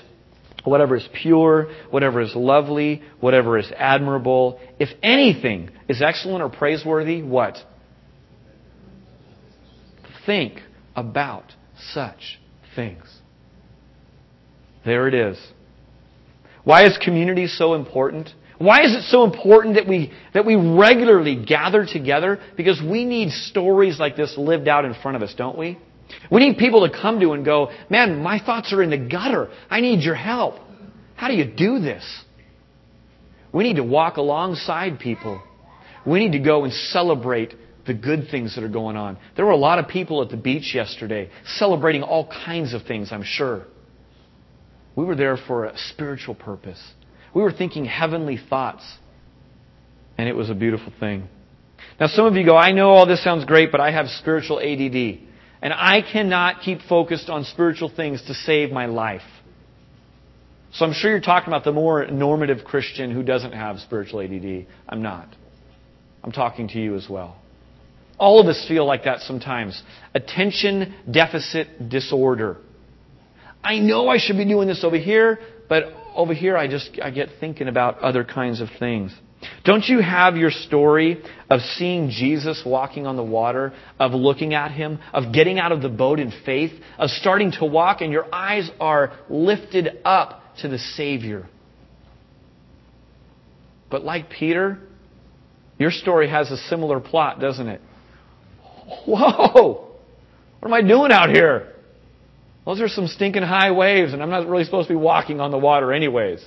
whatever 0.64 0.96
is 0.96 1.08
pure, 1.12 1.68
whatever 1.90 2.20
is 2.20 2.34
lovely, 2.34 3.02
whatever 3.20 3.58
is 3.58 3.70
admirable, 3.76 4.58
if 4.78 4.88
anything 5.02 5.70
is 5.88 6.02
excellent 6.02 6.42
or 6.42 6.48
praiseworthy, 6.48 7.22
what? 7.22 7.56
Think 10.26 10.60
about 10.96 11.52
such 11.92 12.40
things. 12.74 13.04
There 14.84 15.08
it 15.08 15.14
is. 15.14 15.38
Why 16.64 16.86
is 16.86 16.98
community 16.98 17.46
so 17.46 17.74
important? 17.74 18.30
Why 18.58 18.84
is 18.84 18.94
it 18.94 19.02
so 19.02 19.24
important 19.24 19.74
that 19.74 19.86
we, 19.86 20.12
that 20.32 20.46
we 20.46 20.56
regularly 20.56 21.44
gather 21.44 21.84
together? 21.84 22.40
Because 22.56 22.80
we 22.80 23.04
need 23.04 23.30
stories 23.30 23.98
like 23.98 24.16
this 24.16 24.36
lived 24.38 24.68
out 24.68 24.84
in 24.84 24.94
front 24.94 25.16
of 25.16 25.22
us, 25.22 25.34
don't 25.36 25.58
we? 25.58 25.78
We 26.30 26.40
need 26.40 26.58
people 26.58 26.88
to 26.88 26.92
come 26.92 27.20
to 27.20 27.32
and 27.32 27.44
go, 27.44 27.70
man, 27.88 28.22
my 28.22 28.38
thoughts 28.38 28.72
are 28.72 28.82
in 28.82 28.90
the 28.90 28.98
gutter. 28.98 29.50
I 29.70 29.80
need 29.80 30.02
your 30.02 30.14
help. 30.14 30.54
How 31.16 31.28
do 31.28 31.34
you 31.34 31.44
do 31.44 31.78
this? 31.80 32.04
We 33.52 33.64
need 33.64 33.76
to 33.76 33.84
walk 33.84 34.16
alongside 34.16 34.98
people. 34.98 35.40
We 36.04 36.18
need 36.18 36.32
to 36.32 36.44
go 36.44 36.64
and 36.64 36.72
celebrate 36.72 37.54
the 37.86 37.94
good 37.94 38.28
things 38.30 38.54
that 38.54 38.64
are 38.64 38.68
going 38.68 38.96
on. 38.96 39.18
There 39.36 39.44
were 39.44 39.52
a 39.52 39.56
lot 39.56 39.78
of 39.78 39.88
people 39.88 40.22
at 40.22 40.30
the 40.30 40.36
beach 40.36 40.74
yesterday 40.74 41.30
celebrating 41.46 42.02
all 42.02 42.26
kinds 42.26 42.74
of 42.74 42.82
things, 42.82 43.12
I'm 43.12 43.24
sure. 43.24 43.64
We 44.96 45.04
were 45.04 45.14
there 45.14 45.36
for 45.36 45.64
a 45.64 45.76
spiritual 45.76 46.34
purpose. 46.34 46.82
We 47.34 47.42
were 47.42 47.52
thinking 47.52 47.84
heavenly 47.84 48.38
thoughts. 48.48 48.84
And 50.16 50.28
it 50.28 50.34
was 50.34 50.50
a 50.50 50.54
beautiful 50.54 50.92
thing. 51.00 51.28
Now, 51.98 52.06
some 52.06 52.26
of 52.26 52.34
you 52.34 52.44
go, 52.44 52.56
I 52.56 52.72
know 52.72 52.90
all 52.90 53.06
this 53.06 53.22
sounds 53.22 53.44
great, 53.44 53.70
but 53.70 53.80
I 53.80 53.90
have 53.90 54.08
spiritual 54.08 54.58
ADD. 54.60 55.23
And 55.64 55.72
I 55.72 56.02
cannot 56.02 56.60
keep 56.60 56.82
focused 56.82 57.30
on 57.30 57.44
spiritual 57.44 57.88
things 57.88 58.22
to 58.26 58.34
save 58.34 58.70
my 58.70 58.84
life. 58.84 59.22
So 60.74 60.84
I'm 60.84 60.92
sure 60.92 61.10
you're 61.10 61.20
talking 61.20 61.48
about 61.48 61.64
the 61.64 61.72
more 61.72 62.06
normative 62.06 62.64
Christian 62.66 63.10
who 63.10 63.22
doesn't 63.22 63.52
have 63.52 63.78
spiritual 63.78 64.20
ADD. 64.20 64.66
I'm 64.86 65.00
not. 65.00 65.26
I'm 66.22 66.32
talking 66.32 66.68
to 66.68 66.78
you 66.78 66.96
as 66.96 67.06
well. 67.08 67.38
All 68.18 68.40
of 68.40 68.46
us 68.46 68.62
feel 68.68 68.84
like 68.84 69.04
that 69.04 69.20
sometimes. 69.20 69.82
Attention 70.14 70.94
deficit 71.10 71.88
disorder. 71.88 72.58
I 73.62 73.78
know 73.78 74.08
I 74.08 74.18
should 74.18 74.36
be 74.36 74.44
doing 74.44 74.68
this 74.68 74.84
over 74.84 74.98
here, 74.98 75.38
but 75.70 75.84
over 76.14 76.34
here 76.34 76.58
I 76.58 76.68
just 76.68 76.90
I 77.02 77.10
get 77.10 77.30
thinking 77.40 77.68
about 77.68 78.00
other 78.00 78.22
kinds 78.22 78.60
of 78.60 78.68
things. 78.78 79.14
Don't 79.64 79.84
you 79.84 80.00
have 80.00 80.36
your 80.36 80.50
story 80.50 81.22
of 81.50 81.60
seeing 81.60 82.10
Jesus 82.10 82.62
walking 82.64 83.06
on 83.06 83.16
the 83.16 83.22
water, 83.22 83.72
of 83.98 84.12
looking 84.12 84.54
at 84.54 84.70
him, 84.70 84.98
of 85.12 85.32
getting 85.32 85.58
out 85.58 85.72
of 85.72 85.82
the 85.82 85.88
boat 85.88 86.20
in 86.20 86.32
faith, 86.44 86.72
of 86.98 87.10
starting 87.10 87.52
to 87.52 87.64
walk, 87.64 88.00
and 88.00 88.12
your 88.12 88.32
eyes 88.32 88.70
are 88.80 89.12
lifted 89.28 90.00
up 90.04 90.42
to 90.58 90.68
the 90.68 90.78
Savior? 90.78 91.48
But 93.90 94.04
like 94.04 94.30
Peter, 94.30 94.78
your 95.78 95.90
story 95.90 96.28
has 96.28 96.50
a 96.50 96.56
similar 96.56 97.00
plot, 97.00 97.40
doesn't 97.40 97.68
it? 97.68 97.80
Whoa! 99.06 99.90
What 100.60 100.68
am 100.68 100.74
I 100.74 100.82
doing 100.82 101.12
out 101.12 101.30
here? 101.30 101.72
Those 102.64 102.80
are 102.80 102.88
some 102.88 103.06
stinking 103.06 103.42
high 103.42 103.72
waves, 103.72 104.12
and 104.12 104.22
I'm 104.22 104.30
not 104.30 104.46
really 104.46 104.64
supposed 104.64 104.88
to 104.88 104.94
be 104.94 104.98
walking 104.98 105.40
on 105.40 105.50
the 105.50 105.58
water, 105.58 105.92
anyways. 105.92 106.44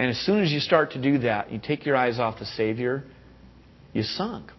And 0.00 0.08
as 0.08 0.18
soon 0.20 0.42
as 0.42 0.50
you 0.50 0.60
start 0.60 0.92
to 0.92 0.98
do 0.98 1.18
that, 1.18 1.52
you 1.52 1.60
take 1.62 1.84
your 1.84 1.94
eyes 1.94 2.18
off 2.18 2.38
the 2.38 2.46
Savior, 2.46 3.04
you 3.92 4.02
sunk. 4.02 4.50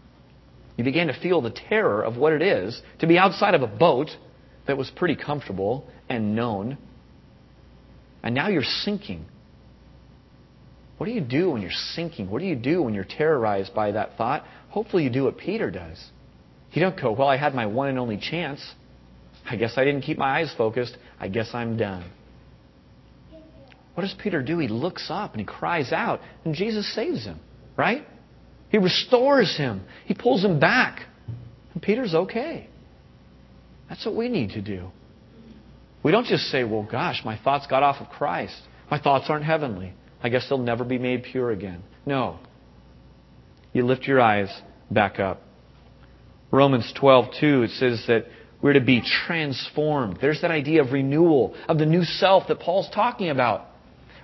You 0.77 0.83
begin 0.83 1.07
to 1.07 1.19
feel 1.19 1.41
the 1.41 1.49
terror 1.49 2.03
of 2.03 2.15
what 2.15 2.31
it 2.31 2.43
is 2.43 2.79
to 2.99 3.07
be 3.07 3.17
outside 3.17 3.55
of 3.55 3.63
a 3.63 3.67
boat 3.67 4.11
that 4.67 4.77
was 4.77 4.91
pretty 4.95 5.15
comfortable 5.15 5.89
and 6.07 6.35
known. 6.35 6.77
And 8.21 8.35
now 8.35 8.49
you're 8.49 8.61
sinking. 8.61 9.25
What 10.99 11.07
do 11.07 11.11
you 11.11 11.21
do 11.21 11.49
when 11.49 11.63
you're 11.63 11.71
sinking? 11.71 12.29
What 12.29 12.37
do 12.37 12.45
you 12.45 12.55
do 12.55 12.83
when 12.83 12.93
you're 12.93 13.03
terrorized 13.03 13.73
by 13.73 13.93
that 13.93 14.17
thought? 14.17 14.45
Hopefully, 14.69 15.05
you 15.05 15.09
do 15.09 15.23
what 15.23 15.39
Peter 15.39 15.71
does. 15.71 15.99
You 16.71 16.83
don't 16.83 17.01
go, 17.01 17.13
Well, 17.13 17.27
I 17.27 17.37
had 17.37 17.55
my 17.55 17.65
one 17.65 17.89
and 17.89 17.97
only 17.97 18.19
chance. 18.19 18.63
I 19.49 19.55
guess 19.55 19.73
I 19.75 19.85
didn't 19.85 20.01
keep 20.01 20.19
my 20.19 20.41
eyes 20.41 20.53
focused. 20.55 20.95
I 21.19 21.29
guess 21.29 21.49
I'm 21.55 21.77
done. 21.77 22.03
What 23.93 24.03
does 24.03 24.15
Peter 24.21 24.41
do? 24.41 24.57
He 24.59 24.67
looks 24.67 25.07
up 25.09 25.31
and 25.33 25.41
he 25.41 25.45
cries 25.45 25.91
out, 25.91 26.21
and 26.45 26.55
Jesus 26.55 26.93
saves 26.95 27.25
him, 27.25 27.39
right? 27.77 28.05
He 28.69 28.77
restores 28.77 29.57
him, 29.57 29.83
he 30.05 30.13
pulls 30.13 30.43
him 30.43 30.59
back, 30.59 31.01
and 31.73 31.81
Peter's 31.81 32.15
okay. 32.15 32.67
That's 33.89 34.05
what 34.05 34.15
we 34.15 34.29
need 34.29 34.51
to 34.51 34.61
do. 34.61 34.87
We 36.03 36.11
don't 36.11 36.25
just 36.25 36.45
say, 36.45 36.63
well, 36.63 36.87
gosh, 36.89 37.21
my 37.25 37.37
thoughts 37.37 37.67
got 37.67 37.83
off 37.83 37.97
of 37.99 38.09
Christ. 38.09 38.55
My 38.89 38.99
thoughts 38.99 39.25
aren't 39.29 39.45
heavenly. 39.45 39.93
I 40.23 40.29
guess 40.29 40.47
they'll 40.47 40.57
never 40.57 40.83
be 40.83 40.97
made 40.97 41.23
pure 41.23 41.51
again. 41.51 41.83
No. 42.05 42.39
You 43.73 43.85
lift 43.85 44.03
your 44.03 44.19
eyes 44.19 44.49
back 44.89 45.19
up. 45.19 45.41
Romans 46.51 46.91
12:2 46.99 47.65
it 47.65 47.71
says 47.71 48.03
that 48.07 48.25
we're 48.61 48.73
to 48.73 48.81
be 48.81 49.01
transformed. 49.01 50.19
There's 50.21 50.41
that 50.41 50.51
idea 50.51 50.83
of 50.83 50.91
renewal, 50.91 51.55
of 51.67 51.77
the 51.77 51.85
new 51.85 52.03
self 52.03 52.47
that 52.47 52.59
Paul's 52.59 52.89
talking 52.93 53.29
about. 53.29 53.67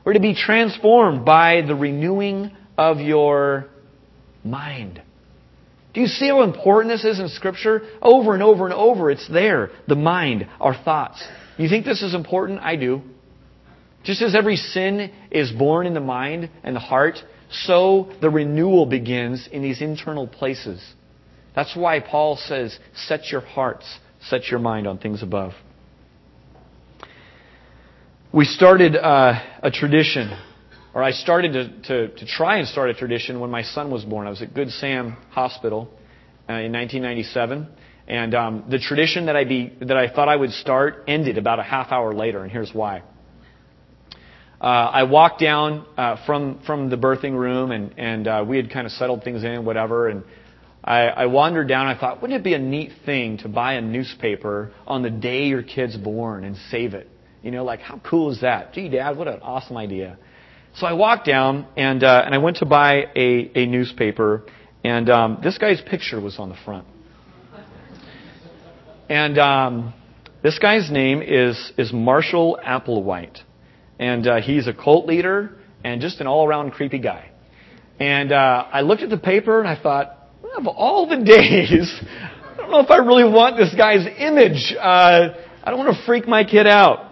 We're 0.07 0.13
to 0.13 0.21
be 0.21 0.35
transformed 0.35 1.25
by 1.25 1.63
the 1.63 1.75
renewing 1.75 2.55
of 2.77 3.01
your 3.01 3.67
mind. 4.41 5.01
Do 5.93 5.99
you 5.99 6.07
see 6.07 6.29
how 6.29 6.43
important 6.43 6.93
this 6.93 7.03
is 7.03 7.19
in 7.19 7.27
Scripture? 7.27 7.81
Over 8.01 8.33
and 8.33 8.41
over 8.41 8.63
and 8.63 8.73
over, 8.73 9.11
it's 9.11 9.27
there. 9.27 9.69
The 9.89 9.97
mind, 9.97 10.47
our 10.61 10.73
thoughts. 10.73 11.21
You 11.57 11.67
think 11.67 11.83
this 11.83 12.01
is 12.01 12.15
important? 12.15 12.61
I 12.61 12.77
do. 12.77 13.01
Just 14.05 14.21
as 14.21 14.33
every 14.33 14.55
sin 14.55 15.11
is 15.29 15.51
born 15.51 15.85
in 15.85 15.93
the 15.93 15.99
mind 15.99 16.51
and 16.63 16.73
the 16.73 16.79
heart, 16.79 17.17
so 17.51 18.09
the 18.21 18.29
renewal 18.29 18.85
begins 18.85 19.49
in 19.51 19.61
these 19.61 19.81
internal 19.81 20.25
places. 20.25 20.81
That's 21.53 21.75
why 21.75 21.99
Paul 21.99 22.37
says, 22.37 22.79
set 22.95 23.29
your 23.29 23.41
hearts, 23.41 23.99
set 24.21 24.47
your 24.47 24.61
mind 24.61 24.87
on 24.87 24.99
things 24.99 25.21
above. 25.21 25.51
We 28.37 28.45
started 28.45 28.95
uh, 28.95 29.41
a 29.63 29.71
tradition 29.71 30.31
or 30.93 31.01
I 31.01 31.09
started 31.09 31.53
to, 31.53 31.81
to, 31.87 32.15
to, 32.17 32.25
try 32.27 32.57
and 32.57 32.67
start 32.67 32.91
a 32.91 32.93
tradition 32.93 33.39
when 33.39 33.49
my 33.49 33.63
son 33.63 33.89
was 33.89 34.05
born. 34.05 34.27
I 34.27 34.29
was 34.29 34.43
at 34.43 34.53
Good 34.53 34.69
Sam 34.69 35.13
Hospital 35.31 35.89
uh, 36.47 36.61
in 36.61 36.71
1997. 36.71 37.67
And 38.07 38.35
um, 38.35 38.65
the 38.69 38.77
tradition 38.77 39.25
that 39.25 39.35
I, 39.35 39.43
be, 39.43 39.73
that 39.81 39.97
I 39.97 40.13
thought 40.13 40.29
I 40.29 40.35
would 40.35 40.51
start 40.51 41.05
ended 41.07 41.39
about 41.39 41.57
a 41.57 41.63
half 41.63 41.91
hour 41.91 42.13
later, 42.13 42.43
and 42.43 42.51
here's 42.51 42.71
why. 42.75 43.01
Uh, 44.61 44.65
I 44.65 45.01
walked 45.05 45.41
down 45.41 45.87
uh, 45.97 46.23
from, 46.27 46.61
from 46.63 46.91
the 46.91 46.95
birthing 46.95 47.35
room, 47.35 47.71
and, 47.71 47.97
and 47.97 48.27
uh, 48.27 48.45
we 48.47 48.57
had 48.57 48.69
kind 48.71 48.85
of 48.85 48.91
settled 48.91 49.23
things 49.23 49.43
in, 49.43 49.65
whatever. 49.65 50.09
And 50.09 50.23
I, 50.83 51.07
I 51.07 51.25
wandered 51.25 51.67
down. 51.67 51.87
I 51.87 51.99
thought, 51.99 52.21
wouldn't 52.21 52.39
it 52.39 52.43
be 52.43 52.53
a 52.53 52.59
neat 52.59 52.91
thing 53.03 53.39
to 53.39 53.49
buy 53.49 53.73
a 53.73 53.81
newspaper 53.81 54.73
on 54.85 55.01
the 55.01 55.09
day 55.09 55.47
your 55.47 55.63
kid's 55.63 55.97
born 55.97 56.43
and 56.43 56.55
save 56.69 56.93
it? 56.93 57.09
You 57.43 57.51
know, 57.51 57.63
like, 57.63 57.79
how 57.79 57.99
cool 57.99 58.31
is 58.31 58.41
that? 58.41 58.73
Gee, 58.73 58.89
Dad, 58.89 59.17
what 59.17 59.27
an 59.27 59.39
awesome 59.41 59.77
idea. 59.77 60.17
So 60.75 60.85
I 60.85 60.93
walked 60.93 61.25
down 61.25 61.67
and 61.75 62.03
uh, 62.03 62.21
and 62.25 62.35
I 62.35 62.37
went 62.37 62.57
to 62.57 62.65
buy 62.65 63.05
a, 63.15 63.51
a 63.55 63.65
newspaper, 63.65 64.43
and 64.83 65.09
um, 65.09 65.39
this 65.43 65.57
guy's 65.57 65.81
picture 65.81 66.19
was 66.21 66.37
on 66.39 66.49
the 66.49 66.57
front. 66.65 66.87
And 69.09 69.39
um, 69.39 69.93
this 70.43 70.59
guy's 70.59 70.91
name 70.91 71.21
is 71.21 71.71
is 71.77 71.91
Marshall 71.93 72.59
Applewhite, 72.63 73.39
and 73.97 74.27
uh, 74.27 74.41
he's 74.41 74.67
a 74.67 74.73
cult 74.73 75.07
leader 75.07 75.57
and 75.83 76.01
just 76.01 76.19
an 76.21 76.27
all 76.27 76.45
around 76.47 76.71
creepy 76.71 76.99
guy. 76.99 77.31
And 77.99 78.31
uh, 78.31 78.65
I 78.71 78.81
looked 78.81 79.01
at 79.01 79.09
the 79.09 79.17
paper 79.17 79.59
and 79.59 79.67
I 79.67 79.81
thought, 79.81 80.15
of 80.55 80.67
all 80.67 81.07
the 81.07 81.17
days, 81.23 81.91
I 82.01 82.57
don't 82.57 82.69
know 82.69 82.79
if 82.81 82.91
I 82.91 82.97
really 82.97 83.23
want 83.23 83.57
this 83.57 83.73
guy's 83.75 84.05
image. 84.19 84.75
Uh, 84.77 85.29
I 85.63 85.71
don't 85.71 85.79
want 85.79 85.95
to 85.97 86.05
freak 86.05 86.27
my 86.27 86.43
kid 86.43 86.67
out. 86.67 87.06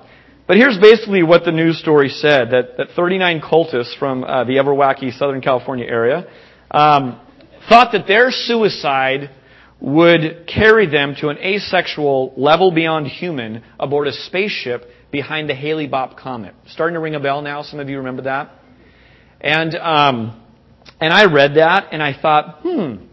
But 0.47 0.57
here's 0.57 0.77
basically 0.77 1.23
what 1.23 1.43
the 1.43 1.51
news 1.51 1.79
story 1.79 2.09
said 2.09 2.51
that, 2.51 2.77
that 2.77 2.87
39 2.95 3.41
cultists 3.41 3.97
from 3.97 4.23
uh, 4.23 4.43
the 4.43 4.59
ever 4.59 4.71
wacky 4.71 5.11
Southern 5.11 5.41
California 5.41 5.85
area 5.85 6.27
um, 6.69 7.19
thought 7.67 7.91
that 7.93 8.05
their 8.07 8.29
suicide 8.29 9.31
would 9.81 10.47
carry 10.47 10.87
them 10.87 11.15
to 11.19 11.29
an 11.29 11.37
asexual 11.39 12.33
level 12.37 12.71
beyond 12.71 13.07
human 13.07 13.63
aboard 13.79 14.07
a 14.07 14.13
spaceship 14.13 14.85
behind 15.11 15.49
the 15.49 15.55
Haley 15.55 15.87
Bopp 15.87 16.17
comet. 16.17 16.53
Starting 16.67 16.93
to 16.93 16.99
ring 16.99 17.15
a 17.15 17.19
bell 17.19 17.41
now. 17.41 17.63
Some 17.63 17.79
of 17.79 17.89
you 17.89 17.97
remember 17.97 18.23
that. 18.23 18.51
And 19.41 19.75
um, 19.75 20.41
and 21.01 21.11
I 21.11 21.25
read 21.25 21.55
that 21.55 21.89
and 21.91 22.01
I 22.01 22.19
thought, 22.19 22.59
hmm, 22.61 23.05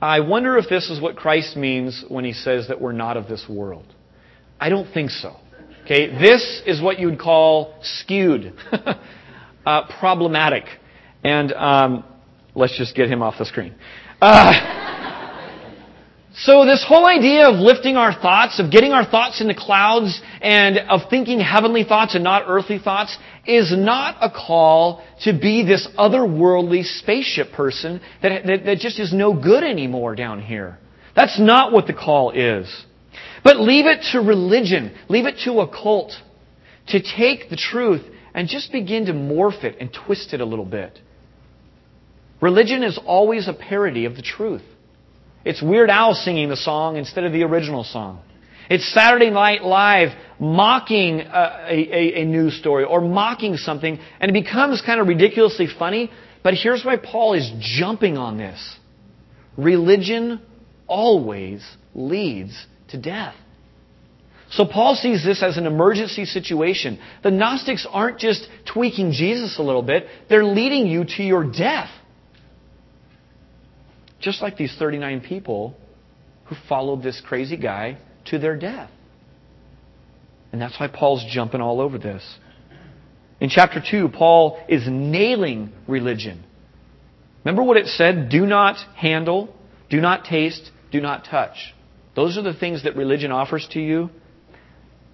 I 0.00 0.20
wonder 0.20 0.56
if 0.56 0.68
this 0.68 0.88
is 0.88 1.00
what 1.00 1.16
Christ 1.16 1.56
means 1.56 2.04
when 2.08 2.24
he 2.24 2.32
says 2.32 2.68
that 2.68 2.80
we're 2.80 2.92
not 2.92 3.16
of 3.16 3.28
this 3.28 3.44
world. 3.48 3.86
I 4.60 4.68
don't 4.68 4.92
think 4.92 5.10
so. 5.10 5.36
Okay, 5.86 6.08
this 6.08 6.62
is 6.66 6.82
what 6.82 6.98
you 6.98 7.06
would 7.06 7.20
call 7.20 7.72
skewed, 7.80 8.52
uh, 9.64 9.86
problematic, 10.00 10.64
and 11.22 11.52
um, 11.52 12.04
let's 12.56 12.76
just 12.76 12.96
get 12.96 13.08
him 13.08 13.22
off 13.22 13.36
the 13.38 13.44
screen. 13.44 13.72
Uh, 14.20 15.52
so 16.34 16.66
this 16.66 16.84
whole 16.84 17.06
idea 17.06 17.48
of 17.48 17.60
lifting 17.60 17.96
our 17.96 18.12
thoughts, 18.12 18.58
of 18.58 18.72
getting 18.72 18.90
our 18.90 19.04
thoughts 19.08 19.40
in 19.40 19.46
the 19.46 19.54
clouds, 19.54 20.20
and 20.42 20.76
of 20.76 21.02
thinking 21.08 21.38
heavenly 21.38 21.84
thoughts 21.84 22.16
and 22.16 22.24
not 22.24 22.46
earthly 22.48 22.80
thoughts, 22.80 23.16
is 23.46 23.72
not 23.72 24.16
a 24.20 24.28
call 24.28 25.04
to 25.20 25.38
be 25.38 25.64
this 25.64 25.86
otherworldly 25.96 26.84
spaceship 26.84 27.52
person 27.52 28.00
that, 28.22 28.44
that, 28.44 28.64
that 28.64 28.78
just 28.78 28.98
is 28.98 29.12
no 29.12 29.40
good 29.40 29.62
anymore 29.62 30.16
down 30.16 30.42
here. 30.42 30.78
That's 31.14 31.38
not 31.38 31.70
what 31.70 31.86
the 31.86 31.94
call 31.94 32.32
is. 32.32 32.85
But 33.42 33.60
leave 33.60 33.86
it 33.86 34.02
to 34.12 34.20
religion, 34.20 34.94
leave 35.08 35.26
it 35.26 35.38
to 35.44 35.60
a 35.60 35.68
cult 35.68 36.12
to 36.88 37.00
take 37.00 37.50
the 37.50 37.56
truth 37.56 38.02
and 38.34 38.48
just 38.48 38.72
begin 38.72 39.06
to 39.06 39.12
morph 39.12 39.64
it 39.64 39.76
and 39.80 39.92
twist 39.92 40.34
it 40.34 40.40
a 40.40 40.44
little 40.44 40.64
bit. 40.64 40.98
Religion 42.40 42.82
is 42.82 42.98
always 43.06 43.48
a 43.48 43.54
parody 43.54 44.04
of 44.04 44.14
the 44.14 44.22
truth. 44.22 44.62
It's 45.44 45.62
Weird 45.62 45.90
Al 45.90 46.14
singing 46.14 46.48
the 46.48 46.56
song 46.56 46.96
instead 46.96 47.24
of 47.24 47.32
the 47.32 47.44
original 47.44 47.84
song. 47.84 48.20
It's 48.68 48.92
Saturday 48.92 49.30
Night 49.30 49.62
Live 49.62 50.08
mocking 50.40 51.20
uh, 51.20 51.66
a, 51.68 51.72
a, 51.72 52.22
a, 52.22 52.24
news 52.24 52.58
story 52.58 52.84
or 52.84 53.00
mocking 53.00 53.56
something, 53.56 53.98
and 54.20 54.28
it 54.28 54.32
becomes 54.32 54.82
kind 54.82 55.00
of 55.00 55.06
ridiculously 55.06 55.68
funny. 55.68 56.10
But 56.42 56.54
here's 56.54 56.84
why 56.84 56.96
Paul 56.96 57.34
is 57.34 57.50
jumping 57.60 58.18
on 58.18 58.38
this 58.38 58.76
religion 59.56 60.42
always 60.86 61.64
leads 61.94 62.66
to 62.88 63.00
death. 63.00 63.34
So 64.50 64.64
Paul 64.64 64.94
sees 64.94 65.24
this 65.24 65.42
as 65.42 65.56
an 65.56 65.66
emergency 65.66 66.24
situation. 66.24 67.00
The 67.22 67.30
Gnostics 67.30 67.86
aren't 67.90 68.18
just 68.18 68.48
tweaking 68.72 69.12
Jesus 69.12 69.58
a 69.58 69.62
little 69.62 69.82
bit, 69.82 70.06
they're 70.28 70.44
leading 70.44 70.86
you 70.86 71.04
to 71.04 71.22
your 71.22 71.44
death. 71.44 71.90
Just 74.20 74.40
like 74.42 74.56
these 74.56 74.74
39 74.78 75.20
people 75.20 75.74
who 76.46 76.56
followed 76.68 77.02
this 77.02 77.20
crazy 77.26 77.56
guy 77.56 77.98
to 78.26 78.38
their 78.38 78.56
death. 78.56 78.90
And 80.52 80.60
that's 80.60 80.78
why 80.78 80.88
Paul's 80.88 81.24
jumping 81.28 81.60
all 81.60 81.80
over 81.80 81.98
this. 81.98 82.22
In 83.40 83.50
chapter 83.50 83.82
2, 83.88 84.08
Paul 84.08 84.58
is 84.68 84.84
nailing 84.88 85.72
religion. 85.86 86.44
Remember 87.44 87.62
what 87.62 87.76
it 87.76 87.86
said? 87.86 88.30
Do 88.30 88.46
not 88.46 88.76
handle, 88.96 89.54
do 89.90 90.00
not 90.00 90.24
taste, 90.24 90.70
do 90.90 91.00
not 91.00 91.26
touch. 91.26 91.74
Those 92.16 92.38
are 92.38 92.42
the 92.42 92.54
things 92.54 92.84
that 92.84 92.96
religion 92.96 93.30
offers 93.30 93.68
to 93.72 93.80
you. 93.80 94.10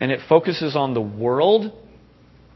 And 0.00 0.10
it 0.10 0.20
focuses 0.28 0.74
on 0.74 0.94
the 0.94 1.00
world 1.00 1.72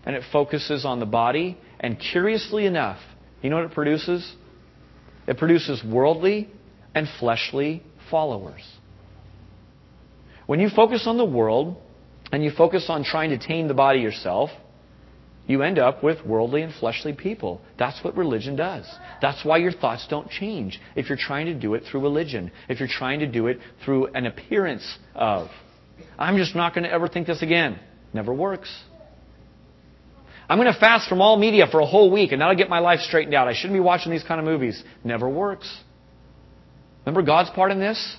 and 0.04 0.16
it 0.16 0.22
focuses 0.32 0.84
on 0.84 1.00
the 1.00 1.06
body. 1.06 1.58
And 1.80 1.98
curiously 1.98 2.64
enough, 2.64 2.98
you 3.42 3.50
know 3.50 3.56
what 3.56 3.66
it 3.66 3.72
produces? 3.72 4.34
It 5.26 5.36
produces 5.36 5.82
worldly 5.84 6.48
and 6.94 7.08
fleshly 7.18 7.82
followers. 8.10 8.62
When 10.46 10.60
you 10.60 10.68
focus 10.68 11.04
on 11.06 11.18
the 11.18 11.24
world 11.24 11.76
and 12.30 12.42
you 12.42 12.52
focus 12.52 12.86
on 12.88 13.02
trying 13.02 13.30
to 13.30 13.38
tame 13.38 13.66
the 13.66 13.74
body 13.74 13.98
yourself, 13.98 14.50
you 15.46 15.62
end 15.62 15.78
up 15.78 16.02
with 16.02 16.24
worldly 16.26 16.62
and 16.62 16.74
fleshly 16.74 17.12
people. 17.12 17.60
That's 17.78 18.02
what 18.02 18.16
religion 18.16 18.56
does. 18.56 18.84
That's 19.22 19.44
why 19.44 19.58
your 19.58 19.72
thoughts 19.72 20.06
don't 20.08 20.28
change 20.28 20.80
if 20.96 21.08
you're 21.08 21.18
trying 21.18 21.46
to 21.46 21.54
do 21.54 21.74
it 21.74 21.84
through 21.84 22.00
religion, 22.00 22.50
if 22.68 22.80
you're 22.80 22.88
trying 22.88 23.20
to 23.20 23.26
do 23.26 23.46
it 23.46 23.58
through 23.84 24.06
an 24.08 24.26
appearance 24.26 24.98
of. 25.14 25.48
I'm 26.18 26.36
just 26.36 26.54
not 26.54 26.74
going 26.74 26.84
to 26.84 26.92
ever 26.92 27.08
think 27.08 27.26
this 27.26 27.42
again. 27.42 27.78
Never 28.12 28.34
works. 28.34 28.72
I'm 30.48 30.58
going 30.58 30.72
to 30.72 30.78
fast 30.78 31.08
from 31.08 31.20
all 31.20 31.36
media 31.36 31.66
for 31.70 31.80
a 31.80 31.86
whole 31.86 32.10
week 32.10 32.32
and 32.32 32.40
that'll 32.40 32.56
get 32.56 32.68
my 32.68 32.78
life 32.78 33.00
straightened 33.00 33.34
out. 33.34 33.48
I 33.48 33.54
shouldn't 33.54 33.74
be 33.74 33.80
watching 33.80 34.12
these 34.12 34.24
kind 34.24 34.40
of 34.40 34.46
movies. 34.46 34.82
Never 35.04 35.28
works. 35.28 35.72
Remember 37.04 37.22
God's 37.22 37.50
part 37.50 37.72
in 37.72 37.78
this? 37.78 38.16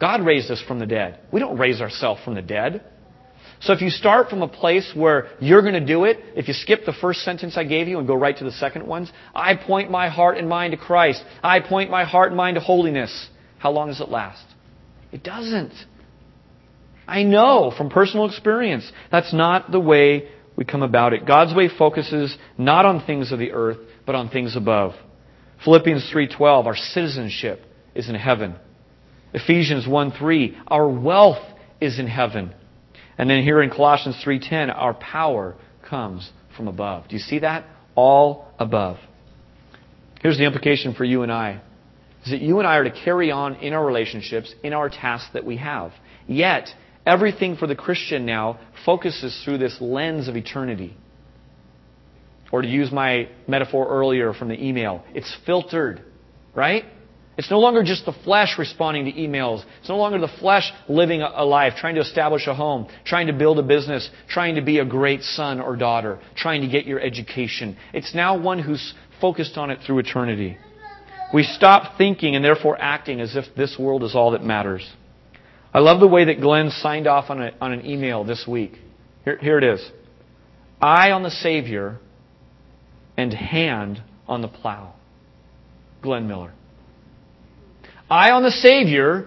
God 0.00 0.24
raised 0.24 0.50
us 0.50 0.62
from 0.66 0.78
the 0.78 0.86
dead. 0.86 1.20
We 1.32 1.40
don't 1.40 1.58
raise 1.58 1.80
ourselves 1.80 2.22
from 2.24 2.34
the 2.34 2.42
dead. 2.42 2.84
So 3.60 3.72
if 3.72 3.80
you 3.80 3.90
start 3.90 4.30
from 4.30 4.42
a 4.42 4.48
place 4.48 4.92
where 4.94 5.28
you're 5.40 5.62
going 5.62 5.74
to 5.74 5.84
do 5.84 6.04
it, 6.04 6.18
if 6.36 6.48
you 6.48 6.54
skip 6.54 6.84
the 6.84 6.92
first 6.92 7.20
sentence 7.22 7.56
I 7.56 7.64
gave 7.64 7.88
you 7.88 7.98
and 7.98 8.06
go 8.06 8.14
right 8.14 8.36
to 8.36 8.44
the 8.44 8.52
second 8.52 8.86
ones, 8.86 9.12
I 9.34 9.56
point 9.56 9.90
my 9.90 10.08
heart 10.08 10.38
and 10.38 10.48
mind 10.48 10.72
to 10.72 10.76
Christ. 10.76 11.22
I 11.42 11.60
point 11.60 11.90
my 11.90 12.04
heart 12.04 12.28
and 12.28 12.36
mind 12.36 12.54
to 12.54 12.60
holiness. 12.60 13.28
How 13.58 13.70
long 13.70 13.88
does 13.88 14.00
it 14.00 14.08
last? 14.08 14.44
It 15.10 15.22
doesn't. 15.22 15.72
I 17.06 17.22
know 17.22 17.72
from 17.76 17.88
personal 17.88 18.26
experience 18.26 18.90
that's 19.10 19.32
not 19.32 19.72
the 19.72 19.80
way 19.80 20.28
we 20.56 20.64
come 20.64 20.82
about 20.82 21.12
it. 21.12 21.26
God's 21.26 21.54
way 21.54 21.68
focuses 21.68 22.36
not 22.58 22.84
on 22.84 23.04
things 23.06 23.32
of 23.32 23.38
the 23.38 23.52
earth, 23.52 23.78
but 24.04 24.14
on 24.14 24.28
things 24.28 24.56
above. 24.56 24.94
Philippians 25.64 26.10
3:12, 26.12 26.66
our 26.66 26.76
citizenship 26.76 27.64
is 27.94 28.08
in 28.08 28.14
heaven. 28.14 28.56
Ephesians 29.32 29.86
1:3, 29.86 30.56
our 30.68 30.88
wealth 30.88 31.44
is 31.80 31.98
in 31.98 32.06
heaven. 32.06 32.52
And 33.18 33.28
then 33.28 33.42
here 33.42 33.60
in 33.60 33.70
Colossians 33.70 34.16
3:10, 34.24 34.70
our 34.70 34.94
power 34.94 35.56
comes 35.82 36.30
from 36.56 36.68
above. 36.68 37.08
Do 37.08 37.16
you 37.16 37.20
see 37.20 37.40
that? 37.40 37.64
All 37.94 38.46
above. 38.58 38.98
Here's 40.22 40.38
the 40.38 40.44
implication 40.44 40.94
for 40.94 41.04
you 41.04 41.22
and 41.22 41.32
I. 41.32 41.60
Is 42.24 42.30
that 42.30 42.40
you 42.40 42.58
and 42.58 42.66
I 42.66 42.76
are 42.76 42.84
to 42.84 42.90
carry 42.90 43.30
on 43.30 43.56
in 43.56 43.72
our 43.72 43.84
relationships, 43.84 44.54
in 44.62 44.72
our 44.72 44.88
tasks 44.88 45.30
that 45.32 45.44
we 45.44 45.56
have. 45.56 45.92
Yet, 46.26 46.68
everything 47.06 47.56
for 47.56 47.66
the 47.66 47.76
Christian 47.76 48.26
now 48.26 48.58
focuses 48.84 49.40
through 49.44 49.58
this 49.58 49.80
lens 49.80 50.28
of 50.28 50.36
eternity. 50.36 50.96
Or 52.50 52.62
to 52.62 52.68
use 52.68 52.90
my 52.90 53.28
metaphor 53.46 53.88
earlier 53.88 54.32
from 54.32 54.48
the 54.48 54.62
email, 54.62 55.04
it's 55.14 55.34
filtered, 55.44 56.02
right? 56.54 56.84
It's 57.38 57.52
no 57.52 57.60
longer 57.60 57.84
just 57.84 58.04
the 58.04 58.12
flesh 58.24 58.56
responding 58.58 59.04
to 59.04 59.12
emails. 59.12 59.64
It's 59.78 59.88
no 59.88 59.96
longer 59.96 60.18
the 60.18 60.32
flesh 60.40 60.72
living 60.88 61.22
a 61.22 61.44
life, 61.44 61.74
trying 61.76 61.94
to 61.94 62.00
establish 62.00 62.48
a 62.48 62.54
home, 62.54 62.88
trying 63.04 63.28
to 63.28 63.32
build 63.32 63.60
a 63.60 63.62
business, 63.62 64.10
trying 64.28 64.56
to 64.56 64.60
be 64.60 64.80
a 64.80 64.84
great 64.84 65.22
son 65.22 65.60
or 65.60 65.76
daughter, 65.76 66.18
trying 66.34 66.62
to 66.62 66.68
get 66.68 66.84
your 66.84 66.98
education. 66.98 67.76
It's 67.94 68.12
now 68.12 68.36
one 68.36 68.58
who's 68.58 68.92
focused 69.20 69.56
on 69.56 69.70
it 69.70 69.78
through 69.86 70.00
eternity. 70.00 70.58
We 71.32 71.44
stop 71.44 71.96
thinking 71.96 72.34
and 72.34 72.44
therefore 72.44 72.76
acting 72.80 73.20
as 73.20 73.36
if 73.36 73.44
this 73.56 73.76
world 73.78 74.02
is 74.02 74.16
all 74.16 74.32
that 74.32 74.42
matters. 74.42 74.90
I 75.72 75.78
love 75.78 76.00
the 76.00 76.08
way 76.08 76.24
that 76.24 76.40
Glenn 76.40 76.70
signed 76.70 77.06
off 77.06 77.30
on, 77.30 77.40
a, 77.40 77.52
on 77.60 77.70
an 77.70 77.86
email 77.86 78.24
this 78.24 78.46
week. 78.48 78.72
Here, 79.24 79.38
here 79.38 79.58
it 79.58 79.64
is 79.64 79.88
Eye 80.80 81.12
on 81.12 81.22
the 81.22 81.30
Savior 81.30 82.00
and 83.16 83.32
hand 83.32 84.02
on 84.26 84.42
the 84.42 84.48
plow. 84.48 84.94
Glenn 86.02 86.26
Miller. 86.26 86.52
Eye 88.10 88.30
on 88.30 88.42
the 88.42 88.50
Savior, 88.50 89.26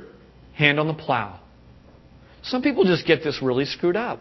hand 0.53 0.79
on 0.79 0.88
the 0.88 0.93
plow. 0.93 1.39
Some 2.43 2.61
people 2.61 2.84
just 2.86 3.05
get 3.05 3.23
this 3.23 3.39
really 3.41 3.65
screwed 3.65 3.95
up. 3.95 4.19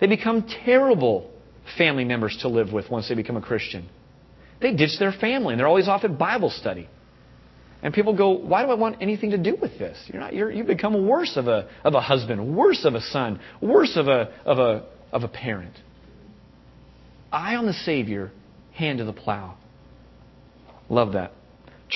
They 0.00 0.06
become 0.06 0.48
terrible 0.64 1.30
family 1.76 2.04
members 2.04 2.38
to 2.42 2.48
live 2.48 2.72
with 2.72 2.90
once 2.90 3.08
they 3.08 3.14
become 3.14 3.36
a 3.36 3.40
Christian. 3.40 3.88
They 4.60 4.74
ditch 4.74 4.98
their 4.98 5.12
family 5.12 5.54
and 5.54 5.60
they're 5.60 5.68
always 5.68 5.88
off 5.88 6.04
at 6.04 6.18
Bible 6.18 6.50
study. 6.50 6.88
And 7.80 7.94
people 7.94 8.16
go, 8.16 8.30
why 8.30 8.64
do 8.64 8.72
I 8.72 8.74
want 8.74 9.00
anything 9.00 9.30
to 9.30 9.38
do 9.38 9.56
with 9.60 9.78
this? 9.78 9.96
You're 10.08 10.20
not, 10.20 10.34
you're, 10.34 10.50
you 10.50 10.64
become 10.64 11.06
worse 11.06 11.36
of 11.36 11.46
a, 11.46 11.68
of 11.84 11.94
a 11.94 12.00
husband, 12.00 12.56
worse 12.56 12.84
of 12.84 12.94
a 12.94 13.00
son, 13.00 13.38
worse 13.60 13.92
of 13.96 14.08
a, 14.08 14.32
of, 14.44 14.58
a, 14.58 14.86
of 15.12 15.22
a 15.22 15.28
parent. 15.28 15.74
Eye 17.30 17.54
on 17.54 17.66
the 17.66 17.72
Savior, 17.72 18.32
hand 18.72 18.98
to 18.98 19.04
the 19.04 19.12
plow. 19.12 19.56
Love 20.88 21.12
that. 21.12 21.32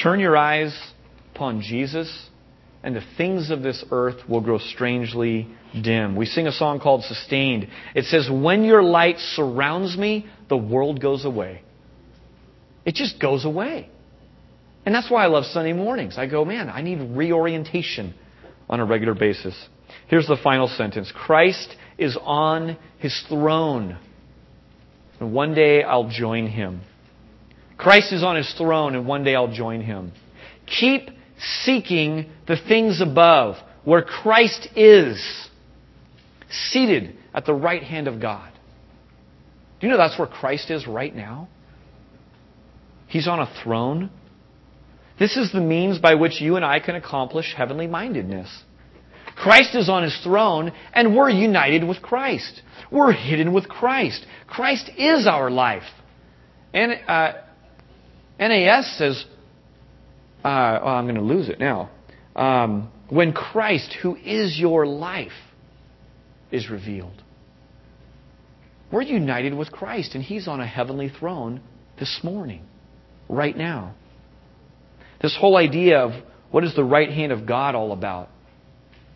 Turn 0.01 0.21
your 0.21 0.37
eyes 0.37 0.92
upon 1.35 1.61
Jesus, 1.61 2.29
and 2.83 2.97
the 2.97 3.03
things 3.17 3.51
of 3.51 3.63
this 3.63 3.85
earth 3.91 4.29
will 4.29 4.41
grow 4.41 4.59
strangely 4.59 5.49
dim. 5.81 6.17
We 6.17 6.27
sing 6.27 6.47
a 6.47 6.53
song 6.53 6.81
called 6.81 7.05
Sustained. 7.05 7.69
It 7.95 8.05
says, 8.07 8.29
When 8.31 8.65
your 8.65 8.83
light 8.83 9.19
surrounds 9.19 9.97
me, 9.97 10.27
the 10.49 10.57
world 10.57 11.01
goes 11.01 11.25
away. 11.25 11.63
It 12.85 12.95
just 12.95 13.21
goes 13.21 13.45
away. 13.45 13.89
And 14.85 14.95
that's 14.95 15.11
why 15.11 15.25
I 15.25 15.29
love 15.29 15.45
Sunday 15.45 15.73
mornings. 15.73 16.19
I 16.19 16.27
go, 16.27 16.45
man, 16.45 16.69
I 16.69 16.83
need 16.83 17.17
reorientation 17.17 18.15
on 18.69 18.81
a 18.81 18.85
regular 18.85 19.15
basis. 19.15 19.55
Here's 20.09 20.27
the 20.27 20.37
final 20.43 20.67
sentence 20.67 21.13
Christ 21.15 21.77
is 21.99 22.19
on 22.21 22.77
his 22.99 23.23
throne. 23.29 23.97
And 25.21 25.33
one 25.33 25.55
day 25.55 25.85
I'll 25.85 26.09
join 26.09 26.49
him. 26.49 26.81
Christ 27.79 28.13
is 28.13 28.25
on 28.25 28.37
his 28.37 28.53
throne, 28.59 28.95
and 28.95 29.07
one 29.07 29.25
day 29.25 29.35
I'll 29.35 29.53
join 29.53 29.81
him. 29.81 30.13
Keep 30.67 31.11
seeking 31.63 32.31
the 32.47 32.57
things 32.57 33.01
above, 33.01 33.57
where 33.85 34.03
Christ 34.03 34.69
is, 34.77 35.49
seated 36.51 37.17
at 37.35 37.47
the 37.47 37.55
right 37.55 37.83
hand 37.83 38.09
of 38.09 38.21
God. 38.21 38.53
Do 39.81 39.87
you 39.87 39.93
know 39.93 39.99
that's 39.99 40.19
where 40.19 40.29
Christ 40.29 40.71
is 40.71 40.87
right 40.87 41.15
now? 41.15 41.49
He's 43.09 43.27
on 43.27 43.41
a 43.41 43.53
throne. 43.63 44.11
This 45.19 45.37
is 45.37 45.53
the 45.53 45.61
means 45.61 45.99
by 45.99 46.15
which 46.15 46.41
you 46.41 46.57
and 46.57 46.65
I 46.65 46.81
can 46.81 46.95
accomplish 46.95 47.55
heavenly 47.57 47.87
mindedness. 47.87 48.49
Christ 49.37 49.75
is 49.75 49.89
on 49.89 50.03
his 50.03 50.19
throne, 50.23 50.73
and 50.93 51.17
we're 51.17 51.31
united 51.31 51.87
with 51.87 52.01
Christ. 52.03 52.63
We're 52.91 53.13
hidden 53.13 53.53
with 53.53 53.69
Christ. 53.69 54.25
Christ 54.47 54.91
is 54.97 55.27
our 55.27 55.51
life. 55.51 55.83
And 56.73 56.93
uh, 57.07 57.33
NAS 58.39 58.97
says 58.99 59.25
uh, 60.45 60.49
I'm 60.49 61.05
going 61.05 61.17
to 61.17 61.23
lose 61.23 61.49
it 61.49 61.59
now. 61.61 61.91
Um, 62.35 62.91
when 63.09 63.33
Christ, 63.33 63.95
who 64.03 64.17
is 64.17 64.59
your 64.59 64.87
life, 64.87 65.33
is 66.51 66.71
revealed. 66.71 67.23
We're 68.91 69.03
united 69.03 69.55
with 69.55 69.73
Christ, 69.73 70.15
and 70.15 70.23
He's 70.23 70.49
on 70.49 70.61
a 70.61 70.67
heavenly 70.67 71.09
throne 71.09 71.61
this 71.99 72.21
morning, 72.23 72.65
right 73.29 73.57
now. 73.57 73.95
This 75.21 75.37
whole 75.39 75.57
idea 75.57 76.01
of 76.01 76.13
what 76.51 76.65
is 76.65 76.75
the 76.77 76.85
right 76.85 77.09
hand 77.09 77.33
of 77.33 77.47
God 77.47 77.75
all 77.75 77.93
about? 77.93 78.29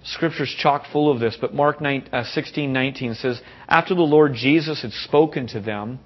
Scripture's 0.05 0.55
chock 0.59 0.85
full 0.93 1.11
of 1.11 1.21
this, 1.21 1.37
but 1.41 1.53
Mark 1.53 1.81
9, 1.81 2.09
uh, 2.13 2.25
16, 2.25 2.73
19 2.73 3.15
says, 3.15 3.41
After 3.69 3.95
the 3.95 4.03
Lord 4.03 4.35
Jesus 4.35 4.83
had 4.83 4.93
spoken 4.93 5.49
to 5.49 5.61
them, 5.61 5.99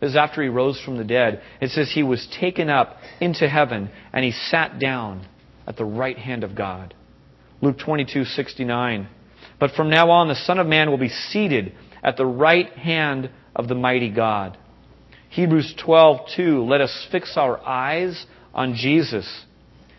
this 0.00 0.10
is 0.10 0.16
after 0.16 0.42
he 0.42 0.48
rose 0.48 0.80
from 0.80 0.96
the 0.96 1.04
dead. 1.04 1.42
It 1.60 1.70
says 1.70 1.90
he 1.90 2.02
was 2.02 2.28
taken 2.40 2.70
up 2.70 2.96
into 3.20 3.48
heaven 3.48 3.90
and 4.12 4.24
he 4.24 4.30
sat 4.30 4.78
down 4.78 5.26
at 5.66 5.76
the 5.76 5.84
right 5.84 6.16
hand 6.16 6.44
of 6.44 6.54
God. 6.54 6.94
Luke 7.60 7.78
22:69. 7.78 9.08
But 9.58 9.72
from 9.72 9.90
now 9.90 10.10
on 10.10 10.28
the 10.28 10.36
Son 10.36 10.58
of 10.58 10.66
Man 10.66 10.90
will 10.90 10.98
be 10.98 11.08
seated 11.08 11.72
at 12.02 12.16
the 12.16 12.26
right 12.26 12.72
hand 12.74 13.30
of 13.56 13.66
the 13.66 13.74
mighty 13.74 14.08
God. 14.08 14.56
Hebrews 15.30 15.74
12:2 15.84 16.68
Let 16.68 16.80
us 16.80 17.06
fix 17.10 17.36
our 17.36 17.60
eyes 17.66 18.24
on 18.54 18.74
Jesus, 18.74 19.44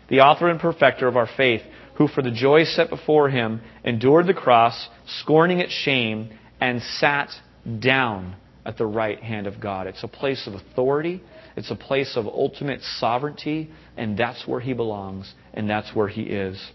the 0.08 0.20
author 0.20 0.48
and 0.48 0.58
perfecter 0.58 1.06
of 1.06 1.16
our 1.16 1.26
faith, 1.36 1.62
who 1.94 2.08
for 2.08 2.22
the 2.22 2.30
joy 2.30 2.64
set 2.64 2.88
before 2.88 3.28
him 3.28 3.60
endured 3.84 4.26
the 4.26 4.34
cross, 4.34 4.88
scorning 5.06 5.60
its 5.60 5.72
shame, 5.72 6.30
and 6.58 6.82
sat 6.82 7.30
down 7.78 8.34
at 8.64 8.76
the 8.76 8.86
right 8.86 9.20
hand 9.22 9.46
of 9.46 9.60
God. 9.60 9.86
It's 9.86 10.02
a 10.02 10.08
place 10.08 10.46
of 10.46 10.54
authority, 10.54 11.22
it's 11.56 11.70
a 11.70 11.76
place 11.76 12.16
of 12.16 12.26
ultimate 12.26 12.80
sovereignty, 12.98 13.70
and 13.96 14.16
that's 14.16 14.46
where 14.46 14.60
he 14.60 14.72
belongs, 14.72 15.32
and 15.54 15.68
that's 15.68 15.94
where 15.94 16.08
he 16.08 16.22
is. 16.22 16.70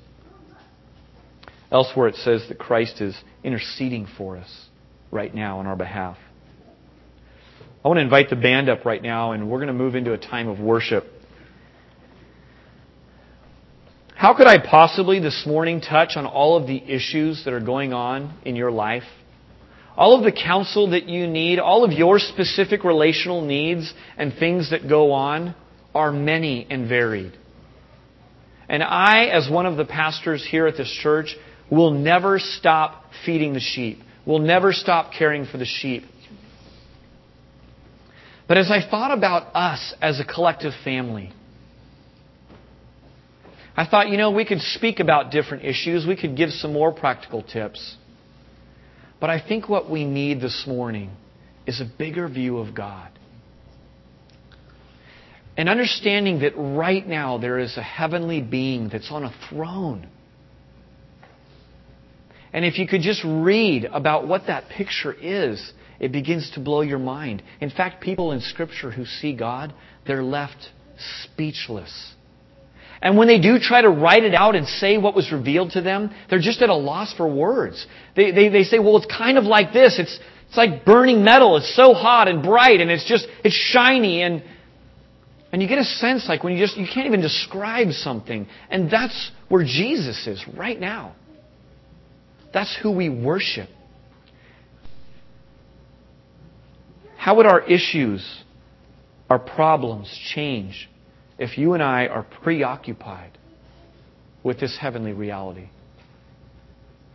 Elsewhere, 1.71 2.07
it 2.07 2.15
says 2.15 2.45
that 2.49 2.57
Christ 2.57 3.01
is 3.01 3.15
interceding 3.43 4.07
for 4.17 4.37
us 4.37 4.67
right 5.11 5.33
now 5.33 5.59
on 5.59 5.67
our 5.67 5.75
behalf. 5.75 6.17
I 7.83 7.87
want 7.87 7.97
to 7.97 8.01
invite 8.01 8.29
the 8.29 8.35
band 8.35 8.69
up 8.69 8.85
right 8.85 9.01
now, 9.01 9.33
and 9.33 9.49
we're 9.49 9.59
going 9.59 9.67
to 9.67 9.73
move 9.73 9.95
into 9.95 10.13
a 10.13 10.17
time 10.17 10.47
of 10.47 10.59
worship. 10.59 11.05
How 14.15 14.33
could 14.33 14.47
I 14.47 14.57
possibly 14.57 15.19
this 15.19 15.43
morning 15.45 15.81
touch 15.81 16.13
on 16.15 16.25
all 16.25 16.57
of 16.57 16.67
the 16.67 16.77
issues 16.77 17.43
that 17.45 17.53
are 17.53 17.59
going 17.59 17.93
on 17.93 18.33
in 18.43 18.55
your 18.55 18.71
life? 18.71 19.03
All 19.97 20.17
of 20.17 20.23
the 20.23 20.31
counsel 20.31 20.89
that 20.91 21.07
you 21.07 21.27
need, 21.27 21.59
all 21.59 21.83
of 21.83 21.91
your 21.91 22.19
specific 22.19 22.83
relational 22.83 23.41
needs 23.41 23.93
and 24.17 24.33
things 24.33 24.71
that 24.71 24.89
go 24.89 25.11
on 25.11 25.55
are 25.93 26.11
many 26.11 26.67
and 26.69 26.89
varied. 26.89 27.33
And 28.67 28.83
I, 28.83 29.25
as 29.25 29.49
one 29.49 29.65
of 29.65 29.77
the 29.77 29.85
pastors 29.85 30.45
here 30.45 30.67
at 30.67 30.75
this 30.75 30.91
church, 31.01 31.35
will 31.71 31.91
never 31.91 32.39
stop 32.39 33.05
feeding 33.25 33.53
the 33.53 33.59
sheep, 33.59 33.99
will 34.25 34.39
never 34.39 34.73
stop 34.73 35.11
caring 35.17 35.45
for 35.45 35.57
the 35.57 35.65
sheep. 35.65 36.03
But 38.47 38.57
as 38.57 38.69
I 38.69 38.87
thought 38.87 39.15
about 39.15 39.55
us 39.55 39.93
as 40.01 40.19
a 40.19 40.25
collective 40.25 40.73
family, 40.83 41.31
I 43.77 43.85
thought, 43.85 44.09
you 44.09 44.17
know, 44.17 44.31
we 44.31 44.45
could 44.45 44.61
speak 44.61 44.99
about 44.99 45.31
different 45.31 45.65
issues. 45.65 46.05
We 46.07 46.15
could 46.15 46.37
give 46.37 46.51
some 46.51 46.71
more 46.71 46.93
practical 46.93 47.43
tips. 47.43 47.97
But 49.19 49.29
I 49.29 49.45
think 49.45 49.69
what 49.69 49.89
we 49.89 50.05
need 50.05 50.41
this 50.41 50.65
morning 50.67 51.11
is 51.65 51.81
a 51.81 51.85
bigger 51.85 52.27
view 52.27 52.57
of 52.57 52.75
God. 52.75 53.11
And 55.57 55.69
understanding 55.69 56.39
that 56.39 56.53
right 56.57 57.05
now 57.07 57.37
there 57.37 57.59
is 57.59 57.77
a 57.77 57.81
heavenly 57.81 58.41
being 58.41 58.89
that's 58.89 59.09
on 59.09 59.23
a 59.23 59.33
throne. 59.49 60.07
And 62.51 62.65
if 62.65 62.77
you 62.77 62.87
could 62.87 63.01
just 63.01 63.23
read 63.25 63.85
about 63.85 64.27
what 64.27 64.47
that 64.47 64.69
picture 64.69 65.13
is, 65.13 65.73
it 65.99 66.11
begins 66.11 66.51
to 66.51 66.59
blow 66.59 66.81
your 66.81 66.99
mind. 66.99 67.41
In 67.61 67.69
fact, 67.69 68.01
people 68.01 68.31
in 68.31 68.41
Scripture 68.41 68.91
who 68.91 69.05
see 69.05 69.33
God, 69.35 69.73
they're 70.05 70.23
left 70.23 70.69
speechless. 71.23 72.14
And 73.05 73.17
when 73.17 73.27
they 73.27 73.39
do 73.39 73.59
try 73.59 73.83
to 73.83 73.89
write 73.89 74.23
it 74.23 74.33
out 74.33 74.55
and 74.55 74.67
say 74.67 74.97
what 74.97 75.13
was 75.13 75.31
revealed 75.31 75.73
to 75.73 75.81
them, 75.81 76.09
they're 76.27 76.39
just 76.39 76.63
at 76.63 76.69
a 76.69 76.75
loss 76.75 77.13
for 77.13 77.31
words. 77.31 77.85
They, 78.15 78.31
they, 78.31 78.49
they 78.49 78.63
say, 78.63 78.79
well, 78.79 78.97
it's 78.97 79.05
kind 79.05 79.37
of 79.37 79.43
like 79.43 79.71
this. 79.71 79.99
It's, 79.99 80.19
it's 80.47 80.57
like 80.57 80.85
burning 80.85 81.23
metal. 81.23 81.55
It's 81.57 81.75
so 81.75 81.93
hot 81.93 82.27
and 82.27 82.41
bright 82.41 82.81
and 82.81 82.89
it's 82.89 83.05
just, 83.05 83.27
it's 83.43 83.53
shiny 83.53 84.23
and, 84.23 84.43
and 85.51 85.61
you 85.61 85.67
get 85.67 85.77
a 85.77 85.83
sense 85.83 86.27
like 86.27 86.43
when 86.43 86.53
you 86.53 86.59
just, 86.59 86.77
you 86.77 86.87
can't 86.91 87.05
even 87.05 87.21
describe 87.21 87.91
something. 87.91 88.47
And 88.71 88.89
that's 88.89 89.31
where 89.49 89.63
Jesus 89.63 90.25
is 90.25 90.43
right 90.57 90.79
now. 90.79 91.15
That's 92.55 92.75
who 92.81 92.91
we 92.91 93.09
worship. 93.09 93.69
How 97.17 97.35
would 97.35 97.45
our 97.45 97.61
issues, 97.61 98.27
our 99.29 99.37
problems 99.37 100.11
change 100.33 100.89
if 101.37 101.57
you 101.57 101.73
and 101.73 101.83
I 101.83 102.07
are 102.07 102.25
preoccupied 102.43 103.37
with 104.43 104.59
this 104.59 104.77
heavenly 104.79 105.13
reality? 105.13 105.69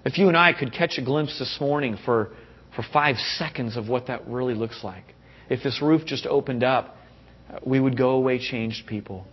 If 0.05 0.19
you 0.19 0.29
and 0.29 0.37
I 0.37 0.53
could 0.53 0.73
catch 0.73 0.99
a 0.99 1.03
glimpse 1.03 1.39
this 1.39 1.59
morning 1.61 1.99
for, 2.05 2.31
for 2.75 2.85
five 2.93 3.17
seconds 3.17 3.77
of 3.77 3.89
what 3.89 4.07
that 4.07 4.27
really 4.27 4.55
looks 4.55 4.83
like, 4.83 5.05
if 5.49 5.63
this 5.63 5.81
roof 5.83 6.07
just 6.07 6.27
opened 6.27 6.65
up, 6.65 6.97
we 7.65 7.81
would 7.81 7.97
go 7.99 8.11
away 8.11 8.39
changed 8.39 8.87
people. 8.87 9.27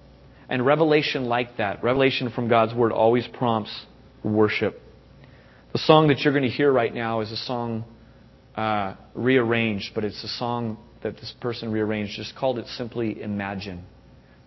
And 0.49 0.65
revelation 0.65 1.25
like 1.25 1.57
that, 1.57 1.83
revelation 1.83 2.31
from 2.31 2.47
God's 2.47 2.73
Word, 2.73 2.91
always 2.91 3.27
prompts 3.27 3.85
worship. 4.23 4.79
The 5.73 5.79
song 5.79 6.07
that 6.07 6.19
you're 6.19 6.33
going 6.33 6.49
to 6.49 6.49
hear 6.49 6.71
right 6.71 6.93
now 6.93 7.21
is 7.21 7.31
a 7.31 7.38
song 7.38 7.83
uh, 8.55 8.95
rearranged, 9.13 9.91
but 9.93 10.03
it's 10.03 10.23
a 10.23 10.27
song 10.27 10.77
that 11.03 11.15
this 11.15 11.33
person 11.39 11.71
rearranged, 11.71 12.13
just 12.15 12.35
called 12.35 12.57
it 12.57 12.67
simply 12.67 13.21
Imagine. 13.21 13.85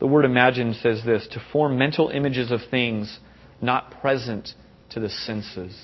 The 0.01 0.07
word 0.07 0.25
imagine 0.25 0.75
says 0.75 1.03
this 1.05 1.29
to 1.33 1.43
form 1.53 1.79
mental 1.79 2.09
images 2.09 2.51
of 2.51 2.61
things 2.71 3.21
not 3.61 4.01
present 4.01 4.49
to 4.91 5.01
the 5.01 5.11
senses. 5.11 5.79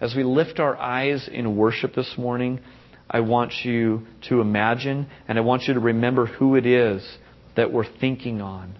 As 0.00 0.16
we 0.16 0.24
lift 0.24 0.58
our 0.58 0.76
eyes 0.76 1.28
in 1.32 1.56
worship 1.56 1.94
this 1.94 2.14
morning, 2.18 2.60
I 3.08 3.20
want 3.20 3.52
you 3.64 4.06
to 4.28 4.40
imagine 4.40 5.08
and 5.28 5.38
I 5.38 5.42
want 5.42 5.62
you 5.62 5.74
to 5.74 5.80
remember 5.80 6.26
who 6.26 6.56
it 6.56 6.66
is 6.66 7.06
that 7.54 7.72
we're 7.72 7.86
thinking 8.00 8.40
on, 8.40 8.76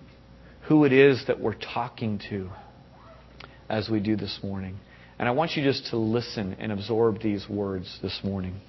who 0.62 0.84
it 0.84 0.92
is 0.92 1.24
that 1.28 1.40
we're 1.40 1.54
talking 1.54 2.20
to 2.30 2.50
as 3.68 3.88
we 3.88 4.00
do 4.00 4.16
this 4.16 4.40
morning. 4.42 4.78
And 5.20 5.28
I 5.28 5.32
want 5.32 5.52
you 5.52 5.62
just 5.62 5.86
to 5.90 5.96
listen 5.96 6.56
and 6.58 6.72
absorb 6.72 7.22
these 7.22 7.48
words 7.48 8.00
this 8.02 8.18
morning. 8.24 8.60